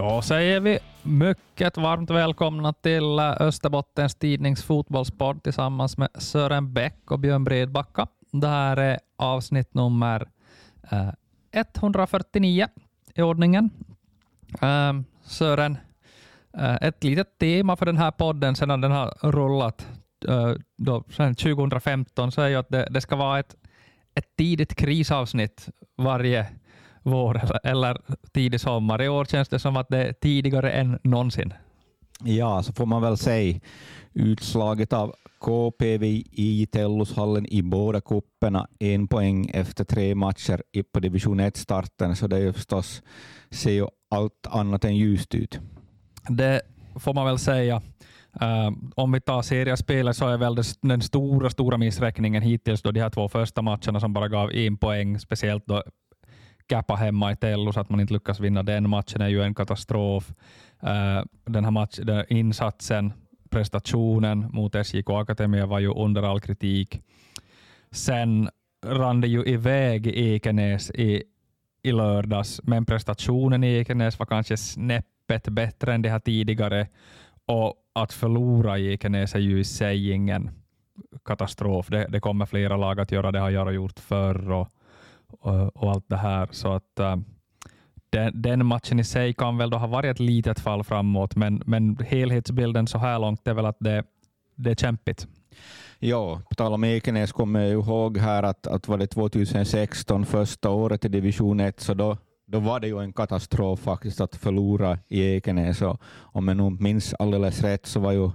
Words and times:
Då 0.00 0.22
säger 0.22 0.60
vi 0.60 0.78
mycket 1.02 1.76
varmt 1.76 2.10
välkomna 2.10 2.72
till 2.72 3.18
eh, 3.18 3.32
Österbottens 3.40 4.14
Tidnings 4.14 4.62
fotbollspodd 4.64 5.42
tillsammans 5.42 5.98
med 5.98 6.08
Sören 6.14 6.72
Bäck 6.72 7.10
och 7.10 7.18
Björn 7.18 7.44
Bredbacka. 7.44 8.06
Det 8.32 8.46
här 8.48 8.76
är 8.76 8.98
avsnitt 9.16 9.74
nummer 9.74 10.28
eh, 10.90 11.08
149 11.52 12.68
i 13.14 13.22
ordningen. 13.22 13.70
Ehm, 14.60 15.04
Sören, 15.22 15.78
eh, 16.58 16.74
ett 16.74 17.04
litet 17.04 17.38
tema 17.38 17.76
för 17.76 17.86
den 17.86 17.98
här 17.98 18.10
podden 18.10 18.56
sedan 18.56 18.80
den 18.80 18.92
har 18.92 19.30
rullat 19.30 19.86
då, 20.76 21.04
sedan 21.10 21.34
2015 21.34 22.32
så 22.32 22.42
är 22.42 22.48
ju 22.48 22.56
att 22.56 22.68
det, 22.68 22.88
det 22.90 23.00
ska 23.00 23.16
vara 23.16 23.38
ett, 23.38 23.56
ett 24.14 24.36
tidigt 24.36 24.74
krisavsnitt 24.74 25.68
varje 25.96 26.46
vår 27.02 27.40
eller 27.64 27.96
tidig 28.32 28.60
sommar. 28.60 29.02
I 29.02 29.08
år 29.08 29.24
känns 29.24 29.48
det 29.48 29.58
som 29.58 29.76
att 29.76 29.88
det 29.88 30.08
är 30.08 30.12
tidigare 30.12 30.70
än 30.72 30.98
någonsin. 31.02 31.54
Ja, 32.24 32.62
så 32.62 32.72
får 32.72 32.86
man 32.86 33.02
väl 33.02 33.16
säga. 33.16 33.60
Utslaget 34.12 34.92
av 34.92 35.14
KPV 35.40 36.06
i 36.32 36.68
Tellushallen 36.72 37.46
i 37.46 37.62
båda 37.62 38.00
kupperna, 38.00 38.68
en 38.78 39.08
poäng 39.08 39.50
efter 39.54 39.84
tre 39.84 40.14
matcher 40.14 40.62
på 40.92 41.00
division 41.00 41.40
1-starten, 41.40 42.16
så 42.16 42.26
det 42.26 42.38
är 42.38 42.52
förstås, 42.52 43.02
ser 43.50 43.70
ju 43.70 43.86
allt 44.10 44.46
annat 44.50 44.84
än 44.84 44.96
ljust 44.96 45.34
ut. 45.34 45.58
Det 46.28 46.62
får 46.96 47.14
man 47.14 47.26
väl 47.26 47.38
säga. 47.38 47.82
Uh, 48.42 48.70
om 48.94 49.12
vi 49.12 49.20
tar 49.20 49.42
seriespelet 49.42 50.16
så 50.16 50.28
är 50.28 50.36
väl 50.36 50.56
den 50.82 51.02
stora, 51.02 51.50
stora 51.50 51.76
missräkningen 51.76 52.42
hittills 52.42 52.82
då 52.82 52.90
de 52.90 53.00
här 53.00 53.10
två 53.10 53.28
första 53.28 53.62
matcherna 53.62 54.00
som 54.00 54.12
bara 54.12 54.28
gav 54.28 54.52
en 54.52 54.76
poäng, 54.76 55.18
speciellt 55.18 55.66
då 55.66 55.82
kappa 56.70 56.94
hemma 56.94 57.32
i 57.32 57.36
Tello 57.36 57.72
så 57.72 57.80
att 57.80 57.90
man 57.90 58.00
inte 58.00 58.12
lyckas 58.12 58.40
vinna 58.40 58.62
den 58.62 58.90
matchen 58.90 59.20
är 59.20 59.28
ju 59.28 59.42
en 59.42 59.54
katastrof. 59.54 60.32
Eh, 60.82 61.22
den 61.44 61.64
här 61.64 61.70
match, 61.70 61.98
den 62.02 62.24
insatsen, 62.28 63.12
prestationen 63.50 64.46
mot 64.52 64.74
SJK 64.74 65.10
Akademia 65.10 65.66
var 65.66 65.78
ju 65.78 65.92
under 65.94 66.22
all 66.22 66.40
kritik. 66.40 67.02
Sen 67.90 68.50
rann 68.86 69.20
det 69.20 69.28
ju 69.28 69.44
iväg 69.44 70.06
i 70.06 70.34
Ekenäs 70.34 70.90
i, 70.90 71.22
i 71.82 71.92
lördags, 71.92 72.60
men 72.64 72.86
prestationen 72.86 73.64
i 73.64 73.76
Ekenäs 73.76 74.18
var 74.18 74.26
kanske 74.26 74.56
snäppet 74.56 75.48
bättre 75.48 75.94
än 75.94 76.02
det 76.02 76.10
här 76.10 76.18
tidigare 76.18 76.88
och 77.46 77.74
att 77.92 78.12
förlora 78.12 78.78
i 78.78 78.92
Ekenäs 78.92 79.34
är 79.34 79.38
ju 79.38 79.60
i 79.60 79.64
sig 79.64 80.10
ingen 80.10 80.50
katastrof. 81.24 81.86
Det, 81.88 82.06
det 82.08 82.20
kommer 82.20 82.46
flera 82.46 82.76
lag 82.76 83.00
att 83.00 83.12
göra, 83.12 83.32
det 83.32 83.40
har 83.40 83.50
jag 83.50 83.74
gjort 83.74 83.98
förr. 83.98 84.50
Och, 84.50 84.68
och, 85.30 85.76
och 85.76 85.90
allt 85.90 86.08
det 86.08 86.16
här. 86.16 86.48
Så 86.50 86.72
att 86.72 86.98
eh, 86.98 87.16
den, 88.10 88.42
den, 88.42 88.66
matchen 88.66 89.00
i 89.00 89.04
sig 89.04 89.34
kan 89.34 89.58
väl 89.58 89.70
då 89.70 89.78
ha 89.78 89.86
varit 89.86 90.10
ett 90.10 90.20
litet 90.20 90.60
fall 90.60 90.84
framåt, 90.84 91.36
men, 91.36 91.62
men 91.66 91.96
helhetsbilden 91.96 92.86
så 92.86 92.98
här 92.98 93.18
långt 93.18 93.48
är 93.48 93.54
väl 93.54 93.66
att 93.66 93.76
det, 93.80 94.04
det 94.54 94.70
är 94.70 94.74
kämpigt. 94.74 95.26
Ja, 95.98 96.40
på 96.48 96.54
tal 96.54 96.72
om 96.72 96.84
Ekenäs 96.84 97.32
kommer 97.32 97.60
jag 97.60 97.70
ihåg 97.70 98.18
här 98.18 98.42
att, 98.42 98.66
att 98.66 98.88
var 98.88 98.98
det 98.98 99.06
2016, 99.06 100.26
första 100.26 100.70
året 100.70 101.04
i 101.04 101.08
division 101.08 101.60
1, 101.60 101.80
så 101.80 101.94
då, 101.94 102.16
då 102.46 102.58
var 102.58 102.80
det 102.80 102.88
ju 102.88 102.98
en 102.98 103.12
katastrof 103.12 103.80
faktiskt 103.80 104.20
att 104.20 104.36
förlora 104.36 104.98
i 105.08 105.36
Ekenäs. 105.36 105.82
Och 105.82 106.00
om 106.18 106.48
jag 106.48 106.56
nog 106.56 106.80
minns 106.80 107.14
alldeles 107.14 107.62
rätt 107.62 107.86
så 107.86 108.00
var 108.00 108.12
ju 108.12 108.30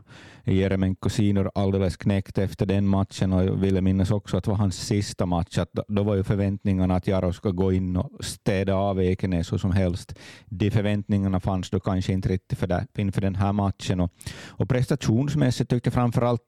Jeremenko 0.53 1.09
Sinor 1.09 1.51
alldeles 1.55 1.97
knäckt 1.97 2.37
efter 2.37 2.65
den 2.65 2.87
matchen 2.87 3.33
och 3.33 3.43
jag 3.43 3.55
ville 3.55 3.81
minnas 3.81 4.11
också 4.11 4.37
att 4.37 4.43
det 4.43 4.49
var 4.49 4.57
hans 4.57 4.87
sista 4.87 5.25
match. 5.25 5.57
Att 5.57 5.69
då 5.87 6.03
var 6.03 6.15
ju 6.15 6.23
förväntningarna 6.23 6.95
att 6.95 7.07
Jaro 7.07 7.33
ska 7.33 7.49
gå 7.49 7.73
in 7.73 7.97
och 7.97 8.25
städa 8.25 8.75
av 8.75 9.01
Ekenäs 9.01 9.53
hur 9.53 9.57
som 9.57 9.71
helst. 9.71 10.15
De 10.45 10.71
förväntningarna 10.71 11.39
fanns 11.39 11.69
då 11.69 11.79
kanske 11.79 12.13
inte 12.13 12.29
riktigt 12.29 12.59
för 12.59 12.67
det, 12.67 12.87
inför 12.97 13.21
den 13.21 13.35
här 13.35 13.53
matchen. 13.53 13.99
Och, 13.99 14.11
och 14.47 14.69
prestationsmässigt 14.69 15.69
tyckte 15.69 15.87
jag 15.87 15.93
framförallt 15.93 16.41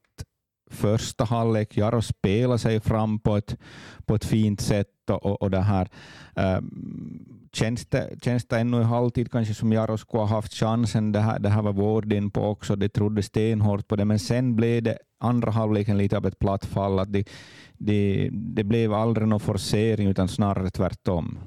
första 0.71 1.23
halvlek. 1.23 1.77
Jaro 1.77 2.01
spelade 2.01 2.59
sig 2.59 2.79
fram 2.79 3.19
på 3.19 3.37
ett, 3.37 3.57
på 4.05 4.15
ett 4.15 4.25
fint 4.25 4.61
sätt 4.61 5.09
och, 5.09 5.41
och 5.41 5.51
det 5.51 5.61
här. 5.61 5.89
äh, 6.35 6.59
känns, 7.53 7.85
det, 7.85 8.23
känns 8.23 8.45
det 8.47 8.59
ännu 8.59 8.81
i 8.81 8.83
halvtid 8.83 9.31
kanske 9.31 9.53
som 9.53 9.73
Jaro 9.73 9.97
skulle 9.97 10.21
ha 10.21 10.27
haft 10.27 10.53
chansen. 10.53 11.11
Det 11.11 11.19
här, 11.19 11.39
det 11.39 11.49
här 11.49 11.61
var 11.61 11.73
vården 11.73 12.31
på 12.31 12.41
också. 12.41 12.75
De 12.75 12.89
trodde 12.89 13.23
stenhårt 13.23 13.87
på 13.87 13.95
det, 13.95 14.05
men 14.05 14.19
sen 14.19 14.55
blev 14.55 14.83
det 14.83 14.97
andra 15.19 15.51
halvleken 15.51 15.97
lite 15.97 16.17
av 16.17 16.25
ett 16.25 16.39
platt 16.39 16.65
fall. 16.65 16.99
Att 16.99 17.13
det, 17.13 17.29
det, 17.77 18.29
det 18.31 18.63
blev 18.63 18.93
aldrig 18.93 19.27
någon 19.27 19.39
forcering 19.39 20.07
utan 20.07 20.27
snarare 20.27 20.69
tvärtom. 20.69 21.37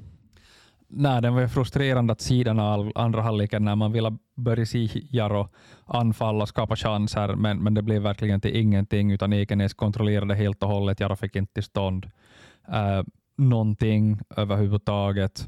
Nej, 0.93 1.21
den 1.21 1.35
var 1.35 1.47
frustrerande 1.47 2.13
att 2.13 2.21
sidan 2.21 2.59
av 2.59 2.91
andra 2.95 3.21
halvleken 3.21 3.65
när 3.65 3.75
man 3.75 3.91
ville 3.91 4.17
börja 4.35 4.65
se 4.65 4.89
Jaro 5.09 5.49
anfalla 5.85 6.41
och 6.41 6.49
skapa 6.49 6.75
chanser, 6.75 7.35
men, 7.35 7.63
men 7.63 7.73
det 7.73 7.81
blev 7.81 8.01
verkligen 8.01 8.41
till 8.41 8.55
ingenting, 8.55 9.11
utan 9.11 9.33
Ekenäs 9.33 9.73
kontrollerade 9.73 10.35
helt 10.35 10.63
och 10.63 10.69
hållet. 10.69 10.99
Jaro 10.99 11.15
fick 11.15 11.35
inte 11.35 11.53
till 11.53 11.63
stånd 11.63 12.05
uh, 12.69 13.03
någonting 13.37 14.19
överhuvudtaget. 14.37 15.47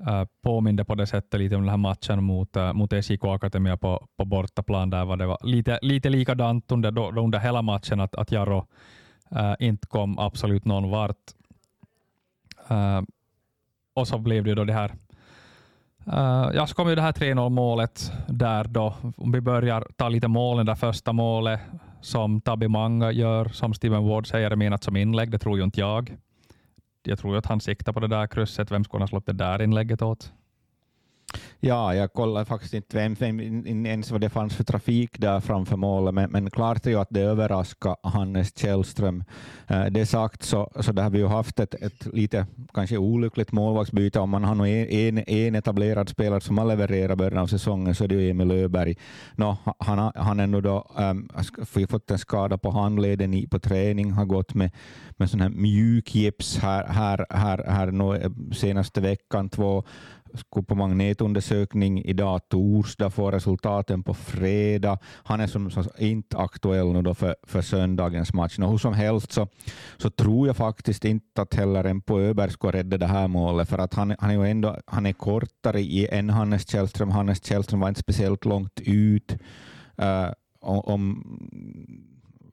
Uh, 0.00 0.24
påminde 0.42 0.84
på 0.84 0.94
det 0.94 1.06
sättet 1.06 1.40
lite 1.40 1.56
om 1.56 1.62
den 1.62 1.70
här 1.70 1.76
matchen 1.76 2.24
mot, 2.24 2.56
uh, 2.56 2.72
mot 2.72 2.92
SJK 2.92 3.24
Akademia 3.24 3.76
på, 3.76 4.06
på 4.16 4.24
bortaplan. 4.24 4.90
Där 4.90 5.04
var 5.04 5.16
det 5.16 5.26
var 5.26 5.38
lite, 5.42 5.78
lite 5.82 6.08
likadant 6.08 6.72
under, 6.72 6.90
då, 6.90 7.10
under 7.10 7.38
hela 7.38 7.62
matchen, 7.62 8.00
att, 8.00 8.14
att 8.14 8.32
Jaro 8.32 8.66
uh, 9.36 9.54
inte 9.58 9.86
kom 9.86 10.18
absolut 10.18 10.64
någon 10.64 10.90
vart. 10.90 11.16
Uh, 12.70 13.02
och 14.00 14.08
så 14.08 14.18
blev 14.18 14.44
det 14.44 14.54
då 14.54 14.64
det 14.64 14.72
här 14.72 14.92
Uh, 16.06 16.50
ja, 16.54 16.66
så 16.66 16.74
kom 16.74 16.88
ju 16.88 16.94
det 16.94 17.02
här 17.02 17.12
3-0 17.12 17.48
målet 17.48 18.12
där 18.28 18.64
då. 18.64 18.94
Om 19.16 19.32
vi 19.32 19.40
börjar 19.40 19.86
ta 19.96 20.08
lite 20.08 20.28
målen, 20.28 20.66
det 20.66 20.76
första 20.76 21.12
målet 21.12 21.60
som 22.00 22.40
Tabi 22.40 22.68
Manga 22.68 23.12
gör, 23.12 23.48
som 23.48 23.74
Steven 23.74 24.08
Ward 24.08 24.26
säger 24.26 24.50
är 24.50 24.56
menat 24.56 24.84
som 24.84 24.96
inlägg, 24.96 25.30
det 25.30 25.38
tror 25.38 25.58
ju 25.58 25.64
inte 25.64 25.80
jag. 25.80 26.16
Jag 27.02 27.18
tror 27.18 27.32
ju 27.34 27.38
att 27.38 27.46
han 27.46 27.60
siktar 27.60 27.92
på 27.92 28.00
det 28.00 28.08
där 28.08 28.26
krysset. 28.26 28.70
Vem 28.70 28.84
skulle 28.84 28.98
han 28.98 29.02
ha 29.02 29.08
slått 29.08 29.26
det 29.26 29.32
där 29.32 29.62
inlägget 29.62 30.02
åt? 30.02 30.32
Ja, 31.62 31.94
jag 31.94 32.12
kollade 32.12 32.44
faktiskt 32.44 32.74
inte 32.74 32.96
vem, 32.96 33.14
vem, 33.14 33.86
ens 33.86 34.10
vad 34.10 34.20
det 34.20 34.30
fanns 34.30 34.56
för 34.56 34.64
trafik 34.64 35.18
där 35.18 35.40
framför 35.40 35.76
målet, 35.76 36.14
men, 36.14 36.30
men 36.30 36.50
klart 36.50 36.86
är 36.86 36.90
ju 36.90 37.00
att 37.00 37.10
det 37.10 37.20
överraskade 37.20 37.96
Hannes 38.02 38.58
Källström. 38.58 39.24
Eh, 39.66 39.84
det 39.84 40.06
sagt 40.06 40.42
så, 40.42 40.72
så 40.80 40.92
det 40.92 41.02
har 41.02 41.10
vi 41.10 41.18
ju 41.18 41.26
haft 41.26 41.60
ett, 41.60 41.74
ett 41.74 42.06
lite 42.14 42.46
kanske 42.74 42.96
olyckligt 42.96 43.52
målvaktsbyte. 43.52 44.20
Om 44.20 44.30
man 44.30 44.44
har 44.44 44.66
en, 44.66 45.18
en 45.18 45.54
etablerad 45.54 46.08
spelare 46.08 46.40
som 46.40 46.58
har 46.58 46.64
levererat 46.64 47.18
början 47.18 47.38
av 47.38 47.46
säsongen 47.46 47.94
så 47.94 48.04
är 48.04 48.08
det 48.08 48.14
ju 48.14 48.30
Emil 48.30 48.50
Öberg. 48.50 48.96
No, 49.36 49.56
han, 49.78 50.12
han 50.14 50.54
har 50.54 50.60
då 50.60 50.90
um, 50.98 51.28
fått 51.88 52.10
en 52.10 52.18
skada 52.18 52.58
på 52.58 52.70
handleden 52.70 53.34
i, 53.34 53.46
på 53.46 53.58
träning, 53.58 54.12
har 54.12 54.24
gått 54.24 54.54
med, 54.54 54.70
med 55.16 55.30
sån 55.30 55.40
här 55.40 55.48
mjuk 55.48 56.14
gips 56.14 56.58
här, 56.58 56.86
här, 56.86 57.26
här, 57.30 57.64
här 57.68 58.22
eh, 58.24 58.30
senaste 58.52 59.00
veckan, 59.00 59.48
två 59.48 59.84
skulle 60.34 60.64
på 60.64 60.74
magnetundersökning 60.74 62.02
idag 62.04 62.48
torsdag, 62.48 63.10
få 63.10 63.30
resultaten 63.30 64.02
på 64.02 64.14
fredag. 64.14 64.98
Han 65.04 65.40
är 65.40 65.46
som, 65.46 65.70
som 65.70 65.84
inte 65.98 66.38
aktuell 66.38 66.92
nu 66.92 67.02
då 67.02 67.14
för, 67.14 67.36
för 67.42 67.62
söndagens 67.62 68.34
match. 68.34 68.58
Nå, 68.58 68.70
hur 68.70 68.78
som 68.78 68.94
helst 68.94 69.32
så, 69.32 69.48
så 69.96 70.10
tror 70.10 70.46
jag 70.46 70.56
faktiskt 70.56 71.04
inte 71.04 71.42
att 71.42 71.54
heller 71.54 71.84
en 71.84 72.00
på 72.00 72.20
Öberg 72.20 72.50
ska 72.50 72.70
rädda 72.70 72.98
det 72.98 73.06
här 73.06 73.28
målet, 73.28 73.68
för 73.68 73.78
att 73.78 73.94
han, 73.94 74.14
han 74.18 74.30
är 74.30 74.34
ju 74.34 74.50
ändå 74.50 74.76
han 74.86 75.06
är 75.06 75.12
kortare 75.12 75.80
i, 75.80 76.08
än 76.10 76.30
Hannes 76.30 76.68
Källström. 76.68 77.10
Hannes 77.10 77.44
Källström 77.44 77.80
var 77.80 77.88
inte 77.88 78.00
speciellt 78.00 78.44
långt 78.44 78.80
ut. 78.80 79.36
Uh, 80.02 80.32
om 80.60 81.24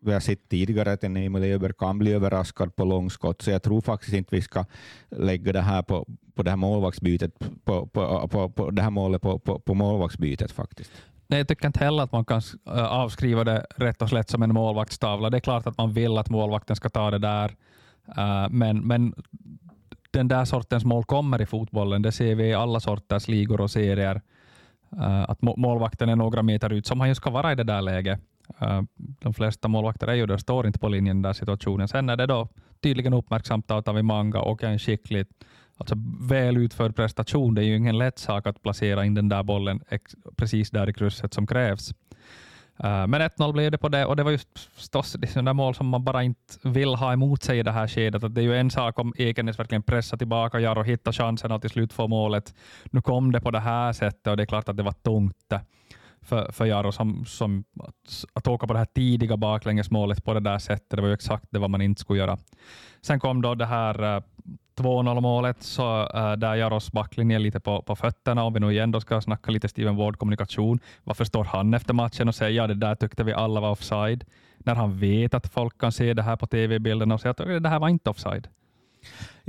vi 0.01 0.13
har 0.13 0.19
sett 0.19 0.49
tidigare 0.49 0.91
att 0.91 1.03
en 1.03 1.17
Emil 1.17 1.43
Öberg 1.43 1.73
kan 1.73 1.97
bli 1.97 2.13
överraskad 2.13 2.75
på 2.75 2.85
långskott, 2.85 3.41
så 3.41 3.51
jag 3.51 3.63
tror 3.63 3.81
faktiskt 3.81 4.13
inte 4.13 4.35
vi 4.35 4.41
ska 4.41 4.65
lägga 5.09 5.53
det 5.53 5.61
här 5.61 5.83
på, 5.83 6.05
på 6.37 6.43
det 6.43 6.49
här 6.49 6.57
målvaktsbytet, 6.57 7.39
på, 7.65 7.87
på, 7.87 8.27
på, 8.27 8.49
på 8.49 8.71
det 8.71 8.81
här 8.81 8.89
målet 8.89 9.21
på, 9.21 9.39
på, 9.39 9.59
på 9.59 9.73
målvaktsbytet 9.73 10.51
faktiskt. 10.51 10.91
Nej, 11.27 11.39
jag 11.39 11.47
tycker 11.47 11.67
inte 11.67 11.83
heller 11.83 12.03
att 12.03 12.11
man 12.11 12.25
kan 12.25 12.41
eh, 12.67 12.85
avskriva 12.85 13.43
det 13.43 13.65
rätt 13.75 14.01
och 14.01 14.09
slätt 14.09 14.29
som 14.29 14.43
en 14.43 14.53
målvaktstavla. 14.53 15.29
Det 15.29 15.37
är 15.37 15.41
klart 15.41 15.67
att 15.67 15.77
man 15.77 15.93
vill 15.93 16.17
att 16.17 16.29
målvakten 16.29 16.75
ska 16.75 16.89
ta 16.89 17.11
det 17.11 17.17
där, 17.17 17.55
eh, 18.17 18.49
men, 18.49 18.79
men 18.79 19.13
den 20.11 20.27
där 20.27 20.45
sortens 20.45 20.85
mål 20.85 21.03
kommer 21.03 21.41
i 21.41 21.45
fotbollen. 21.45 22.01
Det 22.01 22.11
ser 22.11 22.35
vi 22.35 22.43
i 22.43 22.53
alla 22.53 22.79
sorters 22.79 23.27
ligor 23.27 23.61
och 23.61 23.71
serier. 23.71 24.21
Eh, 24.91 25.29
att 25.29 25.41
målvakten 25.41 26.09
är 26.09 26.15
några 26.15 26.43
meter 26.43 26.73
ut, 26.73 26.87
som 26.87 26.99
han 26.99 27.09
ju 27.09 27.15
ska 27.15 27.29
vara 27.29 27.51
i 27.51 27.55
det 27.55 27.63
där 27.63 27.81
läget. 27.81 28.19
De 28.97 29.33
flesta 29.33 29.67
målvakter 29.67 30.07
är 30.07 30.13
ju 30.13 30.25
där, 30.25 30.37
står 30.37 30.67
inte 30.67 30.79
på 30.79 30.87
linjen 30.89 31.17
i 31.17 31.17
den 31.17 31.21
där 31.21 31.33
situationen. 31.33 31.87
Sen 31.87 32.09
är 32.09 32.15
det 32.15 32.25
då 32.25 32.47
tydligen 32.81 33.13
uppmärksamt 33.13 33.71
av 33.71 33.81
Tavimanga 33.81 34.39
och 34.39 34.63
en 34.63 34.79
skicklig 34.79 35.27
alltså 35.77 35.95
väl 36.21 36.57
utförd 36.57 36.95
prestation. 36.95 37.55
Det 37.55 37.61
är 37.61 37.65
ju 37.65 37.77
ingen 37.77 37.97
lätt 37.97 38.19
sak 38.19 38.47
att 38.47 38.61
placera 38.61 39.05
in 39.05 39.13
den 39.13 39.29
där 39.29 39.43
bollen 39.43 39.81
precis 40.35 40.69
där 40.69 40.89
i 40.89 40.93
krysset 40.93 41.33
som 41.33 41.47
krävs. 41.47 41.93
Uh, 42.83 43.07
men 43.07 43.21
1-0 43.21 43.53
blev 43.53 43.71
det 43.71 43.77
på 43.77 43.89
det 43.89 44.05
och 44.05 44.15
det 44.15 44.23
var 44.23 44.31
just 44.31 44.59
förstås 44.75 45.13
det 45.13 45.27
sådana 45.27 45.53
mål 45.53 45.75
som 45.75 45.87
man 45.87 46.03
bara 46.03 46.23
inte 46.23 46.53
vill 46.63 46.95
ha 46.95 47.13
emot 47.13 47.43
sig 47.43 47.59
i 47.59 47.63
det 47.63 47.71
här 47.71 47.87
skedet. 47.87 48.23
Att 48.23 48.35
det 48.35 48.41
är 48.41 48.43
ju 48.43 48.57
en 48.57 48.71
sak 48.71 48.99
om 48.99 49.13
Ekenäs 49.17 49.59
verkligen 49.59 49.83
pressar 49.83 50.17
tillbaka 50.17 50.59
Jaro, 50.59 50.83
hittar 50.83 51.11
chansen 51.11 51.51
och 51.51 51.61
till 51.61 51.69
slut 51.69 51.93
får 51.93 52.07
målet. 52.07 52.55
Nu 52.85 53.01
kom 53.01 53.31
det 53.31 53.41
på 53.41 53.51
det 53.51 53.59
här 53.59 53.93
sättet 53.93 54.27
och 54.27 54.37
det 54.37 54.43
är 54.43 54.47
klart 54.47 54.69
att 54.69 54.77
det 54.77 54.83
var 54.83 54.91
tungt 54.91 55.53
för, 56.21 56.51
för 56.51 56.65
Jaro 56.65 56.91
som, 56.91 57.25
som 57.25 57.63
att, 57.79 58.25
att 58.33 58.47
åka 58.47 58.67
på 58.67 58.73
det 58.73 58.79
här 58.79 58.85
tidiga 58.85 59.37
baklängesmålet 59.37 60.23
på 60.23 60.33
det 60.33 60.39
där 60.39 60.59
sättet. 60.59 60.89
Det 60.89 61.01
var 61.01 61.07
ju 61.07 61.13
exakt 61.13 61.47
det 61.49 61.59
vad 61.59 61.69
man 61.69 61.81
inte 61.81 62.01
skulle 62.01 62.19
göra. 62.19 62.37
Sen 63.01 63.19
kom 63.19 63.41
då 63.41 63.55
det 63.55 63.65
här 63.65 64.15
eh, 64.15 64.23
2-0 64.77 65.21
målet, 65.21 65.63
så 65.63 66.09
äh, 66.13 66.31
där 66.33 66.55
Jaros 66.55 66.91
backlinje 66.91 67.39
lite 67.39 67.59
på, 67.59 67.81
på 67.81 67.95
fötterna. 67.95 68.43
Om 68.43 68.53
vi 68.53 68.59
nu 68.59 68.71
igen 68.71 68.91
då 68.91 68.99
ska 69.01 69.21
snacka 69.21 69.51
lite 69.51 69.67
Steven 69.67 69.95
Ward-kommunikation. 69.95 70.79
Varför 71.03 71.25
står 71.25 71.43
han 71.43 71.73
efter 71.73 71.93
matchen 71.93 72.27
och 72.27 72.35
säger 72.35 72.51
ja 72.51 72.67
det 72.67 72.73
där 72.73 72.95
tyckte 72.95 73.23
vi 73.23 73.33
alla 73.33 73.59
var 73.59 73.71
offside? 73.71 74.25
När 74.57 74.75
han 74.75 74.99
vet 74.99 75.33
att 75.33 75.47
folk 75.47 75.77
kan 75.77 75.91
se 75.91 76.13
det 76.13 76.21
här 76.21 76.35
på 76.35 76.47
tv-bilderna 76.47 77.13
och 77.13 77.21
säga 77.21 77.31
att 77.31 77.63
det 77.63 77.69
här 77.69 77.79
var 77.79 77.89
inte 77.89 78.09
offside. 78.09 78.47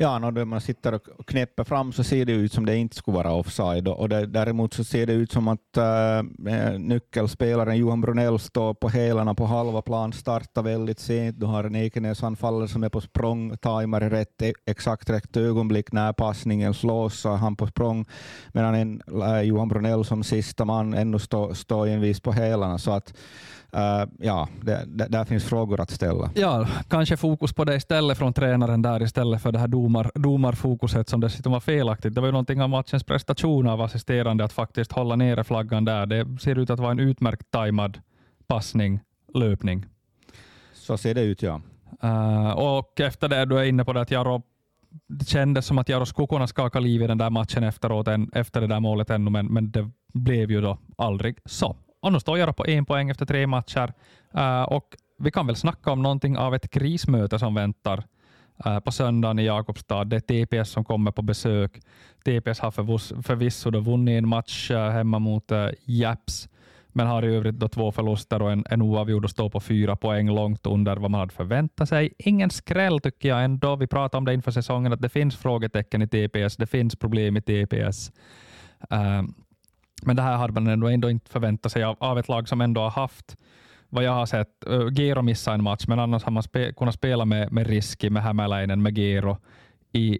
Ja, 0.00 0.19
när 0.19 0.45
man 0.45 0.61
sitter 0.61 0.95
och 0.95 1.27
knäpper 1.27 1.65
fram 1.65 1.93
så 1.93 2.05
ser 2.05 2.25
det 2.25 2.33
ut 2.33 2.53
som 2.53 2.67
det 2.67 2.77
inte 2.77 2.97
skulle 2.97 3.15
vara 3.15 3.33
offside. 3.33 3.89
Och 3.89 4.09
det, 4.09 4.27
däremot 4.27 4.75
så 4.75 4.85
ser 4.85 5.06
det 5.06 5.12
ut 5.12 5.33
som 5.33 5.49
att 5.49 5.77
äh, 5.77 6.79
nyckelspelaren 6.79 7.77
Johan 7.77 8.00
Brunell 8.00 8.39
står 8.39 8.75
på 8.75 8.89
hälarna 8.89 9.35
på 9.35 9.47
halva 9.47 9.83
plan, 9.83 10.12
startar 10.12 10.62
väldigt 10.62 11.00
sent. 11.00 11.41
Du 11.41 11.47
har 11.47 11.65
en 11.65 11.75
Ekenäs-anfallare 11.75 12.69
som 12.69 12.85
är 12.85 12.89
på 12.89 13.00
språng, 13.00 13.56
tajmar 13.56 14.05
i 14.05 14.09
rätt, 14.09 14.43
e- 14.43 14.53
exakt 14.67 15.11
rätt 15.11 15.37
ögonblick 15.37 15.93
när 15.93 16.12
passningen 16.12 16.75
slås, 16.75 17.21
så 17.21 17.33
är 17.33 17.37
han 17.37 17.56
på 17.56 17.67
språng. 17.67 18.05
Medan 18.53 18.75
en, 18.75 19.03
äh, 19.23 19.41
Johan 19.41 19.69
Brunell 19.69 20.05
som 20.05 20.25
sista 20.25 20.65
man 20.65 20.95
ännu 20.95 21.19
står 21.19 21.55
stå 21.55 21.85
envis 21.85 22.21
på 22.21 22.33
hälarna. 22.33 22.79
Så 22.79 22.91
att 22.91 23.15
Uh, 23.75 24.09
ja, 24.19 24.49
det, 24.62 24.85
det, 24.87 25.06
där 25.09 25.25
finns 25.25 25.45
frågor 25.45 25.81
att 25.81 25.91
ställa. 25.91 26.31
Ja, 26.35 26.67
kanske 26.89 27.17
fokus 27.17 27.53
på 27.53 27.65
det 27.65 27.77
istället 27.77 28.19
från 28.19 28.33
tränaren 28.33 28.83
där 28.83 29.03
istället 29.03 29.43
för 29.43 29.53
det 29.53 29.59
här 29.59 29.69
domar, 29.88 30.11
domarfokuset 30.14 31.08
som 31.08 31.20
dessutom 31.20 31.52
var 31.52 31.61
felaktigt. 31.61 32.14
Det 32.14 32.20
var 32.20 32.29
ju 32.29 32.32
någonting 32.32 32.62
av 32.62 32.69
matchens 32.69 33.05
prestation 33.05 33.69
av 33.69 33.81
assisterande 33.81 34.44
att 34.44 34.52
faktiskt 34.52 34.93
hålla 34.93 35.17
nere 35.17 35.44
flaggan 35.44 35.85
där. 35.85 36.06
Det 36.06 36.40
ser 36.40 36.58
ut 36.58 36.70
att 36.70 36.81
vara 36.81 36.90
en 36.90 37.00
utmärkt 37.00 37.50
tajmad 37.50 38.00
passning, 38.46 39.00
löpning. 39.35 39.87
Så 40.73 40.96
ser 40.96 41.14
det 41.14 41.23
ut, 41.23 41.43
ja. 41.43 41.61
Uh, 42.05 42.50
och 42.50 43.00
efter 43.00 43.29
det, 43.29 43.44
du 43.44 43.58
är 43.58 43.64
inne 43.64 43.85
på 43.85 43.93
det 43.93 44.00
att 44.00 44.11
Jaro 44.11 44.43
det 45.06 45.29
kändes 45.29 45.67
som 45.67 45.79
att 45.79 45.88
Jaro 45.88 46.06
skulle 46.06 46.29
kunna 46.29 46.46
skaka 46.46 46.81
liv 46.81 47.02
i 47.02 47.06
den 47.06 47.19
där 47.19 47.31
matchen 47.31 47.64
efteråt, 47.64 48.08
efter 48.32 48.61
det 48.61 48.67
där 48.67 48.81
målet 48.81 49.11
ännu, 49.11 49.31
men, 49.31 49.46
men 49.46 49.70
det 49.70 49.90
blev 50.14 50.50
ju 50.50 50.61
då 50.61 50.79
aldrig 50.99 51.38
så. 51.44 51.76
Och 52.00 52.12
nu 52.12 52.20
står 52.20 52.38
Jaro 52.38 52.52
på 52.52 52.67
en 52.67 52.85
poäng 52.85 53.11
efter 53.11 53.26
tre 53.26 53.46
matcher. 53.46 53.93
Uh, 54.37 54.62
och 54.62 54.96
vi 55.19 55.31
kan 55.31 55.46
väl 55.46 55.56
snacka 55.56 55.90
om 55.90 56.02
någonting 56.02 56.38
av 56.38 56.55
ett 56.55 56.70
krismöte 56.70 57.38
som 57.38 57.55
väntar 57.55 58.05
Eh, 58.64 58.81
på 58.81 58.93
söndagen 58.93 59.38
i 59.38 59.44
Jakobstad. 59.44 60.05
Det 60.05 60.16
är 60.16 60.44
TPS 60.44 60.70
som 60.70 60.84
kommer 60.84 61.10
på 61.10 61.22
besök. 61.22 61.81
TPS 62.25 62.60
har 62.60 62.70
förvisso 63.22 63.70
då 63.70 63.81
vunnit 63.81 64.19
en 64.19 64.28
match 64.28 64.70
eh, 64.70 64.90
hemma 64.90 65.19
mot 65.19 65.52
eh, 65.52 65.69
Japs, 65.84 66.49
men 66.88 67.06
har 67.06 67.25
i 67.25 67.37
övrigt 67.37 67.55
då 67.55 67.69
två 67.69 67.93
förluster 67.93 68.43
och 68.43 68.52
en, 68.52 68.64
en 68.70 68.82
oavgjord 68.82 69.25
och 69.25 69.31
står 69.31 69.50
på 69.50 69.60
fyra 69.60 69.96
poäng 69.96 70.31
långt 70.31 70.66
under 70.66 70.96
vad 70.96 71.10
man 71.10 71.20
hade 71.20 71.34
förväntat 71.34 71.88
sig. 71.88 72.12
Ingen 72.19 72.50
skräll 72.50 73.00
tycker 73.00 73.28
jag 73.28 73.44
ändå. 73.44 73.76
Vi 73.76 73.87
pratade 73.87 74.19
om 74.19 74.25
det 74.25 74.34
inför 74.34 74.50
säsongen, 74.50 74.93
att 74.93 75.00
det 75.00 75.08
finns 75.08 75.37
frågetecken 75.37 76.02
i 76.02 76.08
TPS, 76.08 76.56
det 76.56 76.66
finns 76.66 76.96
problem 76.96 77.37
i 77.37 77.40
TPS. 77.40 78.12
Men 80.02 80.16
det 80.16 80.22
här 80.22 80.37
hade 80.37 80.52
man 80.52 80.66
ändå, 80.66 80.87
ändå 80.88 81.11
inte 81.11 81.31
förväntat 81.31 81.72
sig 81.72 81.84
av, 81.84 81.96
av 82.00 82.19
ett 82.19 82.28
lag 82.28 82.49
som 82.49 82.61
ändå 82.61 82.81
har 82.81 82.90
haft 82.90 83.37
vad 83.88 84.05
jag 84.05 84.12
har 84.12 84.26
sett, 84.26 84.49
Gero 84.96 85.23
missade 85.23 85.55
en 85.55 85.62
match, 85.62 85.85
men 85.88 85.99
annars 85.99 86.25
har 86.25 86.32
man 86.32 86.43
spe, 86.43 86.73
kunnat 86.73 86.94
spela 86.94 87.25
med, 87.25 87.52
med 87.52 87.67
Riski, 87.67 88.11
med 88.11 88.23
Hämäläinen, 88.23 88.82
med 88.82 88.99
Gero 88.99 89.37
i 89.93 90.19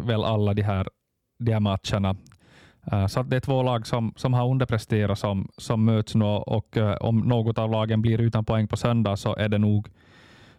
väl 0.00 0.24
alla 0.24 0.54
de 0.54 0.62
här, 0.62 0.88
de 1.38 1.52
här 1.52 1.60
matcherna. 1.60 2.16
Så 3.08 3.22
det 3.22 3.36
är 3.36 3.40
två 3.40 3.62
lag 3.62 3.86
som, 3.86 4.12
som 4.16 4.34
har 4.34 4.50
underpresterat 4.50 5.18
som, 5.18 5.48
som 5.56 5.84
möts 5.84 6.14
nu 6.14 6.24
och 6.24 6.76
om 7.00 7.18
något 7.18 7.58
av 7.58 7.70
lagen 7.70 8.02
blir 8.02 8.20
utan 8.20 8.44
poäng 8.44 8.68
på 8.68 8.76
söndag 8.76 9.16
så 9.16 9.36
är 9.36 9.48
det 9.48 9.58
nog 9.58 9.88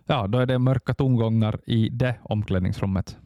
ja, 0.06 0.28
då 0.28 0.38
är 0.38 0.46
det 0.46 0.60
mörka 0.60 0.94
tongångar 0.94 1.60
i 1.66 1.90
det 1.90 2.16
omklädningsrummet 2.24 3.18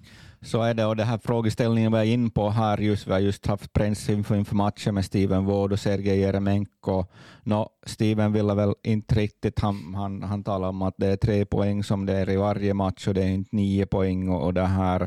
så 0.42 0.62
är 0.62 0.74
det. 0.74 0.86
Och 0.86 0.96
den 0.96 1.08
här 1.08 1.18
frågeställningen 1.18 1.92
vi 1.92 1.98
är 1.98 2.04
in 2.04 2.30
på 2.32 2.50
här, 2.50 2.78
just, 2.78 3.08
vi 3.08 3.12
har 3.12 3.20
just 3.20 3.46
haft 3.46 3.74
pressinfo 3.74 4.36
inför 4.36 4.56
matchen 4.56 4.96
med 4.96 5.06
Steven 5.06 5.46
Ward 5.46 5.72
och 5.72 5.80
Sergej 5.80 6.20
Jeremenko. 6.20 7.06
No, 7.44 7.70
Steven 7.86 8.34
ville 8.34 8.54
väl 8.54 8.74
inte 8.84 9.16
riktigt, 9.16 9.60
han, 9.60 9.96
han, 9.96 10.24
han 10.24 10.44
talar 10.44 10.70
om 10.70 10.82
att 10.82 10.96
det 10.98 11.08
är 11.08 11.18
tre 11.18 11.46
poäng 11.46 11.84
som 11.84 12.06
det 12.06 12.14
är 12.14 12.30
i 12.30 12.36
varje 12.36 12.74
match 12.74 13.08
och 13.08 13.14
det 13.14 13.24
är 13.24 13.28
inte 13.28 13.56
nio 13.56 13.86
poäng 13.86 14.30
och, 14.30 14.46
och 14.46 14.54
det 14.54 14.66
här 14.66 15.02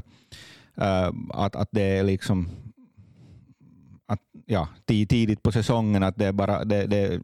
uh, 0.79 1.13
att, 1.31 1.57
att 1.57 1.69
det 1.71 1.83
är 1.83 2.03
liksom 2.03 2.49
ja, 4.53 4.69
tidigt 4.87 5.43
på 5.43 5.53
säsongen, 5.53 6.03
att 6.03 6.17
det 6.17 6.27
är 6.27 6.33
bara, 6.33 6.65
det, 6.65 6.87
det, 6.87 7.21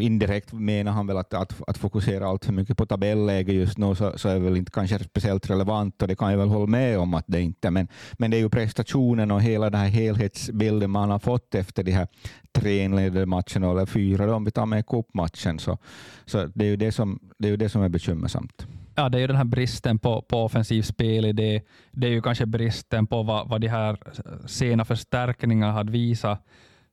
indirekt 0.00 0.52
menar 0.52 0.92
han 0.92 1.06
väl 1.06 1.16
att, 1.16 1.34
att, 1.34 1.62
att 1.66 1.78
fokusera 1.78 2.26
allt 2.26 2.44
för 2.44 2.52
mycket 2.52 2.76
på 2.76 2.86
tabelläge 2.86 3.52
just 3.52 3.78
nu, 3.78 3.94
så, 3.94 4.18
så 4.18 4.28
är 4.28 4.38
väl 4.38 4.56
inte 4.56 4.70
kanske 4.70 4.98
speciellt 4.98 5.50
relevant, 5.50 6.02
och 6.02 6.08
det 6.08 6.16
kan 6.16 6.30
jag 6.30 6.38
väl 6.38 6.48
hålla 6.48 6.66
med 6.66 6.98
om 6.98 7.14
att 7.14 7.24
det 7.26 7.40
inte 7.40 7.70
men, 7.70 7.88
men 8.12 8.30
det 8.30 8.36
är 8.36 8.38
ju 8.38 8.48
prestationen 8.48 9.30
och 9.30 9.42
hela 9.42 9.70
den 9.70 9.80
här 9.80 9.88
helhetsbilden 9.88 10.90
man 10.90 11.10
har 11.10 11.18
fått 11.18 11.54
efter 11.54 11.82
de 11.82 11.92
här 11.92 12.08
tre 12.52 12.84
inledande 12.84 13.26
matcherna, 13.26 13.70
eller 13.70 13.86
fyra 13.86 14.36
om 14.36 14.44
vi 14.44 14.50
tar 14.50 14.66
med 14.66 14.86
cupmatchen, 14.86 15.58
så, 15.58 15.78
så 16.26 16.46
det 16.54 16.64
är 16.64 16.68
ju 16.68 16.76
det 16.76 16.92
som, 16.92 17.18
det 17.38 17.48
är, 17.48 17.50
ju 17.50 17.56
det 17.56 17.68
som 17.68 17.82
är 17.82 17.88
bekymmersamt 17.88 18.66
ja, 18.96 19.08
det 19.08 19.18
är 19.18 19.20
ju 19.20 19.26
den 19.26 19.36
här 19.36 19.44
bristen 19.44 19.98
på, 19.98 20.22
på 20.22 20.44
offensiv 20.44 20.82
spelidé. 20.82 21.62
Det 21.90 22.06
är 22.06 22.10
ju 22.10 22.22
kanske 22.22 22.46
bristen 22.46 23.06
på 23.06 23.22
vad, 23.22 23.48
vad 23.48 23.60
de 23.60 23.68
här 23.68 23.98
sena 24.46 24.84
förstärkningarna 24.84 25.72
hade 25.72 25.92
visat. 25.92 26.46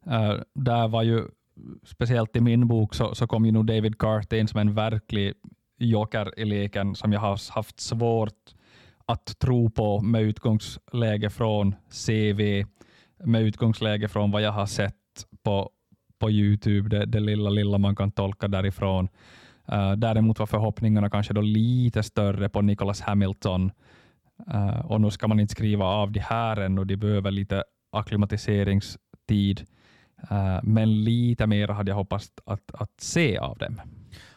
Uh, 0.07 0.41
där 0.55 0.87
var 0.87 1.03
ju, 1.03 1.23
speciellt 1.83 2.35
i 2.35 2.41
min 2.41 2.67
bok, 2.67 2.93
så, 2.93 3.15
så 3.15 3.27
kom 3.27 3.45
ju 3.45 3.51
nog 3.51 3.65
David 3.65 3.97
Carter 3.97 4.37
in 4.37 4.47
som 4.47 4.59
en 4.59 4.73
verklig 4.73 5.33
joker 5.77 6.39
i 6.39 6.45
leken 6.45 6.95
som 6.95 7.13
jag 7.13 7.19
har 7.19 7.53
haft 7.53 7.79
svårt 7.79 8.53
att 9.05 9.39
tro 9.39 9.69
på 9.69 10.01
med 10.01 10.21
utgångsläge 10.21 11.29
från 11.29 11.75
CV, 12.07 12.65
med 13.23 13.41
utgångsläge 13.41 14.07
från 14.07 14.31
vad 14.31 14.41
jag 14.41 14.51
har 14.51 14.65
sett 14.65 14.95
på, 15.43 15.69
på 16.19 16.31
Youtube, 16.31 16.89
det, 16.89 17.05
det 17.05 17.19
lilla, 17.19 17.49
lilla 17.49 17.77
man 17.77 17.95
kan 17.95 18.11
tolka 18.11 18.47
därifrån. 18.47 19.09
Uh, 19.71 19.91
däremot 19.91 20.39
var 20.39 20.45
förhoppningarna 20.45 21.09
kanske 21.09 21.33
då 21.33 21.41
lite 21.41 22.03
större 22.03 22.49
på 22.49 22.61
Nicholas 22.61 23.01
Hamilton. 23.01 23.71
Uh, 24.53 24.85
och 24.85 25.01
nu 25.01 25.11
ska 25.11 25.27
man 25.27 25.39
inte 25.39 25.51
skriva 25.51 25.85
av 25.85 26.11
de 26.11 26.19
här 26.19 26.57
ännu, 26.57 26.85
de 26.85 26.95
behöver 26.95 27.31
lite 27.31 27.63
akklimatiseringstid. 27.91 29.65
Uh, 30.31 30.59
men 30.63 31.03
lite 31.03 31.47
mer 31.47 31.67
hade 31.67 31.91
jag 31.91 31.95
hoppats 31.95 32.31
att, 32.45 32.71
att 32.73 32.91
se 33.01 33.37
av 33.37 33.57
dem. 33.57 33.81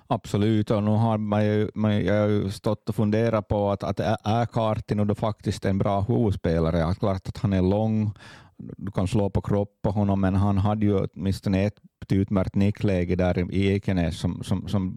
Absolut, 0.08 0.70
och 0.70 0.82
nu 0.82 0.90
har 0.90 1.18
man 1.18 1.44
ju, 1.44 1.70
man, 1.74 2.04
jag 2.04 2.20
har 2.20 2.28
ju 2.28 2.50
stått 2.50 2.88
och 2.88 2.94
funderat 2.94 3.48
på 3.48 3.70
att, 3.70 3.82
att 3.82 4.00
är 4.00 4.46
Kartin 4.46 5.06
då 5.06 5.14
faktiskt 5.14 5.64
en 5.64 5.78
bra 5.78 6.00
huvudspelare? 6.00 6.94
Klart 6.94 7.28
att 7.28 7.38
han 7.38 7.52
är 7.52 7.62
lång, 7.62 8.12
du 8.56 8.92
kan 8.92 9.08
slå 9.08 9.30
på 9.30 9.40
kropp 9.40 9.78
på 9.82 9.90
honom, 9.90 10.20
men 10.20 10.34
han 10.34 10.58
hade 10.58 10.86
ju 10.86 11.06
åtminstone 11.06 11.62
ett 11.62 11.80
utmärkt 12.12 12.54
nickläge 12.54 13.16
där 13.16 13.54
i 13.54 13.66
Ekenäs 13.66 14.18
som, 14.18 14.42
som, 14.42 14.68
som 14.68 14.96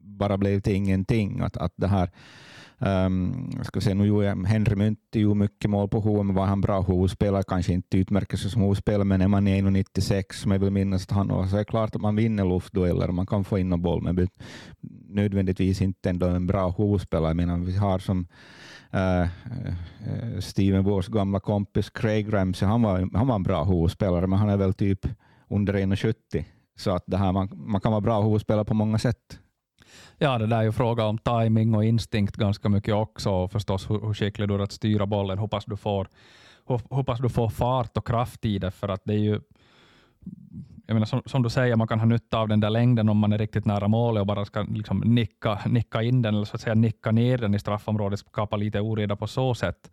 bara 0.00 0.38
blev 0.38 0.60
till 0.60 0.74
ingenting. 0.74 1.40
Att, 1.40 1.56
att 1.56 1.72
det 1.76 1.86
här, 1.86 2.10
um, 2.78 3.50
ska 3.62 3.80
säga, 3.80 3.94
nu 3.94 4.06
gjorde 4.06 4.46
Henry 4.46 4.76
Myntti 4.76 5.20
gjorde 5.20 5.38
mycket 5.38 5.70
mål 5.70 5.88
på 5.88 6.00
HM, 6.00 6.34
var 6.34 6.46
han 6.46 6.60
bra 6.60 6.80
hovspelare, 6.80 7.42
kanske 7.42 7.72
inte 7.72 7.98
utmärker 7.98 8.36
sig 8.36 8.50
som 8.50 8.62
hovspelare, 8.62 9.04
men 9.04 9.20
är 9.20 9.28
man 9.28 9.48
i 9.48 9.62
1,96 9.62 10.32
som 10.32 10.50
jag 10.50 10.58
vill 10.58 10.70
minnas 10.70 11.02
att 11.02 11.10
han 11.10 11.28
var, 11.28 11.46
så 11.46 11.56
är 11.56 11.58
det 11.58 11.64
klart 11.64 11.96
att 11.96 12.02
man 12.02 12.16
vinner 12.16 12.44
luftdueller 12.44 13.08
och 13.08 13.14
man 13.14 13.26
kan 13.26 13.44
få 13.44 13.58
in 13.58 13.68
någon 13.68 13.82
boll, 13.82 14.02
men 14.02 14.28
nödvändigtvis 15.08 15.82
inte 15.82 16.10
ändå 16.10 16.26
en 16.26 16.46
bra 16.46 16.68
hovspelare. 16.68 17.28
Jag 17.28 17.36
menar, 17.36 17.58
vi 17.58 17.76
har 17.76 17.98
som 17.98 18.26
Uh, 18.94 19.28
Steven, 20.40 20.84
vår 20.84 21.12
gamla 21.12 21.40
kompis 21.40 21.90
Craig 21.90 22.32
Ramsey, 22.32 22.68
han 22.68 22.82
var, 22.82 23.08
han 23.14 23.26
var 23.26 23.34
en 23.34 23.42
bra 23.42 23.64
hovspelare, 23.64 24.26
men 24.26 24.38
han 24.38 24.48
är 24.48 24.56
väl 24.56 24.74
typ 24.74 25.06
under 25.54 25.74
1,70. 25.74 26.44
Så 26.76 26.90
att 26.90 27.04
det 27.06 27.16
här, 27.16 27.32
man, 27.32 27.48
man 27.54 27.80
kan 27.80 27.92
vara 27.92 28.00
bra 28.00 28.20
hovspelare 28.20 28.64
på 28.64 28.74
många 28.74 28.98
sätt. 28.98 29.38
Ja, 30.18 30.38
det 30.38 30.46
där 30.46 30.58
är 30.58 30.62
ju 30.62 30.72
fråga 30.72 31.04
om 31.04 31.18
timing 31.18 31.74
och 31.74 31.84
instinkt 31.84 32.36
ganska 32.36 32.68
mycket 32.68 32.94
också 32.94 33.30
och 33.30 33.52
förstås 33.52 33.90
hur, 33.90 34.06
hur 34.06 34.14
skicklig 34.14 34.48
du 34.48 34.54
är 34.54 34.58
att 34.58 34.72
styra 34.72 35.06
bollen. 35.06 35.38
Hoppas 35.38 35.64
du 35.64 35.76
får, 35.76 36.08
hoppas 36.90 37.20
du 37.20 37.28
får 37.28 37.48
fart 37.48 37.96
och 37.96 38.06
kraft 38.06 38.44
i 38.44 38.58
det, 38.58 38.70
för 38.70 38.88
att 38.88 39.02
det 39.04 39.12
är 39.14 39.18
ju 39.18 39.40
jag 40.86 40.94
menar, 40.94 41.06
som, 41.06 41.22
som, 41.26 41.42
du 41.42 41.50
säger, 41.50 41.76
man 41.76 41.88
kan 41.88 42.00
ha 42.00 42.06
nytta 42.06 42.38
av 42.38 42.48
den 42.48 42.60
där 42.60 42.70
längden 42.70 43.08
om 43.08 43.18
man 43.18 43.32
är 43.32 43.38
riktigt 43.38 43.64
nära 43.64 43.88
målet 43.88 44.20
och 44.20 44.26
bara 44.26 44.44
ska 44.44 44.62
liksom 44.62 44.98
nicka, 44.98 45.60
nicka 45.66 46.02
in 46.02 46.22
den, 46.22 46.34
eller 46.34 46.44
så 46.44 46.54
att 46.54 46.60
säga 46.60 46.74
nicka 46.74 47.10
ner 47.10 47.38
den 47.38 47.54
i 47.54 47.58
straffområdet, 47.58 48.18
skapa 48.18 48.56
lite 48.56 48.80
oreda 48.80 49.16
på 49.16 49.26
så 49.26 49.54
sätt. 49.54 49.90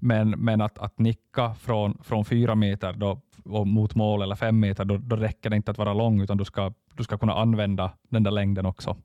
Men, 0.00 0.30
men 0.30 0.60
att, 0.60 0.78
att 0.78 0.98
nicka 0.98 1.54
från, 1.54 1.98
från 2.02 2.24
fyra 2.24 2.54
meter 2.54 2.92
då, 2.92 3.20
och 3.44 3.66
mot 3.66 3.94
mål 3.94 4.22
eller 4.22 4.36
fem 4.36 4.60
meter, 4.60 4.84
då, 4.84 4.96
då 4.96 5.16
räcker 5.16 5.50
det 5.50 5.56
inte 5.56 5.70
att 5.70 5.78
vara 5.78 5.94
lång, 5.94 6.20
utan 6.20 6.36
du 6.36 6.44
ska, 6.44 6.72
du 6.94 7.04
ska 7.04 7.18
kunna 7.18 7.34
använda 7.34 7.92
den 8.08 8.22
där 8.22 8.30
längden 8.30 8.66
också. 8.66 8.96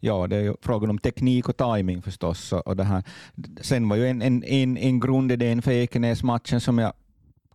Ja, 0.00 0.26
det 0.26 0.36
är 0.36 0.40
ju 0.40 0.54
frågan 0.62 0.90
om 0.90 0.98
teknik 0.98 1.48
och 1.48 1.56
timing 1.56 2.02
förstås. 2.02 2.52
Och 2.52 2.76
det 2.76 2.84
här. 2.84 3.04
Sen 3.60 3.88
var 3.88 3.96
ju 3.96 4.08
en, 4.08 4.22
en, 4.22 4.44
en, 4.44 4.76
en 4.76 5.00
grundidé 5.00 5.62
för 5.62 5.70
Ekenäs-matchen 5.70 6.60
som 6.60 6.78
jag 6.78 6.92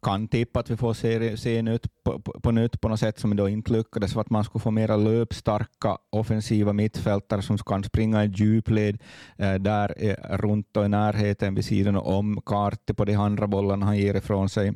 kan 0.06 0.28
tippa 0.28 0.60
att 0.60 0.70
vi 0.70 0.78
får 0.78 0.94
se, 0.94 1.38
se 1.38 1.62
nytt 1.62 2.04
på, 2.04 2.20
på, 2.20 2.40
på 2.42 2.52
nytt 2.52 2.82
på 2.82 2.90
något 2.90 3.00
sätt 3.00 3.20
som 3.20 3.36
då 3.36 3.50
inte 3.50 3.74
lyckades, 3.74 4.14
för 4.14 4.22
att 4.22 4.30
man 4.30 4.44
skulle 4.44 4.62
få 4.62 4.72
mera 4.72 4.96
löpstarka 4.96 5.98
offensiva 6.12 6.74
mittfältare 6.74 7.42
som 7.42 7.58
kan 7.58 7.84
springa 7.84 8.24
i 8.24 8.28
djupled 8.28 9.02
eh, 9.38 9.54
där 9.54 9.94
eh, 9.98 10.38
runt 10.38 10.78
och 10.78 10.86
i 10.86 10.90
närheten 10.90 11.56
vid 11.56 11.66
sidan 11.66 11.96
om 11.96 12.42
Karti 12.46 12.94
på 12.94 13.06
de 13.06 13.16
andra 13.16 13.48
bollarna 13.48 13.86
han 13.86 13.98
ger 13.98 14.16
ifrån 14.16 14.50
sig. 14.50 14.74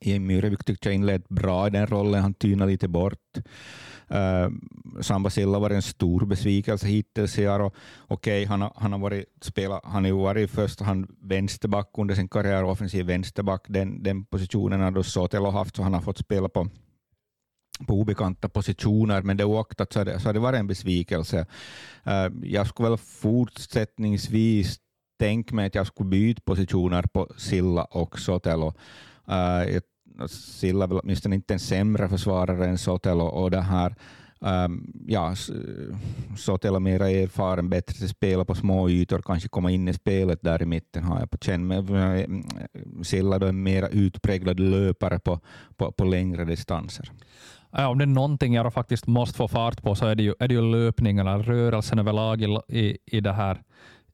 Myrevik 0.00 0.64
tyckte 0.64 0.88
jag 0.88 0.94
inledde 0.94 1.24
bra 1.28 1.66
i 1.66 1.70
den 1.70 1.86
rollen, 1.86 2.22
han 2.22 2.34
tynade 2.34 2.70
lite 2.70 2.88
bort. 2.88 3.38
Uh, 4.10 4.48
Samba 5.00 5.30
Silla 5.30 5.58
var 5.58 5.70
en 5.70 5.82
stor 5.82 6.26
besvikelse 6.26 6.86
hittills 6.86 7.38
i 7.38 7.48
år. 7.48 7.60
Okej, 7.60 7.72
okay, 8.08 8.46
han, 8.46 8.60
har, 8.60 8.72
han 8.76 8.92
har 8.92 8.98
varit 8.98 9.24
spela, 9.40 9.80
han 9.84 10.04
har 10.04 10.12
varit 10.12 10.50
i 10.50 10.54
första 10.54 10.84
hand 10.84 11.06
vänsterback 11.20 11.90
under 11.98 12.14
sin 12.14 12.28
karriär, 12.28 12.64
offensiv 12.64 13.06
vänsterback. 13.06 13.64
Den, 13.68 14.02
den 14.02 14.24
positionen 14.24 14.80
har 14.80 14.90
då 14.90 15.02
Sotelo 15.02 15.50
haft, 15.50 15.76
så 15.76 15.82
han 15.82 15.94
har 15.94 16.00
fått 16.00 16.18
spela 16.18 16.48
på 16.48 16.68
på 17.86 17.94
obekanta 17.94 18.48
positioner, 18.48 19.22
men 19.22 19.36
det 19.36 19.44
oaktat 19.44 19.92
så 19.92 20.00
har 20.00 20.04
det, 20.04 20.20
så 20.20 20.28
har 20.28 20.32
det 20.32 20.40
varit 20.40 20.58
en 20.58 20.66
besvikelse. 20.66 21.46
Uh, 22.06 22.48
jag 22.48 22.66
skulle 22.66 22.88
väl 22.88 22.98
fortsättningsvis 22.98 24.78
tänka 25.18 25.54
mig 25.54 25.66
att 25.66 25.74
jag 25.74 25.86
skulle 25.86 26.08
byta 26.08 26.42
positioner 26.44 27.02
på 27.02 27.28
Silla 27.36 27.84
och 27.84 28.18
Sotelo. 28.18 28.74
Äh, 29.28 29.76
uh, 30.20 30.26
Silla 30.26 30.84
ähm, 30.84 30.90
är 30.90 30.94
väl 30.94 31.00
åtminstone 31.04 31.34
inte 31.34 31.54
en 31.54 31.60
sämre 31.60 32.08
försvarare 32.08 32.66
än 32.66 32.78
Sotelo 32.78 33.24
och 33.24 33.50
det 33.50 33.60
här 33.60 33.94
Um, 34.40 34.92
ja, 35.06 35.34
Sotelo 36.36 36.78
mer 36.78 37.02
erfaren, 37.02 37.68
bättre 37.68 37.94
till 37.94 38.08
spela 38.08 38.44
på 38.44 38.54
små 38.54 38.88
ytor, 38.88 39.22
kanske 39.22 39.48
komma 39.48 39.70
in 39.70 39.88
i 39.88 39.92
spelet 39.92 40.42
där 40.42 40.62
i 40.62 40.66
mitten 40.66 41.04
har 41.04 41.20
jag 41.20 41.30
på 41.30 41.38
känn. 41.38 41.66
Men 41.66 41.94
äh, 41.94 42.26
Silla 43.02 43.38
då 43.38 43.46
är 43.46 43.52
mer 43.52 43.88
utpräglad 43.92 44.60
löpare 44.60 45.18
på, 45.18 45.40
på, 45.76 45.92
på 45.92 46.04
längre 46.04 46.44
distanser. 46.44 47.10
Ja, 47.70 47.88
om 47.88 47.98
det 47.98 48.04
är 48.04 48.06
någonting 48.06 48.54
jag 48.54 48.74
faktiskt 48.74 49.06
måste 49.06 49.36
få 49.36 49.48
fart 49.48 49.82
på 49.82 49.94
så 49.94 50.06
är 50.06 50.14
det 50.14 50.22
ju, 50.22 50.34
är 50.38 50.48
det 50.48 50.54
ju 50.54 50.62
löpningarna, 50.62 51.38
rörelsen 51.38 51.98
överlag 51.98 52.42
i, 52.42 52.58
i, 52.68 52.98
i 53.06 53.20
det 53.20 53.32
här 53.32 53.62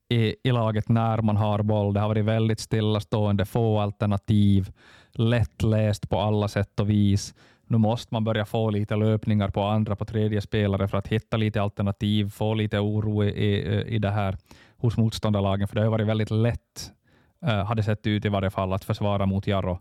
i, 0.09 0.35
i 0.45 0.53
laget 0.53 0.89
när 0.89 1.23
man 1.23 1.37
har 1.37 1.63
boll. 1.63 1.95
Det 1.95 2.01
har 2.01 2.09
varit 2.09 2.25
väldigt 2.25 2.61
stillastående, 2.61 3.45
få 3.45 3.81
alternativ 3.81 4.71
lättläst 5.19 6.09
på 6.09 6.21
alla 6.21 6.49
sätt 6.49 6.81
och 6.81 6.91
vis. 6.91 7.35
Nu 7.67 7.79
måste 7.79 8.15
man 8.15 8.25
börja 8.25 8.45
få 8.45 8.71
lite 8.71 8.97
löpningar 8.97 9.49
på 9.49 9.63
andra, 9.63 9.97
på 9.97 10.05
tredje 10.05 10.41
spelare 10.41 10.89
för 10.89 10.99
att 10.99 11.09
hitta 11.09 11.37
lite 11.37 11.63
alternativ, 11.63 12.31
få 12.31 12.55
lite 12.55 12.79
oro 12.79 13.25
i, 13.25 13.29
i, 13.29 13.85
i 13.95 13.99
det 13.99 14.11
här 14.11 14.37
hos 14.77 14.97
motståndarlagen, 14.97 15.69
för 15.69 15.75
det 15.75 15.83
har 15.83 15.91
varit 15.91 16.07
väldigt 16.07 16.31
lätt, 16.31 16.93
uh, 17.47 17.65
hade 17.65 17.83
sett 17.83 18.07
ut 18.07 18.25
i 18.25 18.29
varje 18.29 18.51
fall, 18.51 18.73
att 18.73 18.85
försvara 18.85 19.27
mot 19.27 19.47
Jarro 19.47 19.79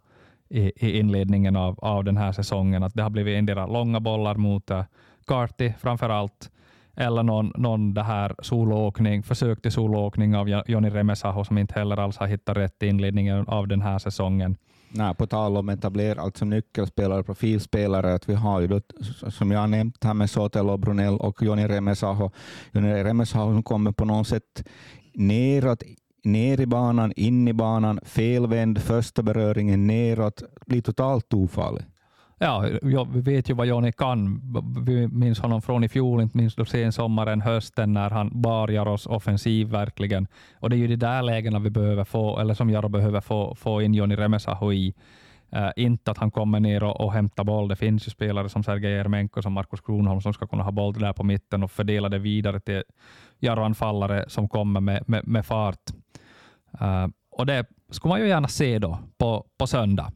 i, 0.50 0.88
i 0.88 1.00
inledningen 1.00 1.56
av, 1.56 1.80
av 1.80 2.04
den 2.04 2.18
här 2.18 2.32
säsongen. 2.32 2.84
Att 2.84 2.94
det 2.94 3.04
har 3.04 3.10
blivit 3.10 3.38
endera 3.38 3.68
långa 3.68 4.00
bollar 4.00 4.36
mot 4.36 4.72
eh, 4.72 4.78
uh, 4.78 4.84
Carty 5.28 5.74
framför 5.80 6.10
allt, 6.10 6.52
eller 6.96 7.24
någon, 7.24 7.54
någon 7.58 7.94
det 7.94 8.04
här 8.04 8.36
solåkning, 8.40 9.24
försök 9.24 9.62
till 9.62 9.72
soloåkning 9.72 10.36
av 10.36 10.50
Joni 10.68 10.90
Remesaho 10.90 11.44
som 11.44 11.58
inte 11.58 11.74
heller 11.80 12.00
alls 12.00 12.18
har 12.18 12.28
hittat 12.28 12.58
rätt 12.58 12.84
i 12.84 12.88
inledningen 12.88 13.48
av 13.48 13.68
den 13.68 13.82
här 13.82 14.00
säsongen. 14.00 14.58
Nej, 14.96 15.16
på 15.16 15.28
tal 15.28 15.58
om 15.58 15.70
etablera, 15.70 16.22
alltså 16.22 16.46
nyckelspelare, 16.46 17.24
profilspelare, 17.24 18.14
att 18.14 18.30
vi 18.30 18.34
har 18.34 18.62
ju 18.62 18.68
då, 18.68 18.82
som 19.30 19.52
jag 19.52 19.60
har 19.60 19.68
nämnt 19.68 20.04
här 20.04 20.14
med 20.14 20.30
Sotelo 20.30 20.78
Brunell 20.78 21.18
och 21.18 21.42
Joni 21.42 21.68
Remesaho. 21.68 22.32
Joni 22.72 23.04
Remesaho 23.04 23.64
kommer 23.64 23.92
på 23.92 24.06
något 24.06 24.28
sätt 24.28 24.64
neråt 25.14 25.84
ner 26.24 26.62
i 26.62 26.66
banan, 26.66 27.14
in 27.16 27.48
i 27.48 27.54
banan, 27.54 28.00
felvänd, 28.04 28.82
första 28.82 29.24
beröringen 29.24 29.88
neråt, 29.88 30.44
blir 30.66 30.82
totalt 30.82 31.34
ofarlig. 31.34 31.86
Ja, 32.44 32.66
vi 33.14 33.22
vet 33.22 33.50
ju 33.50 33.54
vad 33.54 33.68
Joni 33.68 33.92
kan. 33.92 34.42
Vi 34.86 35.08
minns 35.08 35.40
honom 35.40 35.62
från 35.62 35.84
i 35.84 35.90
fjol, 35.90 36.22
inte 36.22 36.38
minst 36.38 36.58
då 36.58 36.66
sen 36.66 36.92
sommaren, 36.92 37.42
hösten 37.42 37.94
när 37.94 38.10
han 38.10 38.42
bar 38.42 38.68
Jaros 38.68 39.08
offensiv 39.08 39.68
verkligen. 39.68 40.28
Och 40.60 40.70
det 40.70 40.76
är 40.76 40.78
ju 40.78 40.88
de 40.88 40.96
där 40.96 41.22
lägena 41.22 41.60
vi 41.60 41.70
behöver 41.70 42.04
få, 42.04 42.40
eller 42.40 42.54
som 42.54 42.70
Jaro 42.70 42.90
behöver 42.90 43.22
få, 43.22 43.56
få 43.56 43.82
in 43.82 43.94
Joni 43.94 44.16
Remesaho 44.16 44.74
i. 44.74 44.94
Uh, 45.56 45.70
inte 45.76 46.12
att 46.12 46.18
han 46.18 46.32
kommer 46.32 46.60
ner 46.60 46.84
och, 46.84 47.02
och 47.02 47.14
hämtar 47.14 47.44
boll. 47.44 47.68
Det 47.68 47.76
finns 47.76 48.08
ju 48.08 48.12
spelare 48.12 48.50
som 48.50 48.64
Sergej 48.64 48.92
Jermenko 48.92 49.42
som 49.42 49.54
Markus 49.54 49.82
Kronholm 49.82 50.22
som 50.22 50.34
ska 50.34 50.48
kunna 50.48 50.64
ha 50.64 50.72
boll 50.72 50.94
där 50.94 51.14
på 51.14 51.24
mitten 51.24 51.64
och 51.64 51.72
fördela 51.72 52.10
det 52.10 52.20
vidare 52.20 52.60
till 52.60 52.84
Jaro-anfallare 53.40 54.26
som 54.28 54.50
kommer 54.50 54.82
med, 54.82 55.04
med, 55.08 55.28
med 55.28 55.46
fart. 55.46 55.92
Uh, 56.82 57.08
och 57.32 57.46
Det 57.46 57.66
skulle 57.90 58.10
man 58.10 58.20
ju 58.20 58.28
gärna 58.28 58.48
se 58.48 58.80
då 58.80 59.00
på, 59.18 59.46
på 59.58 59.68
söndag. 59.68 60.12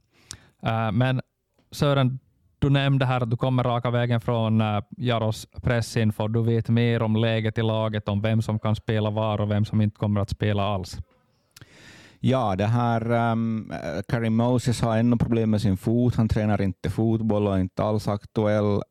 Uh, 0.66 0.92
men 0.92 1.22
Sören, 1.72 2.20
du 2.60 2.70
nämnde 2.70 3.06
här 3.06 3.22
att 3.22 3.30
du 3.30 3.38
kommer 3.38 3.64
raka 3.64 3.92
vägen 3.92 4.22
från 4.22 4.62
eh, 4.62 4.82
Jaros 4.98 5.48
pressinfo. 5.62 6.28
Du 6.28 6.44
vet 6.44 6.70
mer 6.70 7.02
om 7.02 7.16
läget 7.16 7.58
i 7.58 7.62
laget, 7.62 8.08
om 8.08 8.22
vem 8.22 8.42
som 8.42 8.60
kan 8.60 8.76
spela 8.76 9.10
var 9.10 9.42
och 9.42 9.52
vem 9.52 9.66
som 9.66 9.82
inte 9.82 9.98
kommer 9.98 10.22
att 10.22 10.30
spela 10.30 10.64
alls. 10.64 10.98
Ja, 12.20 12.56
det 12.56 12.66
här 12.66 13.32
um, 13.32 13.74
Karim 14.08 14.36
Moses 14.36 14.82
har 14.82 14.98
ännu 14.98 15.18
problem 15.18 15.50
med 15.50 15.62
sin 15.62 15.78
fot. 15.78 16.16
Han 16.16 16.28
tränar 16.28 16.62
inte 16.62 16.90
fotboll 16.90 17.48
och 17.48 17.56
är 17.56 17.60
inte 17.60 17.84
alls 17.84 18.08
aktuell. 18.08 18.82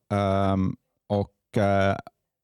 Um, 0.52 0.76
och 1.08 1.32
uh, 1.56 1.96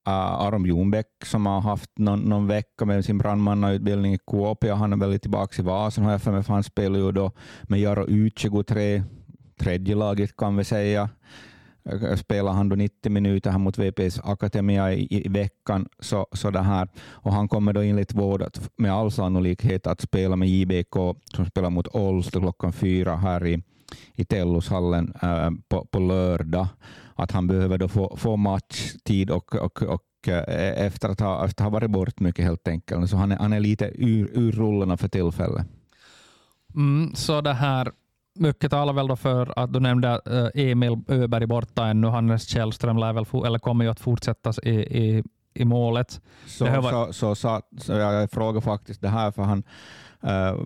Aron 0.05 0.65
Ljungbäck 0.65 1.07
som 1.25 1.47
har 1.47 1.61
haft 1.61 1.91
någon, 1.99 2.21
någon 2.21 2.47
vecka 2.47 2.85
med 2.85 3.05
sin 3.05 3.19
brandmannautbildning 3.19 4.15
i 4.15 4.19
Kuopio. 4.27 4.75
Han 4.75 4.93
är 4.93 4.97
väl 4.97 5.19
tillbaka 5.19 5.63
i 5.63 5.65
Vasen 5.65 6.05
har 6.05 6.13
jag 6.13 6.23
för 6.23 6.33
mig, 6.33 6.43
för 6.43 6.53
han 6.53 6.63
spelar 6.63 6.99
ju 6.99 7.13
då 7.13 7.33
med 7.63 7.81
Jaro 7.81 8.07
U23 8.07 9.03
tredje 9.57 9.95
laget 9.95 10.37
kan 10.37 10.57
vi 10.57 10.65
säga. 10.65 11.11
Äh, 11.85 12.17
spelar 12.17 12.53
han 12.53 12.69
då 12.69 12.77
90 12.77 13.11
minuter 13.13 13.51
här 13.51 13.59
mot 13.59 13.79
VPs 13.79 14.21
Akademia 14.25 14.93
i, 14.93 15.27
i, 15.27 15.29
veckan, 15.29 15.89
så, 15.99 16.27
så 16.33 16.51
det 16.51 16.61
här. 16.61 16.89
och 16.99 17.33
han 17.33 17.49
kommer 17.49 17.73
då 17.73 17.81
enligt 17.81 18.15
vård 18.15 18.43
att 18.43 18.71
med 18.77 18.93
all 18.93 19.13
sannolikhet 19.13 19.87
att 19.87 20.01
spela 20.01 20.37
med 20.37 20.49
JBK 20.49 20.95
som 21.35 21.47
spelar 21.47 21.71
mot 21.71 21.95
Olst 21.95 22.31
klockan 22.31 22.73
fyra 22.73 23.17
här 23.17 23.47
i, 23.47 23.63
i 24.15 24.25
Tellushallen 24.25 25.15
äh, 25.23 25.51
på, 25.69 25.85
på 25.85 25.99
lördag. 25.99 26.67
Att 27.15 27.33
han 27.33 27.47
behöver 27.47 27.79
då 27.79 27.89
få, 27.89 28.17
få 28.17 28.37
matchtid 28.37 29.31
och, 29.31 29.55
och, 29.55 29.83
och 29.83 30.29
äh, 30.29 30.85
efter 30.87 31.09
att 31.09 31.21
ha, 31.21 31.45
efter 31.45 31.65
att 31.65 31.71
ha 31.71 31.79
varit 31.79 31.91
bort 31.91 32.21
mycket 32.21 32.45
helt 32.45 32.69
enkelt. 32.69 33.11
Så 33.11 33.17
han 33.17 33.33
är, 33.33 33.37
han 33.37 33.53
är 33.53 33.61
lite 33.61 33.93
ur, 33.95 34.31
ur 34.33 34.53
rullarna 34.53 34.97
för 34.97 35.09
tillfället. 35.09 35.67
Mm, 36.75 37.15
så 37.15 37.41
det 37.41 37.53
här 37.53 37.93
mycket 38.35 38.71
talar 38.71 38.93
väl 38.93 39.07
då 39.07 39.17
för 39.17 39.59
att 39.59 39.73
du 39.73 39.81
nämnde 39.81 40.21
uh, 40.31 40.71
Emil 40.71 41.01
Öberg 41.09 41.47
borta 41.47 41.87
ännu. 41.87 42.07
Hannes 42.07 42.49
Källström 42.49 42.97
lär 42.97 43.13
väl 43.13 43.47
eller 43.47 43.59
kommer 43.59 43.85
ju 43.85 43.91
att 43.91 44.01
fortsätta 44.01 44.53
i, 44.63 44.71
i, 44.71 45.23
i 45.55 45.65
målet. 45.65 46.21
Så, 46.47 46.65
var... 46.65 46.91
så, 46.91 47.13
så, 47.13 47.35
så, 47.35 47.61
så 47.79 47.93
jag 47.93 48.31
frågar 48.31 48.61
faktiskt 48.61 49.01
det 49.01 49.09
här, 49.09 49.31
för 49.31 49.43
han, 49.43 49.63
Eh, 50.23 50.57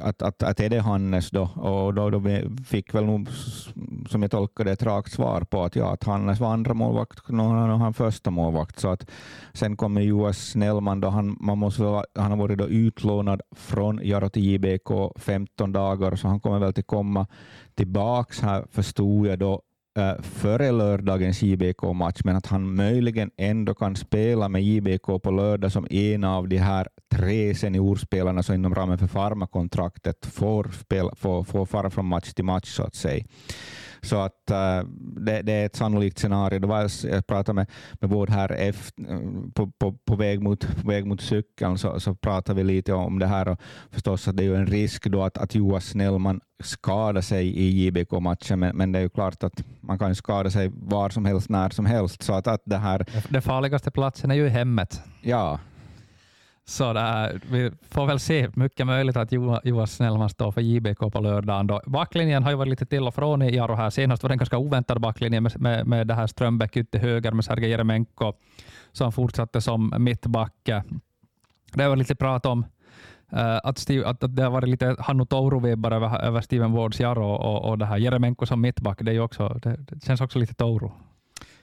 att, 0.00 0.22
att, 0.22 0.42
att 0.42 0.60
är 0.60 0.68
det 0.68 0.80
Hannes 0.80 1.30
då? 1.30 1.42
Och 1.42 1.94
då, 1.94 2.10
då 2.10 2.22
fick 2.66 2.94
väl 2.94 3.04
nog, 3.04 3.28
som 4.08 4.22
jag 4.22 4.30
tolkar 4.30 4.64
det, 4.64 4.72
ett 4.72 4.82
rakt 4.82 5.12
svar 5.12 5.40
på 5.40 5.64
att, 5.64 5.76
ja, 5.76 5.92
att 5.92 6.04
Hannes 6.04 6.40
var 6.40 6.52
andra 6.52 6.74
målvakt 6.74 7.18
och 7.18 7.36
han 7.36 7.94
första 7.94 8.30
målvakt. 8.30 8.78
Så 8.78 8.88
att 8.88 9.10
sen 9.52 9.76
kommer 9.76 10.00
Joas 10.00 10.38
Snellman, 10.38 11.00
då 11.00 11.08
han, 11.08 11.36
man 11.40 11.58
måste, 11.58 11.82
han 12.14 12.30
har 12.30 12.36
varit 12.36 12.58
då 12.58 12.68
utlånad 12.68 13.42
från 13.56 14.00
Jaro 14.02 14.28
till 14.28 14.44
JBK 14.44 14.90
15 15.16 15.72
dagar, 15.72 16.16
så 16.16 16.28
han 16.28 16.40
kommer 16.40 16.58
väl 16.58 16.68
att 16.68 16.86
komma 16.86 17.26
tillbaks 17.74 18.40
här, 18.40 18.66
förstod 18.70 19.26
jag 19.26 19.38
då, 19.38 19.62
före 20.22 20.72
lördagens 20.72 21.42
JBK-match, 21.42 22.20
men 22.24 22.36
att 22.36 22.46
han 22.46 22.74
möjligen 22.74 23.30
ändå 23.36 23.74
kan 23.74 23.96
spela 23.96 24.48
med 24.48 24.62
JBK 24.62 25.22
på 25.22 25.30
lördag 25.30 25.72
som 25.72 25.86
en 25.90 26.24
av 26.24 26.48
de 26.48 26.56
här 26.56 26.88
tre 27.14 27.54
seniorspelarna 27.54 28.42
som 28.42 28.54
inom 28.54 28.74
ramen 28.74 28.98
för 28.98 29.06
farmakontraktet 29.06 30.26
får, 30.26 30.70
spela, 30.80 31.14
får, 31.14 31.44
får 31.44 31.66
fara 31.66 31.90
från 31.90 32.06
match 32.06 32.32
till 32.32 32.44
match 32.44 32.68
så 32.68 32.82
att 32.82 32.94
säga. 32.94 33.24
Så 34.02 34.16
att 34.16 34.50
uh, 34.50 34.88
det, 35.16 35.42
det, 35.42 35.52
är 35.52 35.66
ett 35.66 35.76
sannolikt 35.76 36.18
scenario. 36.18 36.58
Det 36.58 36.66
var, 36.66 36.90
jag 37.10 37.26
pratade 37.26 37.54
med, 37.54 37.70
med 37.92 38.10
vård 38.10 38.30
här 38.30 38.52
efter, 38.52 39.04
på, 39.52 39.70
på, 39.78 39.92
på, 39.92 40.16
väg 40.16 40.42
mot, 40.42 40.82
på 40.82 40.88
väg 40.88 41.06
mot 41.06 41.20
cykeln 41.20 41.78
så, 41.78 42.00
så 42.00 42.14
pratade 42.14 42.56
vi 42.56 42.64
lite 42.64 42.92
om 42.92 43.18
det 43.18 43.26
här 43.26 43.48
och 43.48 43.60
förstås 43.90 44.28
att 44.28 44.36
det 44.36 44.42
är 44.42 44.44
ju 44.44 44.56
en 44.56 44.66
risk 44.66 45.06
då 45.06 45.22
att, 45.22 45.38
att 45.38 45.54
Joas 45.54 45.84
Snellman 45.84 46.40
skadar 46.62 47.20
sig 47.20 47.46
i 47.46 47.86
JBK-matchen, 47.86 48.58
men, 48.58 48.76
men 48.76 48.92
det 48.92 48.98
är 48.98 49.02
ju 49.02 49.08
klart 49.08 49.44
att 49.44 49.62
man 49.80 49.98
kan 49.98 50.14
skada 50.14 50.50
sig 50.50 50.70
var 50.74 51.10
som 51.10 51.24
helst, 51.24 51.48
när 51.48 51.70
som 51.70 51.86
helst. 51.86 52.22
Så 52.22 52.32
att, 52.32 52.46
att 52.46 52.62
det, 52.64 52.76
här... 52.76 53.06
det 53.28 53.40
farligaste 53.40 53.90
platsen 53.90 54.30
är 54.30 54.34
ju 54.34 54.48
hemmet. 54.48 55.00
Ja, 55.22 55.58
så 56.70 56.92
vi 57.50 57.70
får 57.90 58.06
väl 58.06 58.20
se. 58.20 58.48
Mycket 58.54 58.86
möjligt 58.86 59.16
att 59.16 59.32
Johan 59.64 59.86
Snellman 59.86 60.28
står 60.28 60.52
för 60.52 60.60
JBK 60.60 60.98
på 60.98 61.20
lördagen. 61.20 61.66
Då. 61.66 61.80
Backlinjen 61.86 62.42
har 62.42 62.50
ju 62.50 62.56
varit 62.56 62.70
lite 62.70 62.86
till 62.86 63.06
och 63.06 63.14
från 63.14 63.42
i 63.42 63.56
Jaro 63.56 63.74
här. 63.74 63.90
Senast 63.90 64.22
var 64.22 64.28
det 64.28 64.34
en 64.34 64.38
ganska 64.38 64.58
oväntad 64.58 65.00
backlinje 65.00 65.40
med, 65.40 65.60
med, 65.60 65.86
med 65.86 66.06
det 66.06 66.14
här 66.14 66.26
Strömbäck 66.26 66.76
ut 66.76 66.90
till 66.90 67.00
höger 67.00 67.32
med 67.32 67.44
Sergej 67.44 67.70
Jeremenko 67.70 68.32
som 68.92 69.12
fortsatte 69.12 69.60
som 69.60 69.94
mittback. 69.98 70.54
Det 71.72 71.88
var 71.88 71.96
lite 71.96 72.14
prat 72.14 72.46
om 72.46 72.64
uh, 73.32 73.58
att, 73.64 73.78
Steve, 73.78 74.06
att, 74.06 74.24
att, 74.24 74.36
det 74.36 74.42
har 74.42 74.50
varit 74.50 74.68
lite 74.68 74.96
Hannu 74.98 75.24
Touru-vibbar 75.24 75.90
över, 75.90 76.22
över 76.22 76.40
Steven 76.40 76.72
Wards 76.72 77.00
Jaro 77.00 77.24
och, 77.24 77.70
och 77.70 77.78
det 77.78 77.86
här 77.86 77.96
Jeremenko 77.96 78.46
som 78.46 78.60
mittback. 78.60 78.98
Det, 79.02 79.12
är 79.12 79.20
också, 79.20 79.48
det, 79.62 79.76
det 79.76 80.04
känns 80.04 80.20
också 80.20 80.38
lite 80.38 80.54
Touru. 80.54 80.90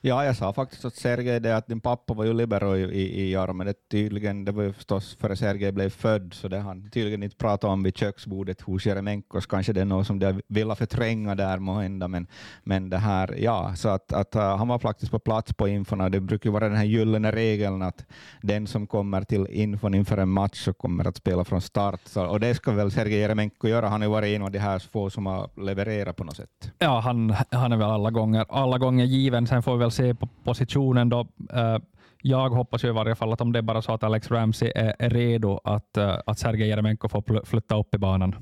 Ja, 0.01 0.25
jag 0.25 0.35
sa 0.35 0.53
faktiskt 0.53 0.85
åt 0.85 0.95
Sergej 0.95 1.39
det 1.39 1.57
att 1.57 1.67
din 1.67 1.79
pappa 1.79 2.13
var 2.13 2.25
ju 2.25 2.33
libero 2.33 2.75
i, 2.75 3.21
i 3.21 3.31
Jaro, 3.31 3.53
men 3.53 3.67
det, 3.67 3.73
tydligen, 3.89 4.45
det 4.45 4.51
var 4.51 4.63
ju 4.63 4.73
förstås 4.73 5.17
före 5.19 5.35
Sergej 5.35 5.71
blev 5.71 5.89
född, 5.89 6.33
så 6.33 6.47
det 6.47 6.59
han 6.59 6.89
tydligen 6.89 7.23
inte 7.23 7.35
pratat 7.35 7.69
om 7.69 7.83
vid 7.83 7.97
köksbordet 7.97 8.61
hos 8.61 8.85
Jeremenkos. 8.85 9.45
Kanske 9.45 9.73
det 9.73 9.81
är 9.81 9.85
något 9.85 10.07
som 10.07 10.19
de 10.19 10.41
ville 10.47 10.75
förtränga 10.75 11.35
där 11.35 11.59
måhända, 11.59 12.07
men, 12.07 12.27
men 12.63 12.89
det 12.89 12.97
här, 12.97 13.35
ja, 13.37 13.75
så 13.75 13.89
att, 13.89 14.13
att 14.13 14.35
uh, 14.35 14.41
han 14.41 14.67
var 14.67 14.79
faktiskt 14.79 15.11
på 15.11 15.19
plats 15.19 15.53
på 15.53 15.67
infona. 15.67 16.09
Det 16.09 16.19
brukar 16.19 16.49
ju 16.49 16.53
vara 16.53 16.69
den 16.69 16.77
här 16.77 16.85
gyllene 16.85 17.31
regeln 17.31 17.81
att 17.81 18.05
den 18.41 18.67
som 18.67 18.87
kommer 18.87 19.21
till 19.21 19.47
infon 19.49 19.93
inför 19.93 20.17
en 20.17 20.29
match 20.29 20.63
så 20.63 20.73
kommer 20.73 21.07
att 21.07 21.17
spela 21.17 21.43
från 21.43 21.61
start, 21.61 22.01
så, 22.05 22.25
och 22.25 22.39
det 22.39 22.55
ska 22.55 22.71
väl 22.71 22.91
Sergej 22.91 23.19
Jeremenko 23.19 23.67
göra. 23.67 23.87
Han 23.87 24.01
har 24.01 24.07
ju 24.07 24.11
varit 24.11 24.35
en 24.35 24.41
av 24.41 24.51
de 24.51 24.59
här 24.59 24.79
få 24.79 25.09
som 25.09 25.25
har 25.25 25.49
levererat 25.61 26.15
på 26.15 26.23
något 26.23 26.37
sätt. 26.37 26.71
Ja, 26.79 26.99
han, 26.99 27.35
han 27.51 27.71
är 27.71 27.77
väl 27.77 27.89
alla 27.89 28.11
gånger, 28.11 28.45
alla 28.49 28.77
gånger 28.77 29.05
given. 29.05 29.47
Sen 29.47 29.63
får 29.63 29.77
vi 29.77 29.86
väl 29.87 29.91
se 29.91 30.13
på 30.13 30.27
positionen 30.43 31.09
då. 31.09 31.27
Eh, 31.53 31.77
jag 32.21 32.49
hoppas 32.49 32.83
ju 32.83 32.87
i 32.87 32.91
varje 32.91 33.15
fall 33.15 33.33
att 33.33 33.41
om 33.41 33.51
det 33.51 33.59
är 33.59 33.63
bara 33.63 33.81
så 33.81 33.93
att 33.93 34.03
Alex 34.03 34.31
Ramsey 34.31 34.71
är, 34.75 35.09
redo, 35.09 35.59
att, 35.63 35.97
eh, 35.97 36.17
att 36.25 36.39
Sergej 36.39 36.69
Jeremenko 36.69 37.09
får 37.09 37.45
flytta 37.45 37.79
upp 37.79 37.95
i 37.95 37.97
banan. 37.97 38.35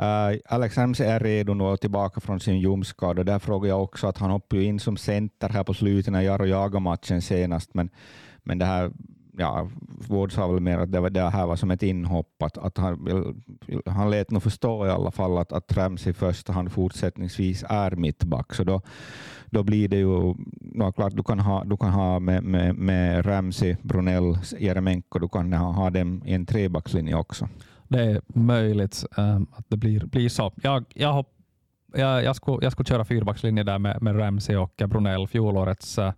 Uh, 0.00 0.38
Alex 0.48 0.78
Ramsey 0.78 1.06
är 1.06 1.20
redo 1.20 1.54
nu 1.54 1.64
och 1.64 1.80
tillbaka 1.80 2.20
från 2.20 2.40
sin 2.40 2.58
ljumskada. 2.58 3.24
Där 3.24 3.38
frågar 3.38 3.68
jag 3.68 3.82
också 3.82 4.06
att 4.06 4.18
han 4.18 4.30
hoppade 4.30 4.64
in 4.64 4.80
som 4.80 4.96
center 4.96 5.48
här 5.48 5.64
på 5.64 5.74
slutet 5.74 6.12
när 6.12 6.20
Jaro 6.20 6.46
jagade 6.46 6.80
matchen 6.80 7.22
senast, 7.22 7.74
men, 7.74 7.90
men 8.44 8.58
det 8.58 8.64
här 8.64 8.90
ja, 9.38 9.68
Ward 10.08 10.32
sa 10.32 10.46
väl 10.46 10.60
mer 10.60 10.78
att 10.78 10.92
det, 10.92 11.00
var, 11.00 11.10
det 11.10 11.30
här 11.30 11.46
var 11.46 11.56
som 11.56 11.70
ett 11.70 11.82
inhopp, 11.82 12.42
att, 12.42 12.58
att 12.58 12.78
han, 12.78 13.08
han 13.86 14.10
lät 14.10 14.30
nog 14.30 14.42
förstå 14.42 14.86
i 14.86 14.90
alla 14.90 15.10
fall 15.10 15.38
att, 15.38 15.52
att 15.52 15.76
Ramsey 15.76 16.10
i 16.10 16.14
första 16.14 16.52
hand 16.52 16.72
fortsättningsvis 16.72 17.64
är 17.68 17.90
mittback, 17.90 18.54
så 18.54 18.64
då, 18.64 18.82
då 19.50 19.62
blir 19.62 19.88
det 19.88 19.96
ju, 19.96 20.34
no, 20.60 20.92
klart 20.92 21.16
du 21.16 21.22
kan 21.22 21.38
ha, 21.40 21.64
du 21.64 21.76
kan 21.76 21.90
ha 21.90 22.18
med, 22.18 22.42
med, 22.42 22.74
med 22.74 23.26
Ramsey, 23.26 23.76
Brunell, 23.82 24.38
Jeremenko, 24.58 25.18
du 25.18 25.28
kan 25.28 25.52
ha, 25.52 25.72
ha 25.72 25.90
dem 25.90 26.22
i 26.26 26.34
en 26.34 26.46
trebackslinje 26.46 27.14
också. 27.14 27.48
Det 27.88 28.02
är 28.02 28.20
möjligt 28.26 29.04
um, 29.16 29.46
att 29.52 29.64
det 29.68 29.76
blir, 29.76 30.06
blir 30.06 30.28
så. 30.28 30.52
Jag, 30.62 30.84
jag, 30.94 31.12
hopp, 31.12 31.28
jag, 31.94 32.24
jag, 32.24 32.36
skulle, 32.36 32.58
jag 32.62 32.72
skulle 32.72 32.86
köra 32.86 33.04
fyrbackslinje 33.04 33.62
där 33.62 33.78
med, 33.78 34.02
med 34.02 34.18
Ramsey 34.18 34.56
och 34.56 34.82
Brunell, 34.86 35.26
fjolårets 35.26 35.98
uh, 35.98 36.12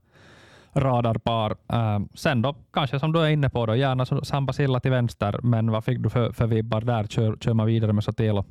radarpar. 0.73 1.57
Um, 1.67 2.09
sen 2.15 2.43
då, 2.43 2.55
kanske 2.73 2.99
som 2.99 3.13
du 3.13 3.21
är 3.21 3.29
inne 3.29 3.51
på, 3.51 3.67
då, 3.67 3.75
gärna 3.75 4.07
Samba 4.07 4.53
Silla 4.53 4.81
till 4.81 4.91
vänster, 4.91 5.41
men 5.43 5.71
vad 5.71 5.85
fick 5.85 5.99
du 5.99 6.11
för, 6.11 6.33
för 6.33 6.47
vibbar 6.47 6.81
där? 6.81 7.05
Kör, 7.05 7.37
kör 7.37 7.55
man 7.55 7.67
vidare 7.67 7.93
med 7.93 8.05
Sotelo? 8.05 8.45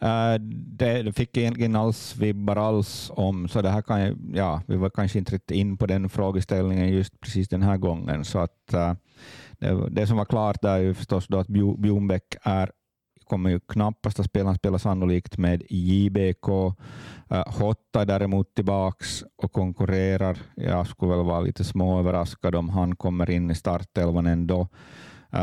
Eh, 0.00 0.34
det, 0.78 1.02
det 1.02 1.12
fick 1.12 1.36
jag 1.36 1.42
egentligen 1.42 1.76
alls 1.76 2.16
vibbar 2.16 2.56
alls 2.56 3.10
om, 3.14 3.48
så 3.48 3.62
det 3.62 3.70
här 3.70 3.82
kan 3.82 4.00
jag, 4.00 4.16
ja, 4.34 4.62
vi 4.66 4.76
var 4.76 4.90
kanske 4.90 5.18
inte 5.18 5.34
riktigt 5.34 5.56
in 5.56 5.76
på 5.76 5.86
den 5.86 6.08
frågeställningen 6.08 6.88
just 6.88 7.20
precis 7.20 7.48
den 7.48 7.62
här 7.62 7.76
gången. 7.76 8.24
Så 8.24 8.38
att, 8.38 8.74
eh, 8.74 8.94
det, 9.58 9.90
det, 9.90 10.06
som 10.06 10.16
var 10.16 10.24
klart 10.24 10.62
där 10.62 10.74
är 10.74 10.78
ju 10.78 10.94
förstås 10.94 11.26
då 11.26 11.38
att 11.38 11.48
Bjornbäck 11.48 12.36
är 12.42 12.70
kommer 13.24 13.50
ju 13.50 13.60
knappast 13.60 14.20
att 14.20 14.26
spela. 14.26 14.46
Han 14.46 14.54
spelar 14.54 14.78
sannolikt 14.78 15.38
med 15.38 15.62
JBK. 15.68 16.48
Eh, 17.30 17.44
Hotta 17.46 18.00
är 18.00 18.06
däremot 18.06 18.54
tillbaks 18.54 19.24
och 19.42 19.52
konkurrerar. 19.52 20.38
Jag 20.54 20.86
skulle 20.86 21.14
väl 21.16 21.24
vara 21.24 21.40
lite 21.40 21.64
småöverraskad 21.64 22.54
om 22.54 22.68
han 22.68 22.96
kommer 22.96 23.30
in 23.30 23.50
i 23.50 23.54
startelvan 23.54 24.26
ändå. 24.26 24.68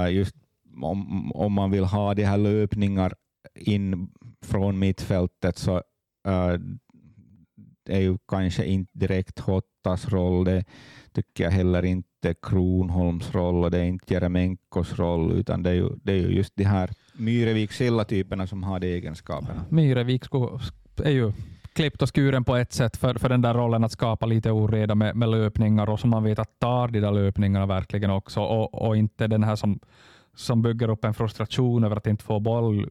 Just 0.10 0.36
om, 0.82 1.32
om 1.32 1.54
man 1.54 1.72
vill 1.72 1.84
ha 1.84 2.14
de 2.14 2.24
här 2.24 2.38
löpningar 2.38 3.14
in 3.56 4.08
från 4.42 4.80
mittfältet 4.80 5.58
så 5.58 5.76
uh, 6.28 6.58
är 7.90 8.00
ju 8.00 8.18
kanske 8.28 8.66
inte 8.66 8.92
direkt 9.00 9.40
Hottas 9.40 10.10
roll. 10.10 10.46
Det 10.46 10.64
tycker 11.14 11.44
jag 11.44 11.52
heller 11.52 11.86
inte 11.86 12.36
Kronholms 12.42 13.36
roll 13.36 13.64
och 13.64 13.72
det 13.72 13.78
är 13.78 13.84
inte 13.84 14.14
Jeremenkos 14.14 15.00
roll, 15.00 15.32
utan 15.32 15.64
det 15.64 15.70
är 15.70 15.74
ju, 15.74 15.90
det 16.04 16.12
är 16.12 16.18
ju 16.18 16.36
just 16.36 16.54
de 16.56 16.64
här 16.64 16.90
Myrevik 17.14 17.72
Silla-typerna 17.72 18.48
som 18.48 18.64
har 18.64 18.80
de 18.80 18.88
egenskaperna. 18.88 19.66
Myrevik 19.70 20.24
är 21.04 21.10
ju 21.10 21.32
klippt 21.74 22.02
och 22.02 22.16
skuren 22.16 22.44
på 22.44 22.56
ett 22.56 22.74
sätt 22.74 22.98
för, 22.98 23.14
för 23.14 23.30
den 23.30 23.42
där 23.42 23.54
rollen 23.54 23.84
att 23.84 23.92
skapa 23.92 24.26
lite 24.26 24.52
oreda 24.52 24.96
med, 24.96 25.16
med 25.16 25.30
löpningar 25.30 25.90
och 25.90 26.00
som 26.00 26.10
man 26.10 26.24
vet 26.24 26.40
att 26.40 26.60
tar 26.60 26.88
de 26.88 27.00
där 27.00 27.12
löpningarna 27.12 27.66
verkligen 27.66 28.10
också 28.12 28.42
och, 28.42 28.88
och 28.88 28.98
inte 28.98 29.28
den 29.28 29.44
här 29.44 29.56
som, 29.56 29.80
som 30.36 30.62
bygger 30.62 30.90
upp 30.90 31.06
en 31.06 31.14
frustration 31.14 31.84
över 31.84 31.96
att 31.96 32.08
inte 32.08 32.24
få 32.24 32.40
boll 32.40 32.90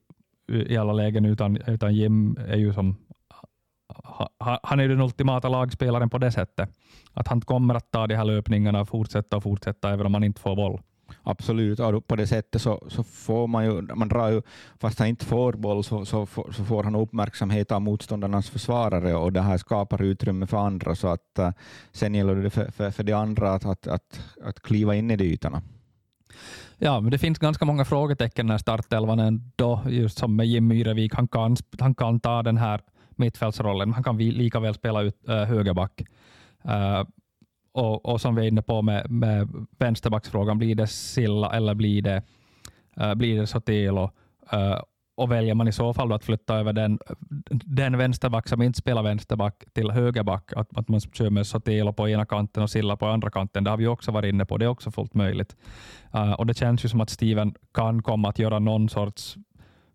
i 0.49 0.77
alla 0.77 0.93
lägen, 0.93 1.25
utan, 1.25 1.57
utan 1.67 1.95
Jim 1.95 2.39
är 2.49 2.57
ju 2.57 2.73
som 2.73 2.97
han 4.63 4.81
är 4.81 4.89
den 4.89 5.01
ultimata 5.01 5.49
lagspelaren 5.49 6.11
på 6.11 6.19
det 6.19 6.33
sättet. 6.33 6.69
Att 7.13 7.29
han 7.29 7.41
kommer 7.41 7.75
att 7.75 7.91
ta 7.91 8.07
de 8.07 8.15
här 8.15 8.25
löpningarna 8.25 8.81
och 8.81 8.89
fortsätta 8.89 9.37
och 9.37 9.43
fortsätta 9.43 9.93
även 9.93 10.07
om 10.07 10.15
han 10.15 10.25
inte 10.25 10.41
får 10.41 10.57
boll. 10.57 10.81
Absolut, 11.23 11.81
och 11.81 12.07
på 12.07 12.17
det 12.17 12.27
sättet 12.27 12.63
så, 12.63 12.87
så 12.89 13.05
får 13.05 13.47
man 13.47 13.65
ju, 13.65 13.83
man 13.83 14.09
drar 14.09 14.31
ju, 14.31 14.43
fast 14.79 14.99
han 14.99 15.09
inte 15.09 15.25
får 15.25 15.53
boll 15.53 15.85
så, 15.85 16.05
så, 16.05 16.27
så 16.27 16.65
får 16.65 16.85
han 16.85 16.95
uppmärksamhet 16.95 17.73
av 17.73 17.83
motståndarnas 17.83 18.51
försvarare 18.51 19.15
och 19.15 19.33
det 19.33 19.41
här 19.41 19.59
skapar 19.59 20.03
utrymme 20.03 20.47
för 20.47 20.57
andra. 20.57 20.95
Så 20.95 21.09
att, 21.09 21.39
eh, 21.39 21.51
sen 21.93 22.15
gäller 22.15 22.35
det 22.35 22.51
för, 22.51 22.71
för, 22.71 22.91
för 22.91 23.03
de 23.03 23.13
andra 23.13 23.55
att, 23.55 23.65
att, 23.65 23.87
att, 23.87 24.21
att 24.43 24.61
kliva 24.61 24.95
in 24.95 25.11
i 25.11 25.17
de 25.17 25.25
ytorna. 25.25 25.63
Ja, 26.79 27.01
men 27.01 27.11
det 27.11 27.19
finns 27.19 27.39
ganska 27.39 27.65
många 27.65 27.85
frågetecken 27.85 28.47
när 28.47 28.59
startelvan 28.59 29.19
ändå, 29.19 29.83
just 29.89 30.19
som 30.19 30.37
med 30.37 30.47
Jim 30.47 30.69
Myrevik, 30.69 31.15
han 31.15 31.29
kan, 31.29 31.57
han 31.79 31.95
kan 31.95 32.21
ta 32.21 32.43
den 32.43 32.57
här 32.57 32.81
mittfältsrollen, 33.11 33.93
han 33.93 34.05
kan 34.05 34.19
lika 34.19 34.61
väl 34.61 34.75
spela 34.75 35.03
ut 35.03 35.29
äh, 35.29 35.45
högerback. 35.45 36.03
Äh, 36.65 37.05
och, 37.73 38.07
och, 38.07 38.21
som 38.21 38.35
vi 38.35 38.43
är 38.43 38.49
inne 38.49 38.63
på 38.63 38.83
med, 38.83 39.11
med 39.11 39.67
vänsterbacksfrågan, 39.79 40.59
blir 40.59 40.75
det 40.75 40.87
Silla 40.87 41.53
eller 41.53 41.75
blir 41.75 42.03
det, 42.03 42.23
äh, 42.97 43.15
blir 43.15 43.41
det 43.41 43.47
Sotelo? 43.47 44.11
Och 45.17 45.31
väljer 45.31 45.55
man 45.55 45.69
i 45.69 45.73
så 45.73 45.95
fall 45.95 46.13
att 46.13 46.25
flytta 46.25 46.55
över 46.55 46.73
den, 46.73 46.99
den 47.51 47.99
vänsterback 47.99 48.49
som 48.49 48.63
inte 48.63 48.79
spelar 48.79 49.03
vänsterback 49.03 49.65
till 49.73 49.91
högerback, 49.91 50.53
att, 50.53 50.79
att 50.79 50.89
man 50.89 51.01
kör 51.01 51.31
med 51.31 51.47
Sotelo 51.47 51.93
på 51.93 52.09
ena 52.09 52.27
kanten 52.27 52.63
och 52.63 52.71
Silla 52.71 52.97
på 52.97 53.07
andra 53.07 53.31
kanten, 53.31 53.65
det 53.65 53.71
har 53.71 53.77
vi 53.77 53.87
också 53.87 54.13
varit 54.13 54.29
inne 54.29 54.45
på. 54.45 54.59
Det 54.59 54.65
är 54.65 54.69
också 54.69 54.91
fullt 54.91 55.15
möjligt. 55.15 55.57
Uh, 56.15 56.33
och 56.33 56.47
Det 56.47 56.55
känns 56.55 56.85
ju 56.85 56.89
som 56.89 57.01
att 57.01 57.11
Steven 57.11 57.55
kan 57.75 58.03
komma 58.03 58.29
att 58.29 58.39
göra 58.39 58.59
någon 58.59 58.89
sorts 58.89 59.37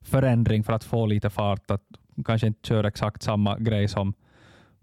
förändring 0.01 0.63
för 0.63 0.73
att 0.73 0.83
få 0.83 1.05
lite 1.05 1.29
fart, 1.29 1.71
att 1.71 1.83
kanske 2.25 2.47
inte 2.47 2.67
köra 2.67 2.87
exakt 2.87 3.23
samma 3.23 3.57
grej 3.57 3.87
som, 3.87 4.13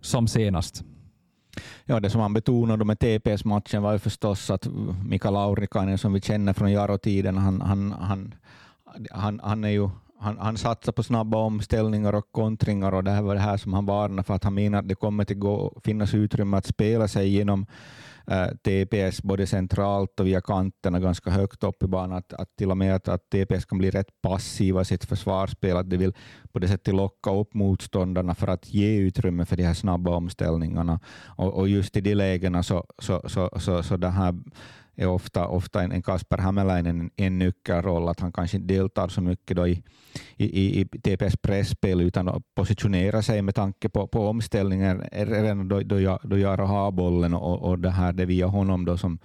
som 0.01 0.29
senast. 0.29 0.85
Ja, 1.85 2.01
det 2.01 2.11
som 2.11 2.21
han 2.21 2.33
betonade 2.33 2.85
med 2.85 2.99
TPS-matchen 2.99 3.83
var 3.83 3.93
ju 3.93 3.99
förstås 3.99 4.51
att 4.51 4.69
Mika 5.05 5.31
Laurikainen, 5.31 5.99
som 5.99 6.13
vi 6.13 6.21
känner 6.21 6.53
från 6.53 6.73
Jaro-tiden, 6.73 7.39
han, 7.39 7.61
han, 7.61 7.93
han, 7.93 8.35
han, 9.11 9.41
han 9.43 9.65
är 9.65 9.69
ju 9.69 9.91
han, 10.19 10.39
han 10.39 10.57
satsar 10.57 10.93
på 10.93 11.03
snabba 11.03 11.39
omställningar 11.39 12.13
och 12.13 12.33
kontringar 12.33 12.93
och 12.93 13.05
det 13.05 13.11
här 13.11 13.23
var 13.23 13.35
det 13.35 13.41
här 13.41 13.57
som 13.57 13.73
han 13.75 13.87
varnade 13.87 14.23
för 14.23 14.35
att 14.35 14.45
han 14.45 14.55
menar 14.55 14.79
att 14.79 14.89
det 14.89 14.95
kommer 14.95 15.23
att 15.23 15.31
gå, 15.31 15.81
finnas 15.85 16.15
utrymme 16.15 16.57
att 16.57 16.67
spela 16.67 17.09
sig 17.09 17.29
genom 17.29 17.67
äh, 18.27 18.43
eh, 18.43 18.49
TPS 18.49 19.23
både 19.23 19.47
centralt 19.47 20.21
och 20.21 20.27
via 20.27 20.41
kanterna 20.41 21.01
ganska 21.01 21.31
högt 21.31 21.65
upp 21.65 21.83
i 21.83 21.87
banan. 21.87 22.19
Att, 22.19 22.33
att 22.33 22.57
till 22.57 22.71
och 22.71 22.77
med 22.77 22.95
att, 22.95 23.09
att 23.09 23.31
TPS 23.31 23.65
kan 23.65 23.79
bli 23.79 23.91
rätt 23.91 24.23
passiva 24.23 24.81
i 24.81 24.85
sitt 24.85 25.05
försvarsspel, 25.05 25.77
att 25.77 25.91
de 25.91 25.97
vill 25.97 26.13
på 26.53 26.59
det 26.59 26.69
sättet 26.69 26.95
locka 26.95 27.31
upp 27.31 27.55
motståndarna 27.55 28.35
för 28.35 28.49
att 28.49 28.75
ge 28.75 28.97
utrymme 28.97 29.45
för 29.45 29.57
de 29.57 29.63
här 29.63 29.75
snabba 29.75 30.11
omställningarna. 30.11 31.01
Och, 31.37 31.55
och 31.55 31.69
just 31.69 31.97
i 31.97 32.01
de 32.01 32.15
lägena 32.15 32.63
så, 32.63 32.85
så, 32.99 33.23
så, 33.29 33.51
så, 33.57 33.83
så 33.83 33.97
det 33.97 34.09
här 34.09 34.35
är 34.97 35.07
ofta, 35.07 35.47
ofta 35.47 35.83
en, 35.83 35.93
en 35.93 36.03
Kasper 36.03 36.39
Hämäläinen 36.39 37.11
en 37.17 37.39
nyckelroll, 37.39 38.09
att 38.09 38.21
han 38.21 38.33
kanske 38.33 38.57
inte 38.57 38.75
deltar 38.75 39.09
så 39.09 39.21
mycket 39.21 39.57
då 39.57 39.69
i, 39.69 39.83
i, 40.37 40.81
i 40.81 40.85
TPS 40.85 41.37
pressspel 41.37 42.01
utan 42.01 42.43
positionerar 42.55 43.23
sig 43.23 43.43
med 43.43 43.55
tanke 43.55 43.89
på, 43.89 44.07
på 44.07 44.29
omställningen 44.29 45.03
redan 45.13 45.69
då, 45.69 45.81
då, 45.81 46.01
jag, 46.01 46.21
då 46.23 46.39
jag 46.39 46.57
har 46.57 46.91
bollen 46.91 47.35
och, 47.35 47.63
och 47.63 47.79
det 47.79 47.91
här 47.91 48.13
det 48.13 48.23
är 48.23 48.27
via 48.27 48.47
honom 48.47 48.85
då 48.85 48.97
som, 48.97 49.19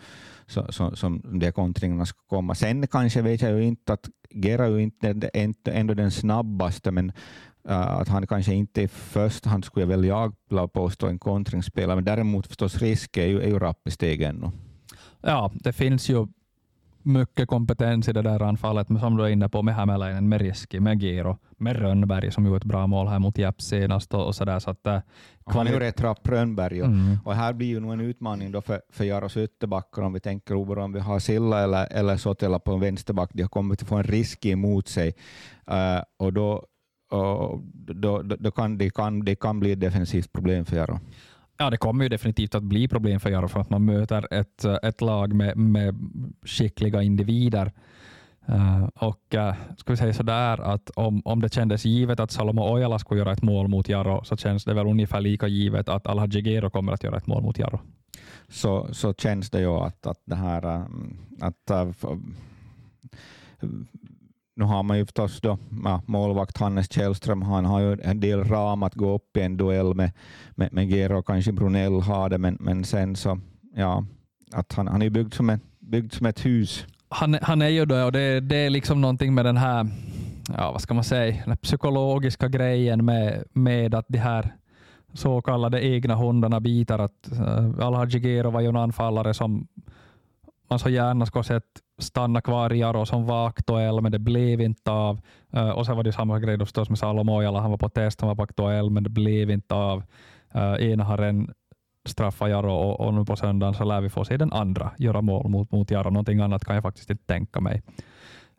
som, 0.45 0.71
som, 0.71 0.95
som 0.95 1.39
de 1.39 1.51
kontringarna 1.51 2.05
ska 2.05 2.19
komma. 2.27 2.55
Sen 2.55 2.87
kanske 2.87 3.21
vet 3.21 3.41
jag 3.41 3.51
ju 3.51 3.63
inte 3.63 3.93
att 3.93 4.09
Gera 4.33 4.67
ju 4.67 4.81
inte 4.81 5.71
ändå 5.71 5.93
den 5.93 6.11
snabbaste, 6.11 6.91
men 6.91 7.11
Uh, 7.69 7.73
att 7.77 8.07
han 8.07 8.27
kanske 8.27 8.53
inte 8.53 8.81
i 8.81 8.87
första 8.87 9.49
hand 9.49 9.65
skulle 9.65 9.85
väl 9.85 10.05
jag 10.05 10.33
påstå 10.73 11.07
en 11.07 11.19
kontringsspelare, 11.19 11.95
men 11.95 12.05
däremot 12.05 12.47
förstås 12.47 12.77
risk 12.77 13.17
är 13.17 13.25
ju, 13.25 13.41
är 13.41 13.47
ju 13.47 13.59
rapp 13.59 13.87
i 13.87 13.91
steg 13.91 14.21
ännu 14.21 14.51
ja, 15.21 15.51
det 15.53 15.73
finns 15.73 16.09
ju 16.09 16.27
mycket 17.03 17.47
kompetens 17.47 18.09
i 18.09 18.13
det 18.13 18.21
där 18.21 18.41
anfallet, 18.41 18.89
men 18.89 18.99
som 19.01 19.17
du 19.17 19.23
är 19.23 19.29
inne 19.29 19.49
på 19.49 19.61
med 19.61 19.75
Hämäläinen, 19.75 20.29
med 20.29 20.41
Riski, 20.41 20.79
med 20.79 21.03
Giro, 21.03 21.37
med 21.57 21.75
Rönnberg 21.75 22.31
som 22.31 22.45
gjorde 22.45 22.57
ett 22.57 22.63
bra 22.63 22.87
mål 22.87 23.07
här 23.07 23.19
mot 23.19 23.37
Jepp 23.37 23.61
senast 23.61 24.13
och, 24.13 24.27
och 24.27 24.35
sådär. 24.35 24.59
Så 24.59 24.69
att, 24.69 24.87
äh, 24.87 24.99
han 25.45 25.67
är 25.67 25.71
ju 25.71 25.79
rätt 25.79 26.01
rapp 26.01 26.27
Rönnberg 26.27 26.81
och, 26.81 26.87
mm. 26.87 27.17
och 27.25 27.35
här 27.35 27.53
blir 27.53 27.67
ju 27.67 27.79
nog 27.79 27.93
en 27.93 28.01
utmaning 28.01 28.51
då 28.51 28.61
för, 28.61 28.81
för 28.89 29.03
Jaros 29.03 29.37
ytterbackar 29.37 30.01
om 30.01 30.13
vi 30.13 30.19
tänker 30.19 30.55
oberoende 30.55 30.83
om 30.83 30.93
vi 30.93 30.99
har 30.99 31.19
Silla 31.19 31.63
eller, 31.63 31.87
eller 31.91 32.17
Sotela 32.17 32.59
på 32.59 32.73
en 32.73 32.79
vänsterback. 32.79 33.29
De 33.33 33.41
har 33.41 33.49
kommit 33.49 33.81
att 33.81 33.87
få 33.87 33.95
en 33.95 34.03
risk 34.03 34.45
emot 34.45 34.87
sig 34.87 35.13
uh, 35.71 36.03
och 36.17 36.33
då, 36.33 36.65
och 37.11 37.59
då, 37.73 38.21
då, 38.21 38.35
då, 38.39 38.51
kan 38.51 38.77
det, 38.77 38.89
kan, 38.89 39.25
det 39.25 39.35
kan 39.35 39.59
bli 39.59 39.71
ett 39.71 39.79
defensivt 39.79 40.33
problem 40.33 40.65
för 40.65 40.77
Jaro. 40.77 40.99
Ja, 41.61 41.69
det 41.69 41.77
kommer 41.77 42.05
ju 42.05 42.09
definitivt 42.09 42.55
att 42.55 42.63
bli 42.63 42.87
problem 42.87 43.19
för 43.19 43.29
Jaro 43.29 43.47
för 43.47 43.59
att 43.59 43.69
man 43.69 43.85
möter 43.85 44.33
ett, 44.33 44.65
ett 44.83 45.01
lag 45.01 45.33
med, 45.33 45.57
med 45.57 45.95
skickliga 46.45 47.01
individer. 47.01 47.71
Uh, 48.49 48.87
och 48.95 49.35
uh, 49.35 49.53
ska 49.77 49.93
vi 49.93 49.97
säga 49.97 50.13
sådär 50.13 50.61
att 50.61 50.89
om, 50.89 51.21
om 51.25 51.41
det 51.41 51.53
kändes 51.53 51.85
givet 51.85 52.19
att 52.19 52.31
Salomo 52.31 52.73
Ojala 52.73 52.99
skulle 52.99 53.19
göra 53.19 53.31
ett 53.31 53.41
mål 53.41 53.67
mot 53.67 53.89
Jaro 53.89 54.23
så 54.23 54.37
känns 54.37 54.63
det 54.63 54.73
väl 54.73 54.87
ungefär 54.87 55.21
lika 55.21 55.47
givet 55.47 55.89
att 55.89 56.07
Alhaji 56.07 56.41
Gero 56.41 56.69
kommer 56.69 56.93
att 56.93 57.03
göra 57.03 57.17
ett 57.17 57.27
mål 57.27 57.43
mot 57.43 57.59
Jaro. 57.59 57.79
Så, 58.47 58.87
så 58.91 59.13
känns 59.13 59.49
det 59.49 59.59
ju 59.59 59.71
att, 59.71 60.07
att 60.07 60.21
det 60.25 60.35
här 60.35 60.65
eh, 60.65 60.85
att, 61.39 61.71
att 61.71 62.05
nu 64.61 64.67
har 64.67 64.83
man 64.83 64.97
ju 64.97 65.05
förstås 65.05 65.41
då, 65.41 65.57
ja, 65.83 66.01
målvakt 66.05 66.57
Hannes 66.57 66.91
Källström, 66.91 67.41
han 67.41 67.65
har 67.65 67.79
ju 67.79 67.97
en 68.03 68.19
del 68.19 68.43
ram 68.43 68.83
att 68.83 68.95
gå 68.95 69.15
upp 69.15 69.37
i 69.37 69.41
en 69.41 69.57
duell 69.57 69.93
med, 69.93 70.11
med, 70.51 70.73
med 70.73 70.89
Gero, 70.89 71.21
kanske 71.21 71.51
Brunell 71.51 72.01
har 72.01 72.29
det, 72.29 72.37
men, 72.37 72.57
men 72.59 72.83
sen 72.83 73.15
så, 73.15 73.39
ja, 73.75 74.05
att 74.51 74.73
han, 74.73 74.87
han 74.87 75.01
är 75.01 75.09
byggd 75.09 75.33
som, 75.33 75.49
ett, 75.49 75.61
byggd 75.79 76.13
som 76.13 76.25
ett 76.25 76.45
hus. 76.45 76.85
Han, 77.09 77.37
han 77.41 77.61
är 77.61 77.67
ju 77.67 77.85
det 77.85 78.03
och 78.03 78.11
det, 78.11 78.39
det 78.39 78.55
är 78.55 78.69
liksom 78.69 79.01
någonting 79.01 79.33
med 79.33 79.45
den 79.45 79.57
här, 79.57 79.87
ja 80.57 80.71
vad 80.71 80.81
ska 80.81 80.93
man 80.93 81.03
säga, 81.03 81.43
den 81.45 81.57
psykologiska 81.57 82.47
grejen 82.47 83.05
med, 83.05 83.43
med 83.53 83.95
att 83.95 84.05
de 84.07 84.17
här 84.17 84.55
så 85.13 85.41
kallade 85.41 85.85
egna 85.85 86.15
hundarna 86.15 86.59
biter. 86.59 86.99
Att 86.99 87.29
uh, 87.31 87.85
Alhaji 87.85 88.19
Gero 88.19 88.49
var 88.49 88.61
ju 88.61 88.67
en 88.67 88.75
anfallare 88.75 89.33
som 89.33 89.67
man 90.71 90.79
så 90.79 90.89
gärna 90.89 91.25
skulle 91.25 91.43
sett 91.43 91.63
stanna 91.97 92.41
kvar 92.41 92.73
i 92.73 92.79
Jaro 92.79 93.05
som 93.05 93.25
var 93.25 93.47
aktuell, 93.47 94.01
men 94.01 94.11
det 94.11 94.19
blev 94.19 94.61
inte 94.61 94.91
av. 94.91 95.21
Uh, 95.55 95.69
och 95.69 95.85
sen 95.85 95.95
var 95.95 96.03
det 96.03 96.13
samma 96.13 96.39
grej 96.39 96.59
förstås 96.59 96.89
med 96.89 96.99
Salomo 96.99 97.37
Ojala. 97.37 97.59
Han 97.59 97.71
var 97.71 97.77
på 97.77 97.89
test, 97.89 98.21
han 98.21 98.27
var 98.27 98.35
på 98.35 98.43
aktuell, 98.43 98.89
men 98.89 99.03
det 99.03 99.09
blev 99.09 99.51
inte 99.51 99.75
av. 99.75 100.03
Eh, 100.53 100.61
uh, 100.61 100.91
ena 100.91 101.03
har 101.03 101.17
en 101.17 101.53
straffa 102.05 102.49
Jaro 102.49 102.73
och, 102.73 102.99
och, 102.99 103.13
nu 103.13 103.25
på 103.25 103.35
söndagen 103.35 103.73
så 103.73 103.83
lär 103.83 104.01
vi 104.01 104.09
få 104.09 104.25
se 104.25 104.37
den 104.37 104.53
andra 104.53 104.91
göra 104.97 105.21
mål 105.21 105.49
mot, 105.49 105.71
mot 105.71 105.91
Jaro. 105.91 106.09
Någonting 106.09 106.39
annat 106.39 106.65
kan 106.65 106.75
jag 106.75 106.83
faktiskt 106.83 107.09
inte 107.09 107.25
tänka 107.25 107.59
mig. 107.59 107.81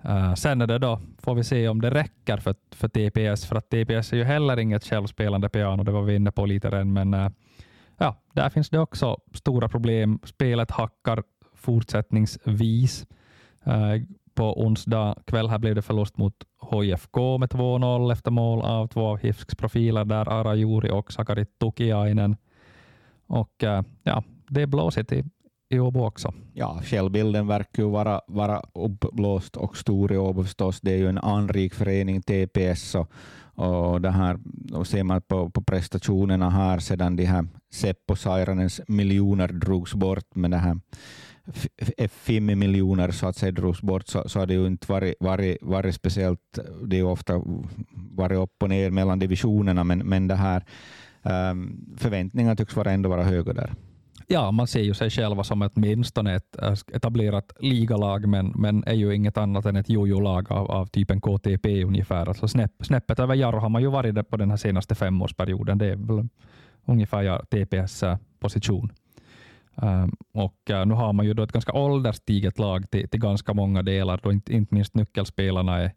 Uh, 0.05 0.35
sen 0.35 0.61
är 0.61 0.67
det 0.67 0.79
då, 0.79 1.01
får 1.19 1.35
vi 1.35 1.45
se 1.45 1.69
om 1.69 1.81
det 1.81 1.91
räcker 1.91 2.37
för, 2.37 2.55
för 2.75 2.89
TPS, 2.89 3.47
för 3.47 3.57
att 3.57 3.71
TPS 3.71 4.13
är 4.13 4.17
ju 4.17 4.25
heller 4.25 4.59
inget 4.59 4.85
självspelande 4.85 5.49
piano, 5.49 5.83
det 5.83 5.93
var 5.93 6.03
vi 6.03 6.17
inne 6.17 6.33
på 6.33 6.47
lite 6.47 6.71
redan, 6.71 6.93
men 6.93 7.15
uh, 7.15 7.29
ja, 7.99 8.17
där 8.33 8.51
finns 8.51 8.71
det 8.71 8.79
också 8.79 9.19
stora 9.35 9.69
problem. 9.69 10.19
Spelet 10.25 10.71
hackar 10.71 11.23
fortsättningsvis. 11.63 13.07
Eh, 13.65 14.03
på 14.35 14.63
onsdag 14.63 15.17
kväll 15.27 15.49
här 15.49 15.59
blev 15.59 15.75
det 15.75 15.83
förlust 15.83 16.17
mot 16.17 16.35
HIFK 16.71 17.17
med 17.41 17.49
2-0 17.49 18.13
efter 18.13 18.31
mål 18.31 18.63
av 18.63 18.87
två 18.87 19.07
av 19.07 19.19
HIFKs 19.19 19.55
profiler 19.55 20.05
där 20.05 20.29
Ara 20.29 20.55
Juri 20.55 20.91
och 20.91 21.13
Sakari 21.13 21.47
Tukiainen. 21.61 22.37
Och 23.27 23.65
eh, 23.65 23.83
ja, 24.03 24.23
det 24.49 24.63
är 24.63 24.67
blåsigt 24.67 25.13
i, 25.13 25.25
i 25.71 25.79
Åbo 25.79 26.05
också. 26.05 26.35
Ja, 26.55 26.81
självbilden 26.85 27.47
verkar 27.47 27.83
ju 27.83 27.89
vara, 27.89 28.21
vara 28.27 28.63
uppblåst 28.75 29.57
och 29.57 29.77
stor 29.77 30.13
i 30.13 30.17
Åbo 30.17 30.43
förstås. 30.43 30.81
Det 30.81 30.93
är 30.93 30.99
ju 30.99 31.09
en 31.09 31.19
anrik 31.19 31.75
förening, 31.75 32.23
TPS, 32.23 32.95
och, 32.95 33.11
och 33.55 34.01
det 34.01 34.11
här, 34.11 34.39
och 34.73 34.87
ser 34.87 35.05
man 35.05 35.23
på, 35.23 35.51
på 35.51 35.63
prestationerna 35.63 36.51
här 36.51 36.79
sedan 36.79 37.17
de 37.17 37.25
här 37.25 37.47
Seppo 37.73 38.17
Sairanens 38.17 38.81
miljoner 38.89 39.49
drogs 39.49 39.95
bort 39.95 40.35
med 40.35 40.51
det 40.51 40.57
här 40.57 40.81
fem 42.09 42.47
miljoner 42.47 43.11
så 43.11 43.27
att 43.27 43.37
säga 43.37 43.53
drogs 43.53 43.83
bort 43.83 44.09
så, 44.09 44.29
så 44.29 44.39
har 44.39 44.47
det 44.47 44.55
ju 44.55 44.67
inte 44.67 44.93
varit, 44.93 45.15
varit, 45.21 45.59
varit 45.61 45.95
speciellt. 45.95 46.59
Det 46.85 46.99
är 46.99 47.05
ofta 47.05 47.43
varit 47.93 48.39
upp 48.39 48.63
och 48.63 48.69
ner 48.69 48.91
mellan 48.91 49.19
divisionerna, 49.19 49.85
men, 49.85 49.99
men 49.99 50.29
det 50.29 50.35
här 50.35 50.65
ehm, 51.23 51.51
um, 51.51 51.97
förväntningarna 51.99 52.57
tycks 52.57 52.77
vara 52.77 52.93
ändå 52.93 53.09
vara 53.09 53.23
höga 53.23 53.53
där. 53.53 53.73
Ja, 54.27 54.51
man 54.51 54.67
ser 54.67 54.81
ju 54.81 54.95
sig 54.95 55.11
själva 55.11 55.45
som 55.45 55.71
åtminstone 55.75 56.35
ett 56.35 56.63
äh, 56.63 56.73
etablerat 56.93 57.53
ligalag, 57.61 58.29
men, 58.29 58.53
men 58.57 58.85
är 58.85 58.95
ju 58.95 59.15
inget 59.15 59.39
annat 59.39 59.67
än 59.67 59.77
ett 59.77 59.89
jojo-lag 59.89 60.53
av, 60.53 60.71
av 60.71 60.87
typen 60.87 61.21
KTP 61.21 61.85
ungefär. 61.85 62.29
Alltså 62.29 62.49
snäpp, 62.49 62.73
snäppet 62.81 63.19
över 63.19 63.35
Jarro 63.35 63.59
har 63.59 63.69
man 63.69 63.83
ju 63.83 63.89
varit 63.89 64.29
på 64.29 64.37
den 64.37 64.51
här 64.51 64.57
senaste 64.57 64.95
femårsperioden. 64.95 65.79
Det 65.79 65.87
är 65.87 65.97
väl 65.97 66.29
ungefär 66.85 67.45
TPS 67.45 68.03
äh, 68.03 68.17
position. 68.41 68.93
Ehm, 69.77 70.13
och 70.33 70.71
eh, 70.71 70.87
nu 70.87 70.95
har 70.95 71.13
man 71.13 71.27
ju 71.27 71.35
då 71.35 71.43
ett 71.43 71.53
ganska 71.53 71.73
ålderstiget 71.73 72.59
lag 72.59 72.91
till, 72.91 73.09
till 73.09 73.21
ganska 73.21 73.55
många 73.55 73.83
delar, 73.83 74.21
då 74.23 74.33
inte, 74.33 74.55
inte 74.55 74.75
minst 74.75 74.95
nyckelspelarna 74.95 75.79
är, 75.79 75.93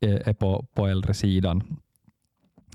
är, 0.00 0.28
är 0.28 0.32
på, 0.32 0.66
på 0.74 0.86
äldre 0.86 1.14
sidan. 1.14 1.78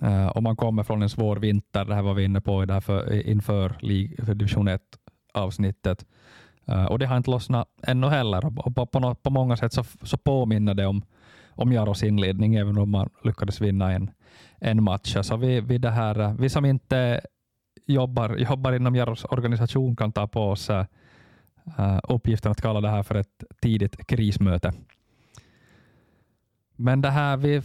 Uh, 0.04 0.28
och 0.28 0.44
man 0.44 0.56
kommer 0.56 0.84
från 0.84 1.02
en 1.02 1.10
svår 1.10 1.36
vinter, 1.36 1.86
det 1.86 1.96
här 1.96 2.02
var 2.02 2.14
vi 2.14 2.24
inne 2.24 2.42
på 2.42 2.66
det 2.66 2.74
här 2.74 2.82
för, 2.82 3.28
inför 3.28 3.70
för 4.26 4.34
division 4.34 4.70
1-avsnittet. 4.70 6.06
Uh, 6.70 6.76
ehm, 6.76 6.88
och 6.88 7.00
det 7.00 7.06
har 7.06 7.18
inte 7.18 7.32
lossnat 7.32 7.68
ännu 7.84 8.08
heller. 8.08 8.46
Och 8.46 8.76
på, 8.76 8.86
på, 8.86 9.16
på 9.16 9.30
många 9.30 9.58
sätt 9.58 9.74
så, 9.74 9.84
så 10.04 10.18
påminner 10.18 10.74
det 10.74 10.86
om, 10.86 11.02
om 11.50 11.74
Jaros 11.74 12.04
inledning, 12.04 12.56
även 12.56 12.78
om 12.78 12.90
man 12.90 13.10
lyckades 13.24 13.62
vinna 13.62 13.92
en, 13.92 14.12
en 14.58 14.84
match. 14.84 15.18
Så 15.22 15.38
vi, 15.38 15.62
vi, 15.62 15.78
det 15.78 15.90
här, 15.90 16.20
eh, 16.20 16.34
vi 16.34 16.50
som 16.50 16.66
inte 16.66 17.22
jobbar, 17.90 18.36
jobbar 18.38 18.74
inom 18.74 18.96
Jarros 18.96 19.26
organisation 19.26 19.96
kan 19.96 20.12
ta 20.12 20.28
på 20.28 20.42
oss 20.42 20.70
uh, 20.70 20.86
eh, 21.78 22.00
uppgiften 22.04 22.52
att 22.52 22.62
kalla 22.62 22.82
det 22.82 22.90
här 22.90 23.04
för 23.04 23.16
ett 23.16 23.44
tidigt 23.62 24.08
krismöte. 24.08 24.74
Men 26.76 27.02
det 27.02 27.10
här, 27.10 27.38
vi, 27.38 27.62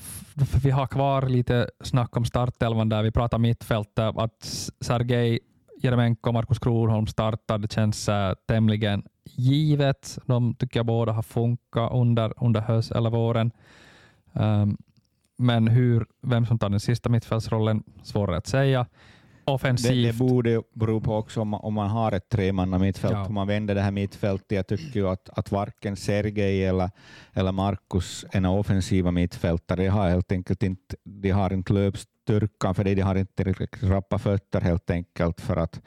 vi 0.62 0.70
har 0.70 0.86
kvar 0.86 1.22
lite 1.22 1.70
snack 1.80 2.16
om 2.16 2.24
startelvan 2.24 2.88
där 2.88 3.02
vi 3.02 3.10
pratar 3.10 3.38
mittfält. 3.38 3.98
Att 3.98 4.70
Sergej 4.80 5.38
Jeremenko 5.82 6.28
och 6.30 6.34
Markus 6.34 6.58
Kronholm 6.58 7.06
startar, 7.06 7.58
det 7.58 7.72
känns 7.72 8.08
äh, 8.08 8.34
tämligen 8.46 9.04
givet. 9.24 10.18
De 10.26 10.54
tycker 10.54 10.78
jag 10.78 10.86
båda 10.86 11.12
har 11.12 11.22
funkat 11.22 11.92
under, 11.92 12.44
under 12.44 12.60
höst 12.60 12.92
eller 12.92 13.10
våren. 13.10 13.50
Um, 14.32 14.76
men 15.36 15.68
hur, 15.68 16.06
vem 16.22 16.46
som 16.46 16.58
tar 16.58 16.68
den 16.68 16.80
sista 16.80 17.08
mittfältsrollen, 17.08 17.82
svårare 18.02 18.36
att 18.36 18.46
säga 18.46 18.86
offensivt. 19.44 19.90
Det, 19.90 20.12
det 20.12 20.18
borde 20.18 20.62
bero 20.74 21.00
på 21.00 21.16
också 21.16 21.40
om, 21.40 21.54
om 21.54 21.74
man 21.74 21.90
har 21.90 22.12
ett 22.12 22.28
tremanna 22.28 22.78
mittfält, 22.78 23.12
ja. 23.12 23.26
om 23.26 23.34
man 23.34 23.46
vänder 23.46 23.74
det 23.74 23.80
här 23.80 23.90
mittfältet. 23.90 24.52
Jag 24.52 24.66
tycker 24.66 25.00
ju 25.00 25.08
att, 25.08 25.28
att 25.32 25.52
varken 25.52 25.96
Sergej 25.96 26.64
eller, 26.64 26.90
eller 27.32 27.52
Markus 27.52 28.24
är 28.32 28.40
några 28.40 28.60
offensiva 28.60 29.10
mittfältare. 29.10 29.82
De 29.82 29.88
har 29.88 30.08
helt 30.08 30.32
enkelt 30.32 30.62
inte, 30.62 30.96
de 31.04 31.30
har 31.30 31.52
inte 31.52 31.72
löpstyrkan 31.72 32.74
för 32.74 32.84
det, 32.84 32.94
de 32.94 33.02
har 33.02 33.14
inte 33.14 33.34
tillräckligt 33.34 33.82
rappa 33.82 34.18
fötter 34.18 34.60
helt 34.60 34.90
enkelt 34.90 35.40
för 35.40 35.56
att, 35.56 35.80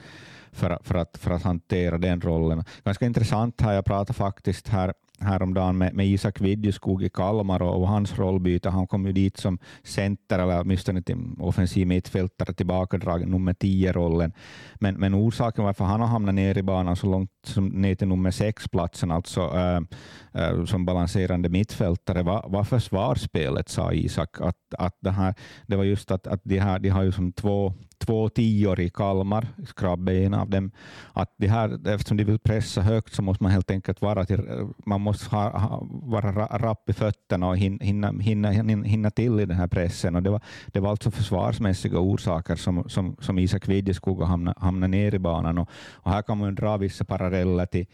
för, 0.52 0.80
för, 0.84 0.96
att, 0.96 1.18
för 1.18 1.32
att 1.32 1.44
hantera 1.44 1.98
den 1.98 2.22
rollen. 2.22 2.64
Ganska 2.84 3.06
intressant 3.06 3.62
här, 3.62 3.74
jag 3.74 3.86
pratade 3.86 4.14
faktiskt 4.14 4.68
här 4.68 4.94
häromdagen 5.20 5.78
med, 5.78 5.94
med 5.94 6.08
Isak 6.08 6.42
Vidjuskog 6.42 7.04
i 7.04 7.10
Kalmar 7.10 7.62
och, 7.62 7.82
och, 7.82 7.88
hans 7.88 8.20
rollbyte. 8.20 8.70
Han 8.70 8.88
kom 8.88 9.06
ju 9.06 9.14
dit 9.14 9.38
som 9.38 9.60
center, 9.84 10.40
eller 10.40 10.62
åtminstone 10.62 11.02
till 11.02 11.18
offensiv 11.40 11.88
mittfältare, 11.88 12.54
tillbakadragen 12.54 13.30
nummer 13.30 13.54
10-rollen. 13.54 14.34
Men, 14.76 14.96
men 14.96 15.16
orsaken 15.16 15.64
varför 15.64 15.86
han 15.86 16.02
har 16.02 16.08
hamnat 16.08 16.36
ner 16.36 16.58
i 16.58 16.64
banan 16.64 16.96
så 16.96 17.08
långt 17.08 17.32
som 17.44 17.68
ner 17.68 17.96
till 17.96 18.08
nummer 18.08 18.32
6-platsen, 18.32 19.12
alltså 19.12 19.42
äh, 19.42 19.82
äh, 20.44 20.66
som 20.66 20.86
balanserande 20.86 21.50
mittfältare, 21.50 22.24
var, 22.24 22.46
var 22.50 22.64
försvarsspelet, 22.64 23.70
sa 23.70 23.94
Isak. 23.94 24.42
Att, 24.42 24.58
att 24.78 24.98
det, 25.02 25.12
här, 25.12 25.34
det 25.68 25.76
var 25.76 25.84
just 25.84 26.12
att, 26.12 26.28
att 26.28 26.42
de, 26.44 26.60
här, 26.60 26.80
de 26.80 26.90
har 26.90 27.04
ju 27.04 27.12
som 27.12 27.32
två 27.32 27.74
två 27.98 28.30
tior 28.30 28.80
i 28.80 28.90
Kalmar, 28.90 29.48
Skrabbe 29.68 30.14
är 30.14 30.26
en 30.26 30.34
av 30.34 30.50
dem, 30.50 30.72
att 31.14 31.34
det 31.38 31.48
här, 31.48 31.88
eftersom 31.88 32.18
de 32.18 32.24
vill 32.24 32.40
pressa 32.40 32.82
högt 32.82 33.14
så 33.14 33.22
måste 33.22 33.44
man 33.44 33.52
helt 33.52 33.72
enkelt 33.72 34.02
vara, 34.02 34.26
till, 34.26 34.40
man 34.86 35.02
måste 35.02 35.36
ha, 35.36 35.58
ha, 35.58 35.88
vara 35.90 36.32
rapp 36.46 36.90
i 36.90 36.94
fötterna 36.94 37.48
och 37.48 37.58
hinna, 37.58 38.12
hinna, 38.22 38.52
hinna, 38.52 38.84
hinna 38.84 39.12
till 39.12 39.40
i 39.40 39.46
den 39.46 39.58
här 39.58 39.68
pressen. 39.68 40.16
Och 40.16 40.24
det, 40.24 40.30
var, 40.30 40.42
det 40.68 40.80
var 40.80 40.90
alltså 40.90 41.12
försvarsmässiga 41.12 42.00
orsaker 42.00 42.56
som, 42.56 42.90
som, 42.90 43.16
som 43.20 43.40
Isak 43.40 43.68
Vidjeskog 43.68 44.24
hamnade, 44.24 44.60
hamnade 44.60 44.88
ner 44.88 45.16
i 45.16 45.20
banan. 45.20 45.58
Och, 45.58 45.70
och 45.94 46.12
här 46.12 46.22
kan 46.22 46.38
man 46.38 46.56
dra 46.56 46.78
vissa 46.78 47.06
paralleller 47.06 47.66
till, 47.66 47.86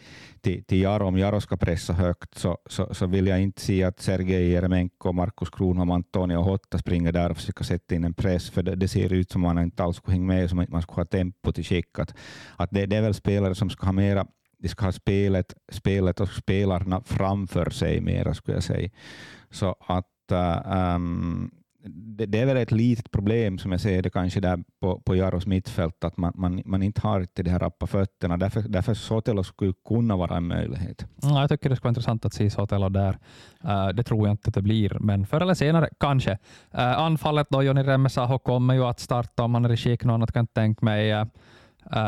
till, 0.41 0.63
till 0.63 0.81
Jaro. 0.81 1.07
Om 1.07 1.17
Jaro 1.17 1.41
ska 1.41 1.57
pressa 1.57 1.93
högt 1.93 2.37
så, 2.37 2.57
så, 2.65 2.93
så 2.93 3.05
vill 3.05 3.27
jag 3.27 3.41
inte 3.41 3.61
se 3.61 3.83
att 3.83 3.99
Sergej 3.99 4.49
Jeremenko, 4.51 5.11
Markus 5.11 5.49
Kronholm, 5.49 5.91
Antonio 5.91 6.41
Hotta 6.41 6.77
springer 6.77 7.11
där 7.11 7.29
och 7.29 7.37
försöker 7.37 7.63
sätta 7.63 7.95
in 7.95 8.03
en 8.03 8.13
press, 8.13 8.49
för 8.49 8.63
det, 8.63 8.75
det 8.75 8.87
ser 8.87 9.13
ut 9.13 9.31
som 9.31 9.41
man 9.41 9.57
inte 9.59 9.83
alls 9.83 9.92
alls 9.93 9.97
skulle 9.97 10.15
hänga 10.15 10.25
med, 10.25 10.49
som 10.49 10.59
att 10.59 10.69
man 10.69 10.81
skulle 10.81 10.99
ha 10.99 11.05
tempo 11.05 11.51
till 11.51 11.63
skick. 11.63 11.99
Att, 11.99 12.13
att 12.57 12.71
det, 12.71 12.85
det 12.85 12.95
är 12.95 13.01
väl 13.01 13.13
spelare 13.13 13.55
som 13.55 13.69
ska 13.69 13.85
ha 13.85 13.93
mera 13.93 14.25
de 14.63 14.69
ska 14.69 14.85
ha 14.85 14.91
spelet, 14.91 15.53
spelet 15.71 16.19
och 16.19 16.29
spelarna 16.29 17.01
framför 17.05 17.69
sig 17.69 18.01
mera, 18.01 18.33
skulle 18.33 18.57
jag 18.57 18.63
säga. 18.63 18.89
Så 19.51 19.75
att 19.87 20.31
ähm, 20.31 21.51
det, 21.85 22.25
det, 22.25 22.39
är 22.39 22.45
väl 22.45 22.57
ett 22.57 22.71
litet 22.71 23.11
problem 23.11 23.57
som 23.57 23.71
jag 23.71 23.81
ser 23.81 24.01
det 24.01 24.09
kanske 24.09 24.39
där 24.39 24.63
på, 24.81 24.99
på 24.99 25.15
Jaros 25.15 25.45
mittfält, 25.45 26.03
att 26.03 26.17
man, 26.17 26.33
man, 26.35 26.61
man 26.65 26.83
inte 26.83 27.01
har 27.01 27.25
till 27.25 27.45
de 27.45 27.51
här 27.51 27.59
rappa 27.59 27.87
fötterna. 27.87 28.37
Därför, 28.37 28.61
därför 28.61 28.93
Sotelo 28.93 29.43
skulle 29.43 29.73
kunna 29.87 30.15
vara 30.15 30.37
en 30.37 30.47
möjlighet. 30.47 31.05
Ja, 31.21 31.41
jag 31.41 31.49
tycker 31.49 31.69
det 31.69 31.75
skulle 31.75 31.87
vara 31.87 31.91
intressant 31.91 32.25
att 32.25 32.33
se 32.33 32.49
Sotelo 32.49 32.89
där. 32.89 33.17
Uh, 33.65 33.87
det 33.87 34.03
tror 34.03 34.27
jag 34.27 34.33
inte 34.33 34.47
att 34.47 34.53
det 34.53 34.61
blir, 34.61 34.97
men 34.99 35.25
förr 35.25 35.41
eller 35.41 35.53
senare 35.53 35.89
kanske. 35.99 36.31
Uh, 36.31 36.99
anfallet 36.99 37.47
då, 37.49 37.63
Joni 37.63 37.83
Remmesaho 37.83 38.39
kommer 38.39 38.73
ju 38.73 38.83
att 38.83 38.99
starta 38.99 39.43
om 39.43 39.53
han 39.53 39.65
är 39.65 39.71
i 39.71 39.77
skick, 39.77 40.03
något 40.03 40.13
annat 40.13 40.31
kan 40.31 40.41
jag 40.41 40.53
tänka 40.53 40.85
mig. 40.85 41.13
Uh, 41.13 41.25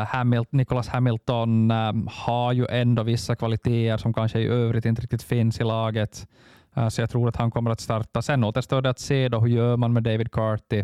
Hamilton, 0.08 0.58
Nicholas 0.58 0.88
Hamilton 0.88 1.72
har 2.08 2.54
ju 2.54 2.66
ändå 2.70 3.04
vissa 3.04 3.36
kvaliteter 3.36 3.98
som 3.98 4.14
kanske 4.14 4.40
i 4.40 4.48
övrigt 4.48 4.86
inte 4.86 5.02
riktigt 5.02 5.24
finns 5.24 5.60
i 5.60 5.64
laget. 5.64 6.28
Eh, 6.76 6.88
så 6.88 7.02
jag 7.02 7.10
tror 7.10 7.30
att 7.30 7.36
han 7.36 7.52
kommer 7.52 7.72
att 7.72 7.80
starta. 7.80 8.22
Sen 8.22 8.44
återstår 8.44 8.82
det 8.82 8.90
att 8.90 9.00
se 9.00 9.30
då, 9.30 9.40
hur 9.40 9.48
gör 9.48 9.78
man 9.78 9.94
med 9.94 10.04
David 10.04 10.32
Carty. 10.32 10.84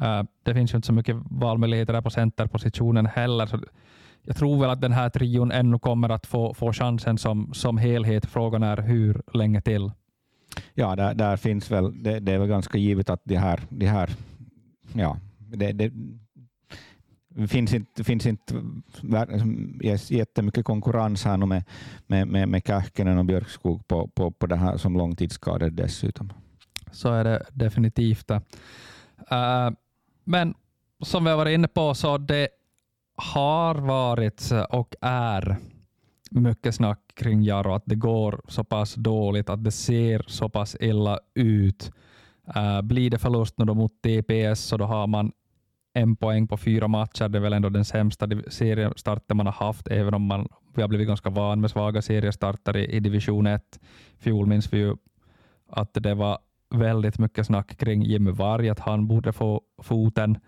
Eh, 0.00 0.22
det 0.42 0.54
finns 0.54 0.72
ju 0.72 0.76
inte 0.76 0.86
så 0.86 0.92
mycket 0.92 1.16
valmöjligheter 1.30 1.92
där 1.92 2.00
på 2.00 2.10
centerpositionen 2.10 3.06
heller. 3.06 3.46
Så 3.46 3.58
jag 4.22 4.36
tror 4.36 4.60
väl 4.60 4.70
att 4.70 4.80
den 4.80 4.92
här 4.92 5.10
trion 5.10 5.52
ännu 5.52 5.78
kommer 5.78 6.08
att 6.08 6.26
få, 6.26 6.54
få 6.54 6.72
chansen 6.72 7.18
som, 7.18 7.54
som 7.54 7.78
helhet. 7.78 8.26
Frågan 8.26 8.62
är 8.62 8.76
hur 8.76 9.22
länge 9.32 9.60
till. 9.60 9.90
Ja, 10.74 10.96
där, 10.96 11.14
där 11.14 11.36
finns 11.36 11.70
väl, 11.70 12.02
det, 12.02 12.20
det, 12.20 12.32
är 12.32 12.38
väl 12.38 12.48
ganska 12.48 12.78
givet 12.78 13.10
att 13.10 13.20
de 13.24 13.36
här, 13.36 13.60
de 13.68 13.86
här 13.86 14.10
ja, 14.92 15.16
det, 15.38 15.72
det, 15.72 15.92
det 17.36 17.48
finns 17.48 17.74
inte, 17.74 18.04
finns 18.04 18.26
inte 18.26 18.54
liksom 19.02 19.80
jättemycket 20.08 20.64
konkurrens 20.64 21.24
här 21.24 21.36
med, 21.36 21.64
med, 22.06 22.28
med, 22.28 22.48
med 22.48 22.62
Kähkönen 22.66 23.18
och 23.18 23.24
Björkskog 23.24 23.88
på, 23.88 24.08
på, 24.08 24.30
på 24.30 24.46
det 24.46 24.56
här 24.56 24.76
som 24.76 24.96
långtidsskadade 24.96 25.70
dessutom. 25.70 26.32
Så 26.92 27.12
är 27.12 27.24
det 27.24 27.46
definitivt. 27.52 28.30
Uh, 28.30 28.40
men 30.24 30.54
som 31.02 31.24
vi 31.24 31.30
har 31.30 31.36
varit 31.36 31.54
inne 31.54 31.68
på 31.68 31.94
så 31.94 32.18
det 32.18 32.48
har 33.16 33.74
varit 33.74 34.50
och 34.70 34.94
är 35.00 35.56
mycket 36.30 36.74
snack 36.74 37.00
kring 37.14 37.42
Jaro, 37.42 37.74
att 37.74 37.86
det 37.86 37.94
går 37.94 38.40
så 38.48 38.64
pass 38.64 38.94
dåligt, 38.94 39.48
att 39.50 39.64
det 39.64 39.70
ser 39.70 40.24
så 40.26 40.48
pass 40.48 40.76
illa 40.80 41.18
ut. 41.34 41.92
Uh, 42.56 42.82
blir 42.82 43.10
det 43.10 43.18
förlust 43.18 43.58
nu 43.58 43.64
då 43.64 43.74
mot 43.74 44.02
TPS 44.02 44.60
så 44.60 44.76
då 44.76 44.84
har 44.84 45.06
man 45.06 45.32
en 45.94 46.16
poäng 46.16 46.48
på 46.48 46.56
fyra 46.56 46.88
matcher. 46.88 47.28
Det 47.28 47.38
är 47.38 47.42
väl 47.42 47.52
ändå 47.52 47.68
den 47.68 47.84
sämsta 47.84 48.28
seriestarten 48.48 49.36
man 49.36 49.46
har 49.46 49.52
haft, 49.52 49.88
även 49.88 50.14
om 50.14 50.22
man, 50.22 50.48
vi 50.74 50.82
har 50.82 50.88
blivit 50.88 51.08
ganska 51.08 51.30
van 51.30 51.60
med 51.60 51.70
svaga 51.70 52.02
seriestarter 52.02 52.76
i, 52.76 52.84
i 52.84 53.00
division 53.00 53.46
1. 53.46 53.80
Fjol 54.18 54.46
minns 54.46 54.72
vi 54.72 54.78
ju 54.78 54.96
att 55.68 55.94
det 55.94 56.14
var 56.14 56.38
väldigt 56.70 57.18
mycket 57.18 57.46
snack 57.46 57.76
kring 57.78 58.02
Jimmy 58.02 58.30
Varg, 58.30 58.70
att 58.70 58.80
han 58.80 59.06
borde 59.06 59.32
få 59.32 59.62
foten. 59.82 60.38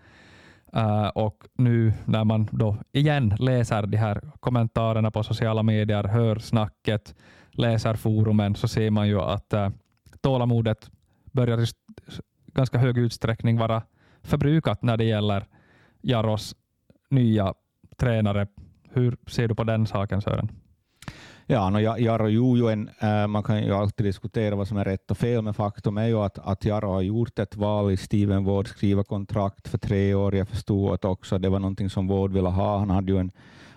Uh, 0.76 1.06
och 1.06 1.44
nu 1.54 1.92
när 2.04 2.24
man 2.24 2.48
då 2.52 2.76
igen 2.92 3.34
läser 3.38 3.86
de 3.86 3.96
här 3.96 4.30
kommentarerna 4.40 5.10
på 5.10 5.22
sociala 5.22 5.62
medier, 5.62 6.04
hör 6.04 6.38
snacket, 6.38 7.14
läser 7.50 7.94
forumen, 7.94 8.54
så 8.54 8.68
ser 8.68 8.90
man 8.90 9.08
ju 9.08 9.20
att 9.20 9.54
uh, 9.54 9.68
tålamodet 10.20 10.90
börjar 11.32 11.62
i 11.62 11.66
ganska 12.52 12.78
hög 12.78 12.98
utsträckning 12.98 13.58
vara 13.58 13.82
förbrukat 14.26 14.82
när 14.82 14.96
det 14.96 15.04
gäller 15.04 15.46
Jaros 16.00 16.56
nya 17.10 17.54
tränare. 17.96 18.46
Hur 18.90 19.16
ser 19.26 19.48
du 19.48 19.54
på 19.54 19.64
den 19.64 19.86
saken 19.86 20.22
Sören? 20.22 20.48
Ja, 21.48 21.70
no, 21.70 21.78
Jaro 21.78 22.28
ju 22.28 22.72
en, 22.72 22.90
äh, 23.00 23.26
man 23.26 23.42
kan 23.42 23.64
ju 23.64 23.72
alltid 23.72 24.06
diskutera 24.06 24.56
vad 24.56 24.68
som 24.68 24.76
är 24.76 24.84
rätt 24.84 25.10
och 25.10 25.18
fel, 25.18 25.42
men 25.42 25.54
faktum 25.54 25.98
är 25.98 26.06
ju 26.06 26.18
att, 26.18 26.38
att 26.38 26.64
Jaro 26.64 26.92
har 26.92 27.02
gjort 27.02 27.38
ett 27.38 27.56
val 27.56 27.92
i 27.92 27.96
Steven 27.96 28.44
Ward, 28.44 28.68
skriva 28.68 29.04
kontrakt 29.04 29.68
för 29.68 29.78
tre 29.78 30.14
år. 30.14 30.34
Jag 30.34 30.48
förstod 30.48 30.94
att 30.94 31.04
också 31.04 31.38
det 31.38 31.48
var 31.48 31.58
någonting 31.58 31.90
som 31.90 32.08
Ward 32.08 32.32
ville 32.32 32.48
ha. 32.48 32.78
Han 32.78 32.90
hade 32.90 33.12
ju 33.12 33.18
en, 33.18 33.30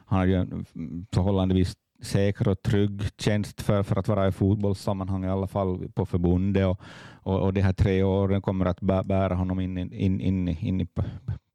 han 0.05 0.19
hade 0.19 0.31
ju 0.31 0.37
en 0.37 0.65
förhållandevis 1.13 1.75
säker 2.01 2.47
och 2.47 2.61
trygg 2.61 3.01
tjänst 3.17 3.61
för, 3.61 3.83
för 3.83 3.95
att 3.95 4.07
vara 4.07 4.27
i 4.27 4.31
fotbollssammanhang, 4.31 5.25
i 5.25 5.29
alla 5.29 5.47
fall 5.47 5.89
på 5.93 6.05
förbundet. 6.05 6.67
Och, 6.67 6.81
och, 7.23 7.39
och 7.39 7.53
de 7.53 7.61
här 7.61 7.73
tre 7.73 8.03
åren 8.03 8.41
kommer 8.41 8.65
att 8.65 8.81
bära 8.81 9.35
honom 9.35 9.59
in, 9.59 9.77
in, 9.77 9.93
in, 9.93 10.21
in, 10.21 10.47
in 10.47 10.81
i 10.81 10.87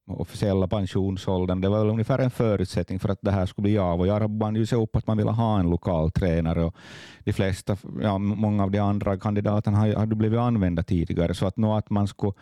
officiella 0.07 0.69
pensionsåldern. 0.69 1.61
Det 1.61 1.69
var 1.69 1.79
väl 1.79 1.89
ungefär 1.89 2.19
en 2.19 2.31
förutsättning 2.31 2.99
för 2.99 3.09
att 3.09 3.19
det 3.23 3.31
här 3.31 3.47
skulle 3.47 3.63
bli 3.63 3.79
av. 3.79 4.01
Och 4.01 4.07
jag 4.07 4.31
band 4.31 4.57
ju 4.57 4.67
sig 4.67 4.79
upp 4.79 4.97
att 4.97 5.07
man 5.07 5.17
ville 5.17 5.31
ha 5.31 5.61
en 5.61 5.71
lokal 5.71 6.11
tränare. 6.11 6.65
Och 6.65 6.77
de 7.25 7.33
flesta, 7.33 7.77
ja, 8.03 8.19
många 8.19 8.63
av 8.63 8.71
de 8.71 8.79
andra 8.79 9.19
kandidaterna 9.19 9.79
hade 9.79 10.17
blivit 10.17 10.39
använda 10.39 10.83
tidigare. 10.83 11.35
Så 11.35 11.47
att, 11.47 11.57
nå 11.57 11.77
att 11.77 11.91
man 11.91 12.09
skulle 12.09 12.33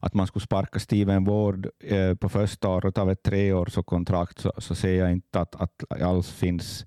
att 0.00 0.14
man 0.14 0.26
skulle 0.26 0.44
sparka 0.44 0.78
Steven 0.78 1.24
Ward 1.24 1.68
eh, 1.80 2.14
på 2.14 2.28
första 2.28 2.68
året 2.68 2.98
av 2.98 3.10
ett 3.10 3.22
treårskontrakt 3.22 4.40
så, 4.40 4.52
så 4.58 4.74
ser 4.74 4.94
jag 4.94 5.12
inte 5.12 5.40
att, 5.40 5.54
att 5.54 6.02
alls 6.02 6.30
finns 6.30 6.86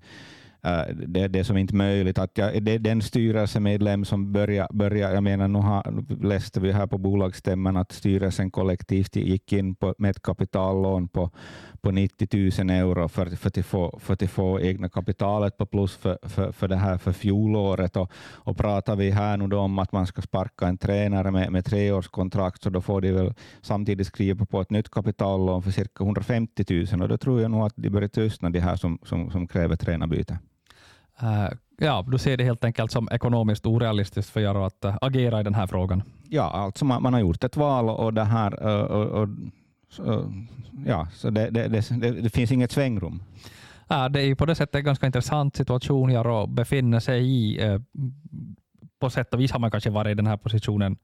Uh, 0.66 0.94
det, 0.94 1.28
det 1.28 1.38
är 1.38 1.44
som 1.44 1.56
inte 1.56 1.74
möjligt. 1.74 2.18
Att 2.18 2.38
jag, 2.38 2.62
det 2.62 2.78
den 2.78 3.02
styrelsemedlem 3.02 4.04
som 4.04 4.32
börjar, 4.32 4.68
börjar 4.72 5.14
jag 5.14 5.22
menar 5.22 5.48
nu 5.48 5.58
har, 5.58 6.04
läste 6.24 6.60
vi 6.60 6.72
här 6.72 6.86
på 6.86 6.98
bolagsstämman 6.98 7.76
att 7.76 7.92
styrelsen 7.92 8.50
kollektivt 8.50 9.16
gick 9.16 9.52
in 9.52 9.74
på, 9.74 9.94
med 9.98 10.10
ett 10.10 10.22
kapitallån 10.22 11.08
på, 11.08 11.30
på 11.80 11.90
90 11.90 12.28
000 12.58 12.70
euro 12.70 13.08
för, 13.08 13.26
för, 13.26 13.48
att 13.48 13.66
få, 13.66 13.98
för 14.02 14.14
att 14.14 14.30
få 14.30 14.60
egna 14.60 14.88
kapitalet 14.88 15.56
på 15.56 15.66
plus 15.66 15.96
för, 15.96 16.18
för, 16.22 16.52
för 16.52 16.68
det 16.68 16.76
här 16.76 16.98
för 16.98 17.12
fjolåret. 17.12 17.96
Och, 17.96 18.12
och 18.34 18.56
pratar 18.56 18.96
vi 18.96 19.10
här 19.10 19.36
nu 19.36 19.56
om 19.56 19.78
att 19.78 19.92
man 19.92 20.06
ska 20.06 20.22
sparka 20.22 20.66
en 20.66 20.78
tränare 20.78 21.30
med, 21.30 21.52
med 21.52 21.64
treårskontrakt 21.64 22.62
så 22.62 22.70
då 22.70 22.80
får 22.80 23.00
de 23.00 23.12
väl 23.12 23.34
samtidigt 23.62 24.06
skriva 24.06 24.46
på 24.46 24.60
ett 24.60 24.70
nytt 24.70 24.90
kapitallån 24.90 25.62
för 25.62 25.70
cirka 25.70 26.04
150 26.04 26.64
000 26.92 27.02
och 27.02 27.08
då 27.08 27.16
tror 27.18 27.40
jag 27.40 27.50
nog 27.50 27.66
att 27.66 27.74
de 27.76 27.90
börjar 27.90 28.08
tystna 28.08 28.50
de 28.50 28.60
här 28.60 28.76
som, 28.76 28.98
som, 29.02 29.30
som 29.30 29.46
kräver 29.46 29.76
tränarbyte. 29.76 30.38
Uh, 31.22 31.48
ja, 31.78 32.04
du 32.08 32.18
ser 32.18 32.36
det 32.36 32.44
helt 32.44 32.64
enkelt 32.64 32.90
som 32.90 33.08
ekonomiskt 33.12 33.66
orealistiskt 33.66 34.30
för 34.30 34.40
Jaro 34.40 34.64
att 34.64 34.84
uh, 34.84 34.96
agera 35.00 35.40
i 35.40 35.42
den 35.42 35.54
här 35.54 35.66
frågan? 35.66 36.02
Ja, 36.28 36.42
alltså 36.42 36.84
man, 36.84 37.02
man 37.02 37.12
har 37.12 37.20
gjort 37.20 37.44
ett 37.44 37.56
val 37.56 37.88
och 37.88 38.14
det 38.14 38.24
här 38.24 38.66
uh, 38.66 38.82
och, 38.82 39.22
och 39.22 39.28
så, 39.90 40.32
ja, 40.86 41.08
så 41.12 41.30
det, 41.30 41.50
det, 41.50 41.68
det, 41.68 42.10
det, 42.10 42.30
finns 42.30 42.52
inget 42.52 42.72
svängrum. 42.72 43.22
Ja, 43.88 44.08
det 44.08 44.22
är 44.22 44.34
på 44.34 44.46
det 44.46 44.54
sättet 44.54 44.74
en 44.74 44.84
ganska 44.84 45.06
intressant 45.06 45.56
situation 45.56 46.10
Jaro 46.10 46.46
befinner 46.46 47.00
sig 47.00 47.24
i. 47.24 47.78
På 49.00 49.10
sätt 49.10 49.34
och 49.34 49.40
vis 49.40 49.52
har 49.52 49.58
man 49.58 49.70
kanske 49.70 49.90
varit 49.90 50.10
i 50.10 50.14
den 50.14 50.26
här 50.26 50.36
positionen 50.36 50.96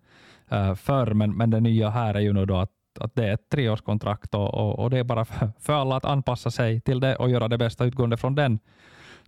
förr, 0.76 1.14
men, 1.14 1.36
men 1.36 1.50
det 1.50 1.60
nya 1.60 1.90
här 1.90 2.14
är 2.14 2.20
ju 2.20 2.32
nu 2.32 2.46
då 2.46 2.56
att 2.56 2.70
att 3.00 3.14
det 3.14 3.28
är 3.28 3.34
ett 3.34 3.48
treårskontrakt 3.48 4.34
och, 4.34 4.54
och, 4.54 4.78
och, 4.78 4.90
det 4.90 4.98
är 4.98 5.04
bara 5.04 5.24
för, 5.24 5.50
för 5.60 5.72
alla 5.72 5.96
att 5.96 6.04
anpassa 6.04 6.50
sig 6.50 6.80
till 6.80 7.00
det 7.00 7.16
och 7.16 7.30
göra 7.30 7.48
det 7.48 7.58
bästa 7.58 7.84
utgående 7.84 8.16
från 8.16 8.34
den 8.34 8.58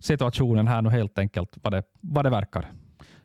situationen 0.01 0.67
här 0.67 0.81
nu 0.81 0.89
helt 0.89 1.19
enkelt 1.19 1.57
vad 1.61 1.73
det, 1.73 1.83
vad 2.01 2.25
det 2.25 2.29
verkar. 2.29 2.71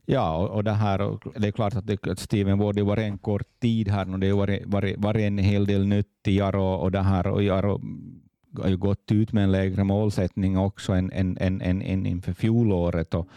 Ja, 0.06 0.36
och, 0.36 0.50
och 0.50 0.64
det, 0.64 0.72
här, 0.72 1.18
det 1.40 1.48
är 1.48 1.52
klart 1.52 1.74
att, 1.74 1.86
det, 1.86 2.06
att 2.06 2.18
Steven 2.18 2.58
Ward 2.58 2.78
var 2.78 2.96
en 2.96 3.18
kort 3.18 3.60
tid 3.60 3.88
här 3.88 4.04
nu. 4.04 4.18
det 4.18 4.30
har 4.30 4.38
varit, 4.38 4.66
varit, 4.66 4.98
varit 4.98 5.22
en 5.22 5.38
hel 5.38 5.66
del 5.66 5.86
nytt 5.86 6.28
i 6.28 6.38
Jaro 6.38 6.74
och 6.74 6.92
det 6.92 7.02
här 7.02 7.26
och 7.26 7.42
Jaro 7.42 7.80
har 8.62 8.68
ju 8.68 8.76
gått 8.76 9.12
ut 9.12 9.32
med 9.32 9.44
en 9.44 9.52
lägre 9.52 9.84
målsättning 9.84 10.58
också 10.58 10.92
än, 10.92 11.12
än, 11.12 11.38
än, 11.40 11.62
än, 11.62 11.82
än 11.82 12.06
inför 12.06 12.32
fjolåret 12.32 13.14
och, 13.14 13.28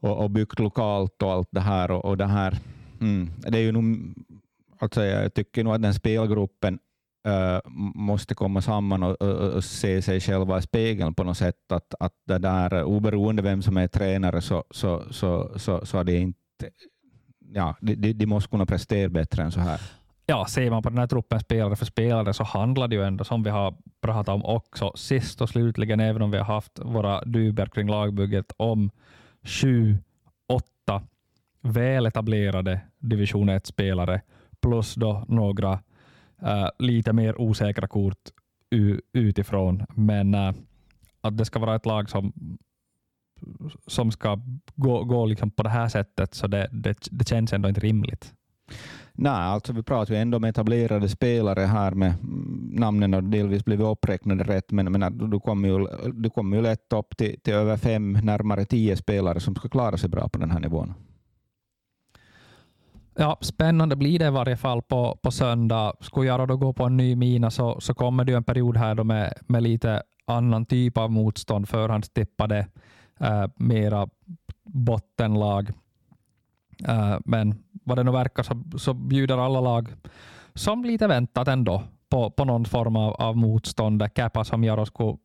och, 0.00 0.18
och 0.22 0.30
byggt 0.30 0.58
lokalt 0.58 1.22
och 1.22 1.32
allt 1.32 1.48
det 1.50 1.60
här. 1.60 1.90
Och, 1.90 2.04
och 2.04 2.16
det 2.16 2.26
här 2.26 2.58
mm, 3.00 3.30
det 3.38 3.58
är 3.58 3.62
ju 3.62 3.72
nog, 3.72 4.14
alltså 4.78 5.04
jag 5.04 5.34
tycker 5.34 5.64
nog 5.64 5.74
att 5.74 5.82
den 5.82 5.94
spelgruppen 5.94 6.78
uh, 7.26 7.60
måste 7.94 8.34
komma 8.34 8.62
samman 8.62 9.02
och, 9.02 9.22
och, 9.22 9.54
och, 9.54 9.64
se 9.64 10.02
sig 10.02 10.20
själva 10.20 10.58
i 10.58 10.62
spegeln 10.62 11.14
på 11.14 11.24
något 11.24 11.36
sätt. 11.36 11.72
Att, 11.72 11.94
att 12.00 12.12
det 12.26 12.38
där, 12.38 12.82
oberoende 12.82 13.42
vem 13.42 13.62
som 13.62 13.76
är 13.76 13.88
tränare 13.88 14.40
så, 14.40 14.64
så, 14.70 15.02
så, 15.10 15.50
så, 15.56 15.86
så 15.86 15.98
är 15.98 16.04
det 16.04 16.16
inte... 16.16 16.36
Ja, 17.52 17.76
de, 17.80 18.12
de 18.12 18.26
måste 18.26 18.50
kunna 18.50 18.66
prestera 18.66 19.08
bättre 19.08 19.42
än 19.42 19.52
så 19.52 19.60
här. 19.60 19.80
Ja, 20.26 20.46
ser 20.48 20.70
man 20.70 20.82
på 20.82 20.88
den 20.88 20.98
här 20.98 21.06
truppen 21.06 21.40
spelare 21.40 21.76
för 21.76 21.84
spelare 21.84 22.34
så 22.34 22.44
handlar 22.44 22.88
det 22.88 22.96
ju 22.96 23.04
ändå, 23.04 23.24
som 23.24 23.42
vi 23.42 23.50
har 23.50 23.74
pratat 24.00 24.28
om 24.28 24.44
också, 24.44 24.92
sist 24.94 25.40
och 25.40 25.48
slutligen, 25.48 26.00
även 26.00 26.22
om 26.22 26.30
vi 26.30 26.38
har 26.38 26.44
haft 26.44 26.78
våra 26.78 27.24
duber 27.24 27.66
kring 27.66 27.88
lagbygget, 27.88 28.52
om 28.56 28.90
sju, 29.42 29.96
åtta 30.48 31.02
väletablerade 31.60 32.80
division 32.98 33.50
1-spelare 33.50 34.20
plus 34.60 34.94
då 34.94 35.24
några 35.28 35.80
Äh, 36.42 36.68
lite 36.78 37.12
mer 37.12 37.40
osäkra 37.40 37.88
kort 37.88 38.30
utifrån. 39.12 39.86
Men 39.94 40.34
äh, 40.34 40.52
att 41.20 41.38
det 41.38 41.44
ska 41.44 41.58
vara 41.58 41.76
ett 41.76 41.86
lag 41.86 42.10
som, 42.10 42.32
som 43.86 44.12
ska 44.12 44.40
gå, 44.74 45.04
gå 45.04 45.26
liksom 45.26 45.50
på 45.50 45.62
det 45.62 45.68
här 45.68 45.88
sättet, 45.88 46.34
så 46.34 46.46
det, 46.46 46.68
det, 46.72 47.08
det 47.10 47.28
känns 47.28 47.52
ändå 47.52 47.68
inte 47.68 47.80
rimligt. 47.80 48.32
Nej, 49.12 49.32
alltså 49.32 49.72
vi 49.72 49.82
pratar 49.82 50.14
ju 50.14 50.20
ändå 50.20 50.36
om 50.36 50.44
etablerade 50.44 51.08
spelare 51.08 51.60
här 51.60 51.90
med 51.90 52.14
mm, 52.22 52.70
namnen 52.72 53.14
och 53.14 53.24
delvis 53.24 53.64
blivit 53.64 53.86
uppräknade 53.86 54.44
rätt, 54.44 54.70
men, 54.70 54.92
men 54.92 55.30
du 55.30 55.40
kommer 55.40 55.68
ju, 55.68 55.86
du 56.12 56.30
kommer 56.30 56.56
ju 56.56 56.62
lätt 56.62 56.92
upp 56.92 57.16
till, 57.16 57.40
till 57.40 57.54
över 57.54 57.76
fem, 57.76 58.12
närmare 58.12 58.64
tio 58.64 58.96
spelare 58.96 59.40
som 59.40 59.54
ska 59.54 59.68
klara 59.68 59.96
sig 59.96 60.10
bra 60.10 60.28
på 60.28 60.38
den 60.38 60.50
här 60.50 60.60
nivån. 60.60 60.94
Ja, 63.18 63.38
spännande 63.40 63.96
blir 63.96 64.18
det 64.18 64.26
i 64.26 64.30
varje 64.30 64.56
fall 64.56 64.82
på, 64.82 65.18
på 65.22 65.30
söndag. 65.30 65.92
Skulle 66.00 66.26
jag 66.26 66.48
då 66.48 66.56
gå 66.56 66.72
på 66.72 66.84
en 66.84 66.96
ny 66.96 67.16
mina 67.16 67.50
så, 67.50 67.80
så 67.80 67.94
kommer 67.94 68.24
det 68.24 68.32
ju 68.32 68.36
en 68.36 68.44
period 68.44 68.76
här 68.76 68.94
då 68.94 69.04
med, 69.04 69.34
med 69.46 69.62
lite 69.62 70.02
annan 70.26 70.66
typ 70.66 70.98
av 70.98 71.10
motstånd, 71.10 71.68
förhandstippade, 71.68 72.66
eh, 73.20 73.46
mera 73.56 74.08
bottenlag. 74.64 75.70
Eh, 76.88 77.16
men 77.24 77.64
vad 77.84 77.98
det 77.98 78.04
nu 78.04 78.10
verkar 78.10 78.42
så, 78.42 78.78
så 78.78 78.94
bjuder 78.94 79.38
alla 79.38 79.60
lag, 79.60 79.94
som 80.54 80.84
lite 80.84 81.06
väntat 81.06 81.48
ändå, 81.48 81.82
på, 82.08 82.30
på 82.30 82.44
någon 82.44 82.64
form 82.64 82.96
av, 82.96 83.12
av 83.14 83.36
motstånd. 83.36 84.04
Käpa 84.16 84.44
som 84.44 84.64
Jaro 84.64 84.86
skulle 84.86 85.16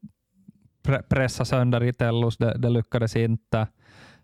pre 0.84 1.02
pressa 1.02 1.46
sönder 1.46 1.84
i 1.84 1.94
Tellus, 1.94 2.38
det, 2.38 2.58
det 2.58 2.70
lyckades 2.70 3.16
inte. 3.16 3.68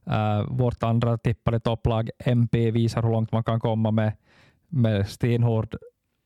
Uh, 0.10 0.42
vårt 0.50 0.84
andra 0.84 1.18
tippade 1.18 1.60
topplag 1.60 2.10
MP 2.20 2.72
visar 2.72 3.04
hur 3.04 3.10
långt 3.10 3.32
man 3.32 3.44
kan 3.44 3.60
komma 3.60 3.92
med, 3.92 4.12
med 4.68 5.10
stenhård 5.10 5.78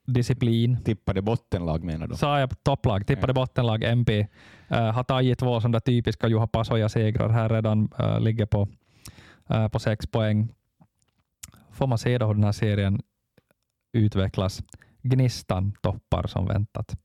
disciplin. 0.05 0.77
Tippade 0.83 1.21
bottenlag 1.21 1.83
menar 1.83 2.07
du? 2.07 2.15
Sa 2.15 2.39
jag 2.39 2.63
topplag, 2.63 3.07
tippade 3.07 3.29
ja. 3.29 3.33
bottenlag 3.33 3.83
MP. 3.83 4.27
Uh, 4.71 4.77
har 4.77 5.03
tagit 5.03 5.39
två 5.39 5.61
sådana 5.61 5.79
typiska 5.79 6.27
Juha 6.27 6.47
Pasoja-segrar 6.47 7.29
här 7.29 7.49
redan, 7.49 7.89
uh, 7.99 8.19
ligger 8.19 8.45
på, 8.45 8.67
uh, 9.51 9.67
på 9.67 9.79
sex 9.79 10.07
poäng. 10.07 10.49
Får 11.71 11.87
man 11.87 11.97
se 11.97 12.17
då 12.17 12.25
hur 12.27 12.33
den 12.33 12.43
här 12.43 12.51
serien 12.51 13.01
utvecklas. 13.93 14.63
Gnistan 15.01 15.73
toppar 15.81 16.27
som 16.27 16.45
väntat. 16.45 16.95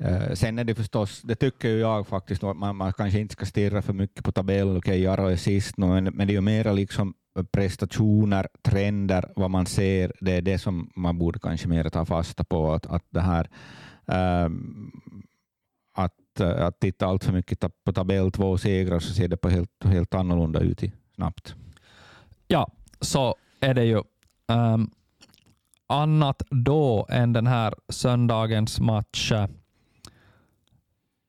Uh, 0.00 0.34
sen 0.34 0.58
är 0.58 0.64
det 0.64 0.74
förstås, 0.74 1.22
det 1.22 1.34
tycker 1.34 1.68
jag 1.68 2.06
faktiskt, 2.06 2.42
man, 2.42 2.76
man 2.76 2.92
kanske 2.92 3.20
inte 3.20 3.32
ska 3.32 3.46
stirra 3.46 3.82
för 3.82 3.92
mycket 3.92 4.24
på 4.24 4.32
tabell. 4.32 4.68
Okej, 4.68 4.78
okay, 4.78 5.02
Jaro 5.02 5.26
är 5.26 5.36
sist 5.36 5.76
nu, 5.76 5.86
men, 5.86 6.04
men 6.04 6.26
det 6.26 6.32
är 6.32 6.34
ju 6.34 6.40
mera 6.40 6.72
liksom 6.72 7.14
prestationer, 7.52 8.48
trender, 8.62 9.32
vad 9.36 9.50
man 9.50 9.66
ser. 9.66 10.12
Det 10.20 10.32
är 10.32 10.42
det 10.42 10.58
som 10.58 10.90
man 10.96 11.18
borde 11.18 11.38
kanske 11.38 11.68
mer 11.68 11.88
ta 11.88 12.04
fasta 12.04 12.44
på. 12.44 12.72
Att, 12.72 12.86
att 12.86 13.04
det 13.10 13.20
här 13.20 13.48
uh, 14.12 14.50
att, 15.94 16.40
att 16.40 16.80
titta 16.80 17.06
allt 17.06 17.24
för 17.24 17.32
mycket 17.32 17.64
på 17.84 17.92
tabell 17.92 18.32
två 18.32 18.58
segrar 18.58 18.98
så 18.98 19.14
ser 19.14 19.28
det 19.28 19.36
på 19.36 19.48
helt, 19.48 19.84
helt 19.84 20.14
annorlunda 20.14 20.60
ut 20.60 20.82
i, 20.82 20.92
snabbt. 21.14 21.54
Ja, 22.46 22.70
så 23.00 23.36
är 23.60 23.74
det 23.74 23.84
ju. 23.84 24.02
Um, 24.52 24.90
annat 25.86 26.42
då 26.50 27.06
än 27.10 27.32
den 27.32 27.46
här 27.46 27.74
söndagens 27.88 28.80
match 28.80 29.32
eh, 29.32 29.46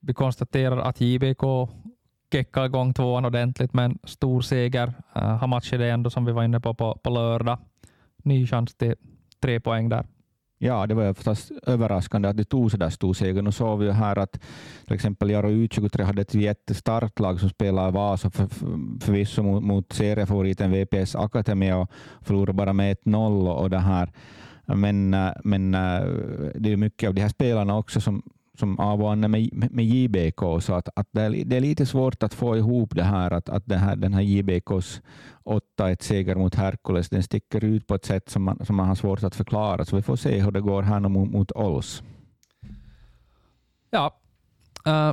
vi 0.00 0.14
konstaterar 0.14 0.78
att 0.78 1.00
JBK 1.00 1.42
keckar 2.32 2.64
igång 2.64 2.94
tvåan 2.94 3.24
ordentligt 3.24 3.72
med 3.72 3.84
en 3.84 3.98
stor 4.04 4.40
seger. 4.40 4.86
Uh, 5.16 5.22
har 5.22 5.46
matchat 5.46 5.78
det 5.78 5.90
ändå 5.90 6.10
som 6.10 6.24
vi 6.24 6.32
var 6.32 6.44
inne 6.44 6.60
på, 6.60 6.74
på 6.74 6.94
på 7.02 7.10
lördag. 7.10 7.58
Ny 8.24 8.46
chans 8.46 8.74
till 8.74 8.94
tre 9.40 9.60
poäng 9.60 9.88
där. 9.88 10.06
Ja, 10.62 10.86
det 10.86 10.94
var 10.94 11.14
förstås 11.14 11.52
överraskande 11.66 12.28
att 12.28 12.36
de 12.36 12.44
tog 12.44 12.70
så 12.70 12.76
där 12.76 12.90
stor 12.90 13.14
seger. 13.14 13.42
Nu 13.42 13.52
såg 13.52 13.78
vi 13.78 13.86
ju 13.86 13.92
här 13.92 14.18
att 14.18 14.40
till 14.86 14.94
exempel 14.94 15.30
Jaro 15.30 15.48
U23 15.48 16.02
hade 16.02 16.22
ett 16.22 16.34
jättestarkt 16.34 17.20
lag 17.20 17.40
som 17.40 17.48
spelade 17.48 17.88
i 17.88 17.92
Vasa 17.92 18.30
för, 18.30 18.46
för, 18.46 18.66
förvisso 19.00 19.42
mot, 19.42 19.64
mot 19.64 19.92
seriefavoriten 19.92 20.72
VPS 20.72 21.14
Akademi 21.14 21.72
och 21.72 21.90
förlorade 22.20 22.52
bara 22.52 22.72
med 22.72 22.96
1-0 22.96 23.52
och 23.52 23.70
det 23.70 23.78
här. 23.78 24.12
Men, 24.66 25.14
eh, 25.14 25.32
men 25.44 25.74
eh, 25.74 26.00
det 26.54 26.72
är 26.72 26.76
mycket 26.76 27.08
av 27.08 27.14
de 27.14 27.20
här 27.20 27.28
spelarna 27.28 27.78
också 27.78 28.00
som, 28.00 28.22
som 28.60 28.78
av 28.78 29.18
med, 29.18 29.50
med 29.52 29.84
JBK, 29.84 30.40
så 30.60 30.74
att, 30.74 30.88
att 30.96 31.08
det, 31.12 31.22
är, 31.22 31.44
det 31.44 31.56
är 31.56 31.60
lite 31.60 31.86
svårt 31.86 32.22
att 32.22 32.34
få 32.34 32.56
ihop 32.56 32.94
det 32.94 33.02
här, 33.02 33.30
att, 33.30 33.48
att 33.48 33.66
det 33.66 33.76
här, 33.76 33.96
den 33.96 34.14
här 34.14 34.22
JBKs 34.22 35.02
8-1 35.44 36.02
seger 36.02 36.34
mot 36.34 36.54
Herkules, 36.54 37.08
den 37.08 37.22
sticker 37.22 37.64
ut 37.64 37.86
på 37.86 37.94
ett 37.94 38.04
sätt 38.04 38.30
som 38.30 38.42
man, 38.42 38.66
som 38.66 38.76
man 38.76 38.88
har 38.88 38.94
svårt 38.94 39.22
att 39.22 39.34
förklara, 39.34 39.84
så 39.84 39.96
vi 39.96 40.02
får 40.02 40.16
se 40.16 40.40
hur 40.40 40.50
det 40.50 40.60
går 40.60 40.82
här 40.82 41.00
mot, 41.00 41.30
mot 41.30 41.52
Ols. 41.52 42.02
Ja, 43.90 44.16
eh, 44.86 44.92
uh, 44.92 45.12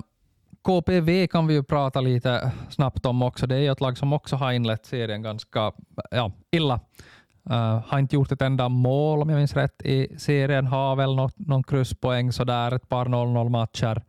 KPV 0.67 1.27
kan 1.27 1.47
vi 1.47 1.53
ju 1.53 1.63
prata 1.63 2.01
lite 2.01 2.51
snabbt 2.69 3.05
om 3.05 3.21
också. 3.21 3.47
Det 3.47 3.55
är 3.55 3.59
ju 3.59 3.71
ett 3.71 3.81
lag 3.81 3.97
som 3.97 4.13
också 4.13 4.35
har 4.35 4.51
inlett 4.51 4.85
serien 4.85 5.21
ganska 5.21 5.71
ja, 6.11 6.31
illa. 6.51 6.79
Uh, 7.49 7.81
har 7.87 7.99
inte 7.99 8.15
gjort 8.15 8.31
ett 8.31 8.41
enda 8.41 8.69
mål 8.69 9.21
om 9.21 9.29
jag 9.29 9.37
minns 9.37 9.55
rätt 9.55 9.81
i 9.81 10.07
serien. 10.17 10.67
Har 10.67 10.95
väl 10.95 11.15
något, 11.15 11.39
någon 11.39 11.63
krysspoäng 11.63 12.31
sådär, 12.31 12.71
ett 12.71 12.89
par 12.89 13.05
0-0 13.05 13.49
matcher. 13.49 14.03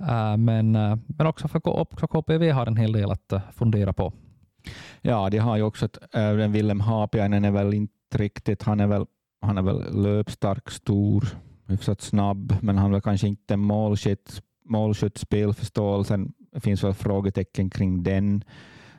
Uh, 0.00 0.36
men, 0.36 0.76
uh, 0.76 0.98
men 1.06 1.26
också 1.26 1.48
för 1.48 1.68
också 1.68 2.06
KPV 2.06 2.50
har 2.50 2.66
en 2.66 2.76
hel 2.76 2.92
del 2.92 3.10
att 3.10 3.32
fundera 3.52 3.92
på. 3.92 4.12
Ja, 5.00 5.30
de 5.30 5.38
har 5.38 5.56
ju 5.56 5.62
också 5.62 5.84
ett, 5.84 5.98
äh, 6.12 6.32
Willem 6.32 6.80
Haapiainen 6.80 7.44
är 7.44 7.50
väl 7.50 7.74
inte 7.74 7.92
riktigt, 8.18 8.62
han 8.62 8.80
är 8.80 8.86
väl, 8.86 9.06
han 9.40 9.58
är 9.58 9.62
väl 9.62 10.02
löpstark, 10.02 10.70
stor, 10.70 11.28
hyfsat 11.66 12.00
snabb, 12.00 12.56
men 12.60 12.78
han 12.78 12.92
har 12.92 13.00
kanske 13.00 13.28
inte 13.28 13.56
målskytt, 13.56 14.42
målskytt 14.64 15.18
spelförståelsen. 15.18 16.32
Det 16.52 16.60
finns 16.60 16.84
väl 16.84 16.94
frågetecken 16.94 17.70
kring 17.70 18.02
den. 18.02 18.44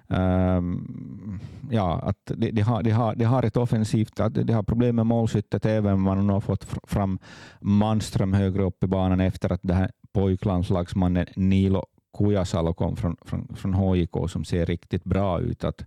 Um, 0.08 1.39
ja, 1.69 1.99
att 2.03 2.25
de, 2.25 2.51
de, 2.51 2.62
har, 2.62 2.84
de, 2.84 2.91
har, 2.91 3.15
de 3.15 3.25
har 3.25 3.43
ett 3.43 3.58
offensivt, 3.58 4.19
att 4.19 4.34
de 4.34 4.53
har 4.53 4.63
problem 4.63 4.95
med 4.95 5.06
målskyttet 5.06 5.65
även 5.65 5.93
om 5.93 6.01
man 6.01 6.30
har 6.30 6.41
fått 6.41 6.67
fram 6.84 7.19
Manström 7.62 8.34
högre 8.34 8.63
upp 8.63 8.84
i 8.84 8.88
banan 8.88 9.19
efter 9.19 9.51
att 9.51 9.62
det 9.63 9.73
här 9.73 9.91
pojklandslagsmannen 10.13 11.25
Nilo 11.36 11.86
Kujasalo 12.17 12.73
kom 12.73 12.95
från, 12.95 13.17
från, 13.21 13.47
från 13.56 13.73
HJK 13.73 14.30
som 14.30 14.45
ser 14.45 14.65
riktigt 14.65 15.03
bra 15.03 15.39
ut. 15.39 15.63
Att, 15.63 15.86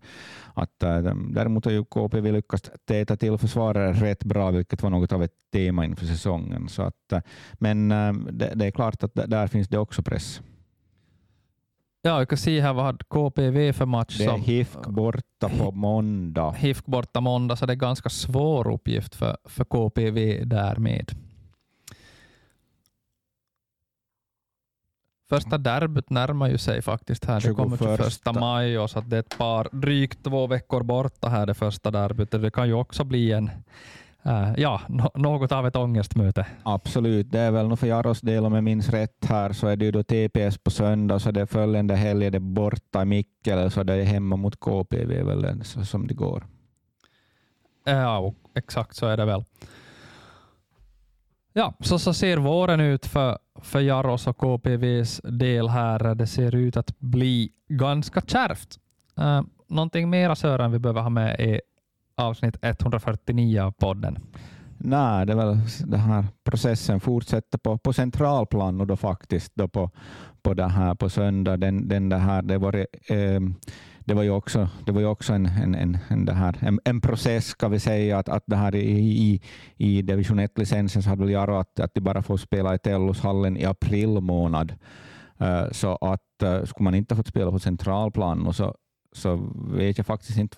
att, 0.55 0.83
äh, 0.83 1.15
däremot 1.31 1.65
har 1.65 1.73
ju 1.73 1.85
KPV 1.85 2.33
lyckats 2.33 2.71
täta 2.85 3.17
till 3.17 3.39
försvarare 3.39 3.93
rätt 3.93 4.25
bra, 4.25 4.51
vilket 4.51 4.83
var 4.83 4.91
något 4.91 5.13
av 5.13 5.23
ett 5.23 5.35
tema 5.53 5.85
inför 5.85 6.07
säsongen. 6.07 6.69
Så 6.69 6.83
att, 6.83 7.13
äh, 7.13 7.21
men 7.53 7.91
äh, 7.91 8.13
det, 8.13 8.53
det, 8.55 8.67
är 8.67 8.71
klart 8.71 9.05
att 9.05 9.15
där 9.15 9.47
finns 9.47 9.69
det 9.69 9.79
också 9.79 10.03
press. 10.03 10.41
Ja, 12.03 12.19
vi 12.19 12.27
kan 12.27 12.39
se 12.39 12.61
här 12.61 12.73
vad 12.73 13.09
KPV 13.09 13.73
för 13.73 13.87
match. 13.87 14.19
Det 14.19 14.25
är 14.25 14.39
HIFK 14.39 14.87
borta 14.87 15.49
på 15.59 15.71
måndag. 15.71 16.51
HIFK 16.51 16.87
borta 16.87 17.21
måndag, 17.21 17.57
så 17.57 17.67
det 17.67 17.73
är 17.73 17.77
ganska 17.77 18.09
svår 18.09 18.73
uppgift 18.73 19.15
för, 19.15 19.37
för 19.45 19.65
KPV 19.65 20.45
därmed. 20.45 21.11
Första 25.29 25.59
derbyt 25.59 26.11
närmar 26.11 26.49
ju 26.49 26.59
sig 26.59 26.83
faktiskt 26.83 27.25
här. 27.25 27.41
Det 27.41 27.55
kommer 27.55 27.77
21 27.77 28.35
maj 28.41 28.79
och 28.79 28.91
så 28.91 29.01
det 29.01 29.17
är 29.17 29.21
ett 29.21 29.39
par, 29.39 29.69
drygt 29.73 30.25
två 30.25 30.47
veckor 30.47 30.83
borta 30.83 31.29
här 31.29 31.47
det 31.47 31.55
första 31.55 31.91
derbyt. 31.91 32.31
Det 32.31 32.51
kan 32.51 32.69
ju 32.69 32.75
också 32.75 33.05
bli 33.05 33.33
en 33.33 33.51
Uh, 34.27 34.53
ja, 34.57 34.81
no, 34.89 35.11
något 35.15 35.53
av 35.53 35.67
ett 35.67 35.77
ångestmöte. 35.77 36.47
Absolut, 36.63 37.31
det 37.31 37.39
är 37.39 37.51
väl 37.51 37.69
nog 37.69 37.79
för 37.79 37.87
Jaros 37.87 38.21
del 38.21 38.45
om 38.45 38.55
jag 38.55 38.65
minns 38.65 38.89
rätt 38.89 39.25
här 39.25 39.53
så 39.53 39.67
är 39.67 39.77
det 39.77 39.85
ju 39.85 39.91
då 39.91 40.03
TPS 40.03 40.59
på 40.59 40.71
söndag 40.71 41.19
så 41.19 41.31
det 41.31 41.41
är 41.41 41.47
följande 41.47 41.95
helg 41.95 42.27
är 42.27 42.31
det 42.31 42.41
borta 42.41 43.03
i 43.03 43.05
Mikkele 43.05 43.71
så 43.71 43.83
det 43.83 43.95
är 43.95 44.05
hemma 44.05 44.37
mot 44.37 44.61
KPV 44.61 45.23
väl 45.23 45.65
så 45.65 45.85
som 45.85 46.07
det 46.07 46.15
går. 46.15 46.47
Ja, 47.85 48.35
exakt 48.55 48.97
så 48.97 49.07
är 49.07 49.17
det 49.17 49.25
väl. 49.25 49.45
Ja, 51.53 51.75
så, 51.81 51.99
så 51.99 52.15
ser 52.15 52.37
våren 52.37 52.81
ut 52.81 53.07
för, 53.07 53.39
för 53.61 53.81
Jaros 53.81 54.27
och 54.27 54.37
KPVs 54.37 55.21
del 55.25 55.69
här. 55.69 56.15
Det 56.15 56.27
ser 56.27 56.55
ut 56.55 56.77
att 56.77 56.99
bli 56.99 57.53
ganska 57.69 58.21
kärvt. 58.21 58.79
Uh, 59.19 59.43
någonting 59.69 60.11
mera 60.11 60.37
Sören 60.37 60.73
vi 60.73 60.79
behöver 60.79 61.01
ha 61.01 61.11
med 61.11 61.37
är 61.39 61.61
avsnitt 62.21 62.57
149 62.63 63.63
av 63.63 63.71
podden? 63.71 64.19
Nej, 64.83 65.27
det 65.27 65.33
är 65.33 65.37
väl 65.37 65.59
den 65.85 66.01
här 66.01 66.25
processen 66.45 67.01
fortsätter 67.01 67.59
på, 67.59 67.79
på 67.79 67.93
centralplan 67.93 68.81
och 68.81 68.87
då 68.87 68.97
faktiskt 68.97 69.53
då 69.55 69.69
på, 69.69 69.91
på, 70.43 70.55
det 70.55 70.69
här, 70.69 70.95
på 70.95 71.09
söndag. 71.09 71.57
Den, 71.57 71.89
den 71.89 72.09
det, 72.09 72.17
här, 72.17 72.43
det, 72.43 72.59
var, 72.59 72.77
eh, 72.77 73.41
det 74.01 74.15
var 74.15 74.23
ju 74.23 74.31
också, 74.31 74.69
det 74.87 74.93
var 74.93 75.01
ju 75.01 75.07
också 75.07 75.33
en, 75.33 75.47
en, 75.47 75.75
en, 75.75 75.99
en, 76.09 76.25
det 76.25 76.33
här, 76.33 76.57
en, 76.61 76.81
en 76.85 77.01
process, 77.01 77.47
ska 77.47 77.69
vi 77.69 77.81
säga, 77.81 78.19
att, 78.19 78.29
att 78.29 78.45
det 78.47 78.57
här 78.57 78.75
i, 78.75 79.01
i, 79.01 79.43
i 79.77 80.03
division 80.03 80.41
1-licensen 80.41 81.03
så 81.03 81.09
hade 81.09 81.23
väl 81.23 81.33
Jaro 81.33 81.57
att, 81.57 81.81
att 81.81 81.95
de 81.95 82.01
bara 82.01 82.23
får 82.23 82.37
spela 82.37 82.75
i 82.75 82.79
Tellushallen 82.79 83.57
i 83.57 83.65
april 83.65 84.21
månad. 84.21 84.75
Eh, 85.39 85.71
så 85.71 85.97
att 85.97 86.43
eh, 86.43 86.65
skulle 86.65 86.85
man 86.85 86.95
inte 86.95 87.17
fått 87.17 87.29
spela 87.29 87.51
på 87.51 87.59
centralplan 87.59 88.47
och 88.47 88.57
så 88.57 88.75
så 89.13 89.53
vet 89.55 89.99
jag 89.99 90.07
faktiskt 90.07 90.39
inte 90.39 90.57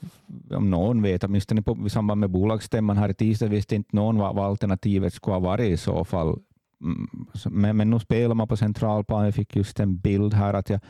om 0.50 0.70
någon 0.70 1.02
vet, 1.02 1.24
åtminstone 1.24 1.62
på, 1.62 1.78
i 1.86 1.90
samband 1.90 2.20
med 2.20 2.30
bolagsstämman 2.30 2.96
här 2.96 3.08
i 3.08 3.14
tisdag 3.14 3.46
visste 3.46 3.74
inte 3.74 3.96
någon 3.96 4.18
vad, 4.18 4.36
vad 4.36 4.46
alternativet 4.46 5.14
skulle 5.14 5.34
ha 5.34 5.40
varit 5.40 5.70
i 5.70 5.76
så 5.76 6.04
fall. 6.04 6.38
Mm, 6.82 7.26
men, 7.44 7.76
men 7.76 7.90
nu 7.90 7.98
spelar 7.98 8.34
man 8.34 8.48
på 8.48 8.56
centralplan. 8.56 9.24
Jag 9.24 9.34
fick 9.34 9.56
just 9.56 9.80
en 9.80 9.98
bild 9.98 10.34
här 10.34 10.54
att 10.54 10.70
jag, 10.70 10.80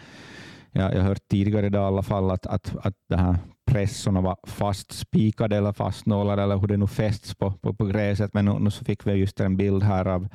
jag, 0.73 0.95
jag 0.95 1.03
hört 1.03 1.29
tidigare 1.29 1.67
idag 1.67 1.83
i 1.83 1.87
alla 1.87 2.03
fall 2.03 2.31
att, 2.31 2.47
att, 2.47 2.77
att 2.83 2.95
det 3.09 3.17
här 3.17 3.37
pressorna 3.65 4.21
var 4.21 4.37
fastspikade 4.47 5.57
eller 5.57 5.73
fastnålade 5.73 6.43
eller 6.43 6.57
hur 6.57 6.67
det 6.67 6.77
nu 6.77 6.87
fästs 6.87 7.35
på, 7.35 7.53
på, 7.53 7.75
på 7.75 7.85
gräset. 7.85 8.35
Men 8.35 8.45
nu, 8.45 8.59
nu 8.59 8.71
så 8.71 8.85
fick 8.85 9.07
vi 9.07 9.13
just 9.13 9.41
en 9.41 9.57
bild 9.57 9.83
här 9.83 10.07
av, 10.07 10.29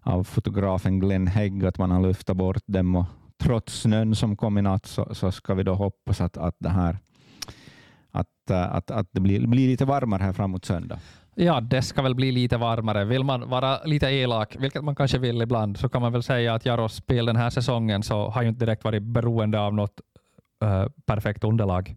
av 0.00 0.24
fotografen 0.24 1.00
Glenn 1.00 1.26
Hägg 1.26 1.64
att 1.64 1.78
man 1.78 1.90
har 1.90 2.02
lyft 2.02 2.26
bort 2.26 2.62
dem 2.66 2.96
och 2.96 3.06
trots 3.42 3.80
snön 3.80 4.14
som 4.14 4.36
kom 4.36 4.58
i 4.58 4.62
natt 4.62 4.86
så, 4.86 5.14
så 5.14 5.32
ska 5.32 5.54
vi 5.54 5.62
då 5.62 5.74
hoppas 5.74 6.20
att, 6.20 6.36
att, 6.36 6.56
det, 6.58 6.68
här, 6.68 6.98
att, 8.10 8.50
eh, 8.50 8.74
att, 8.74 8.90
att 8.90 9.08
det 9.12 9.20
blir, 9.20 9.46
blir 9.46 9.68
lite 9.68 9.84
varmare 9.84 10.22
här 10.22 10.32
framåt 10.32 10.64
söndag. 10.64 10.98
Ja, 11.34 11.60
det 11.60 11.82
ska 11.82 12.02
väl 12.02 12.14
bli 12.14 12.32
lite 12.32 12.56
varmare. 12.56 13.04
Vill 13.04 13.24
man 13.24 13.48
vara 13.48 13.84
lite 13.84 14.06
elak, 14.06 14.56
vilket 14.58 14.84
man 14.84 14.96
kanske 14.96 15.18
vill 15.18 15.42
ibland, 15.42 15.76
så 15.76 15.88
kan 15.88 16.02
man 16.02 16.12
väl 16.12 16.22
säga 16.22 16.54
att 16.54 16.66
Jaros 16.66 16.94
spel 16.94 17.26
den 17.26 17.36
här 17.36 17.50
säsongen 17.50 18.02
så 18.02 18.28
har 18.28 18.42
ju 18.42 18.48
inte 18.48 18.64
direkt 18.64 18.84
varit 18.84 19.02
beroende 19.02 19.60
av 19.60 19.74
något 19.74 20.00
uh, 20.64 20.86
perfekt 21.06 21.44
underlag. 21.44 21.96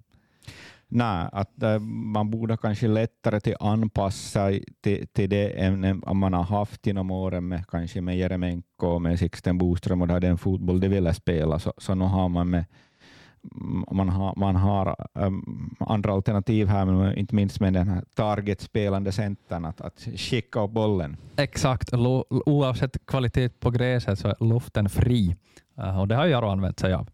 Nej, 0.93 1.29
att 1.31 1.63
äh, 1.63 1.79
man 1.79 2.29
borde 2.29 2.57
kanske 2.57 2.87
lättare 2.87 3.39
till 3.39 3.55
anpassa 3.59 4.51
till, 4.81 5.07
till 5.07 5.29
det 5.29 5.49
än 5.61 6.03
man 6.13 6.33
har 6.33 6.43
haft 6.43 6.87
genom 6.87 7.11
åren 7.11 7.47
med 7.47 7.67
kanske 7.67 8.01
med 8.01 8.17
Jeremenko 8.17 8.87
och 8.87 9.01
med 9.01 9.19
Sixten 9.19 9.57
Boström 9.57 10.01
och 10.01 10.21
den 10.21 10.37
fotboll 10.37 10.79
de 10.79 10.87
ville 10.87 11.13
spela, 11.13 11.59
så, 11.59 11.73
så 11.77 11.95
nu 11.95 12.05
har 12.05 12.29
man 12.29 12.49
med 12.49 12.65
man 13.91 14.09
har, 14.09 14.33
man 14.35 14.55
har 14.55 15.07
um, 15.13 15.75
andra 15.79 16.13
alternativ 16.13 16.67
här, 16.67 16.85
men 16.85 17.17
inte 17.17 17.35
minst 17.35 17.59
med 17.59 17.73
den 17.73 17.87
här 17.87 18.03
targetspelande 18.15 19.11
centern, 19.11 19.65
att, 19.65 19.81
att 19.81 20.07
skicka 20.15 20.61
upp 20.61 20.71
bollen. 20.71 21.17
Exakt, 21.37 21.93
oavsett 22.45 23.05
kvalitet 23.05 23.49
på 23.49 23.69
gräset 23.69 24.19
så 24.19 24.27
är 24.27 24.35
luften 24.39 24.89
fri. 24.89 25.35
Uh, 25.79 25.99
och 25.99 26.07
det 26.07 26.15
har 26.15 26.25
Jaro 26.25 26.47
använt 26.47 26.79
sig 26.79 26.93
av. 26.93 27.09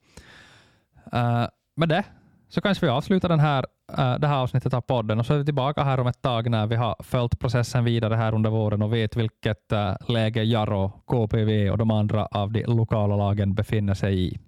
Uh, 1.13 1.47
med 1.75 1.89
det 1.89 2.03
så 2.50 2.62
kanske 2.62 2.86
vi 2.86 2.91
avslutar 2.91 3.30
den 3.30 3.39
här, 3.39 3.66
eh, 3.98 4.20
det 4.20 4.28
här 4.28 4.38
avsnittet 4.38 4.74
av 4.74 4.82
podden 4.82 5.20
och 5.20 5.26
så 5.26 5.34
är 5.34 5.38
vi 5.38 5.45
tillbaka 5.45 5.84
här 5.84 6.00
om 6.00 6.08
ett 6.08 6.22
tag 6.22 6.50
när 6.50 6.68
vi 6.68 6.76
har 6.76 6.95
följt 7.00 7.39
processen 7.39 7.84
vidare 7.84 8.16
här 8.16 8.36
under 8.36 8.50
våren 8.50 8.82
och 8.82 8.93
vet 8.93 9.16
vilket 9.16 9.72
eh, 9.72 9.93
läge 10.08 10.43
Jaro, 10.43 10.91
KPV 11.06 11.70
och 11.70 11.78
de 11.78 11.91
andra 11.91 12.26
av 12.26 12.52
de 12.52 12.64
lokala 12.64 13.16
lagen 13.16 13.54
befinner 13.54 13.93
sig 13.93 14.28
i. 14.28 14.39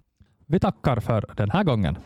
Vi 0.46 0.60
tackar 0.60 1.00
för 1.00 1.24
den 1.36 1.50
här 1.50 1.64
gången. 1.64 1.98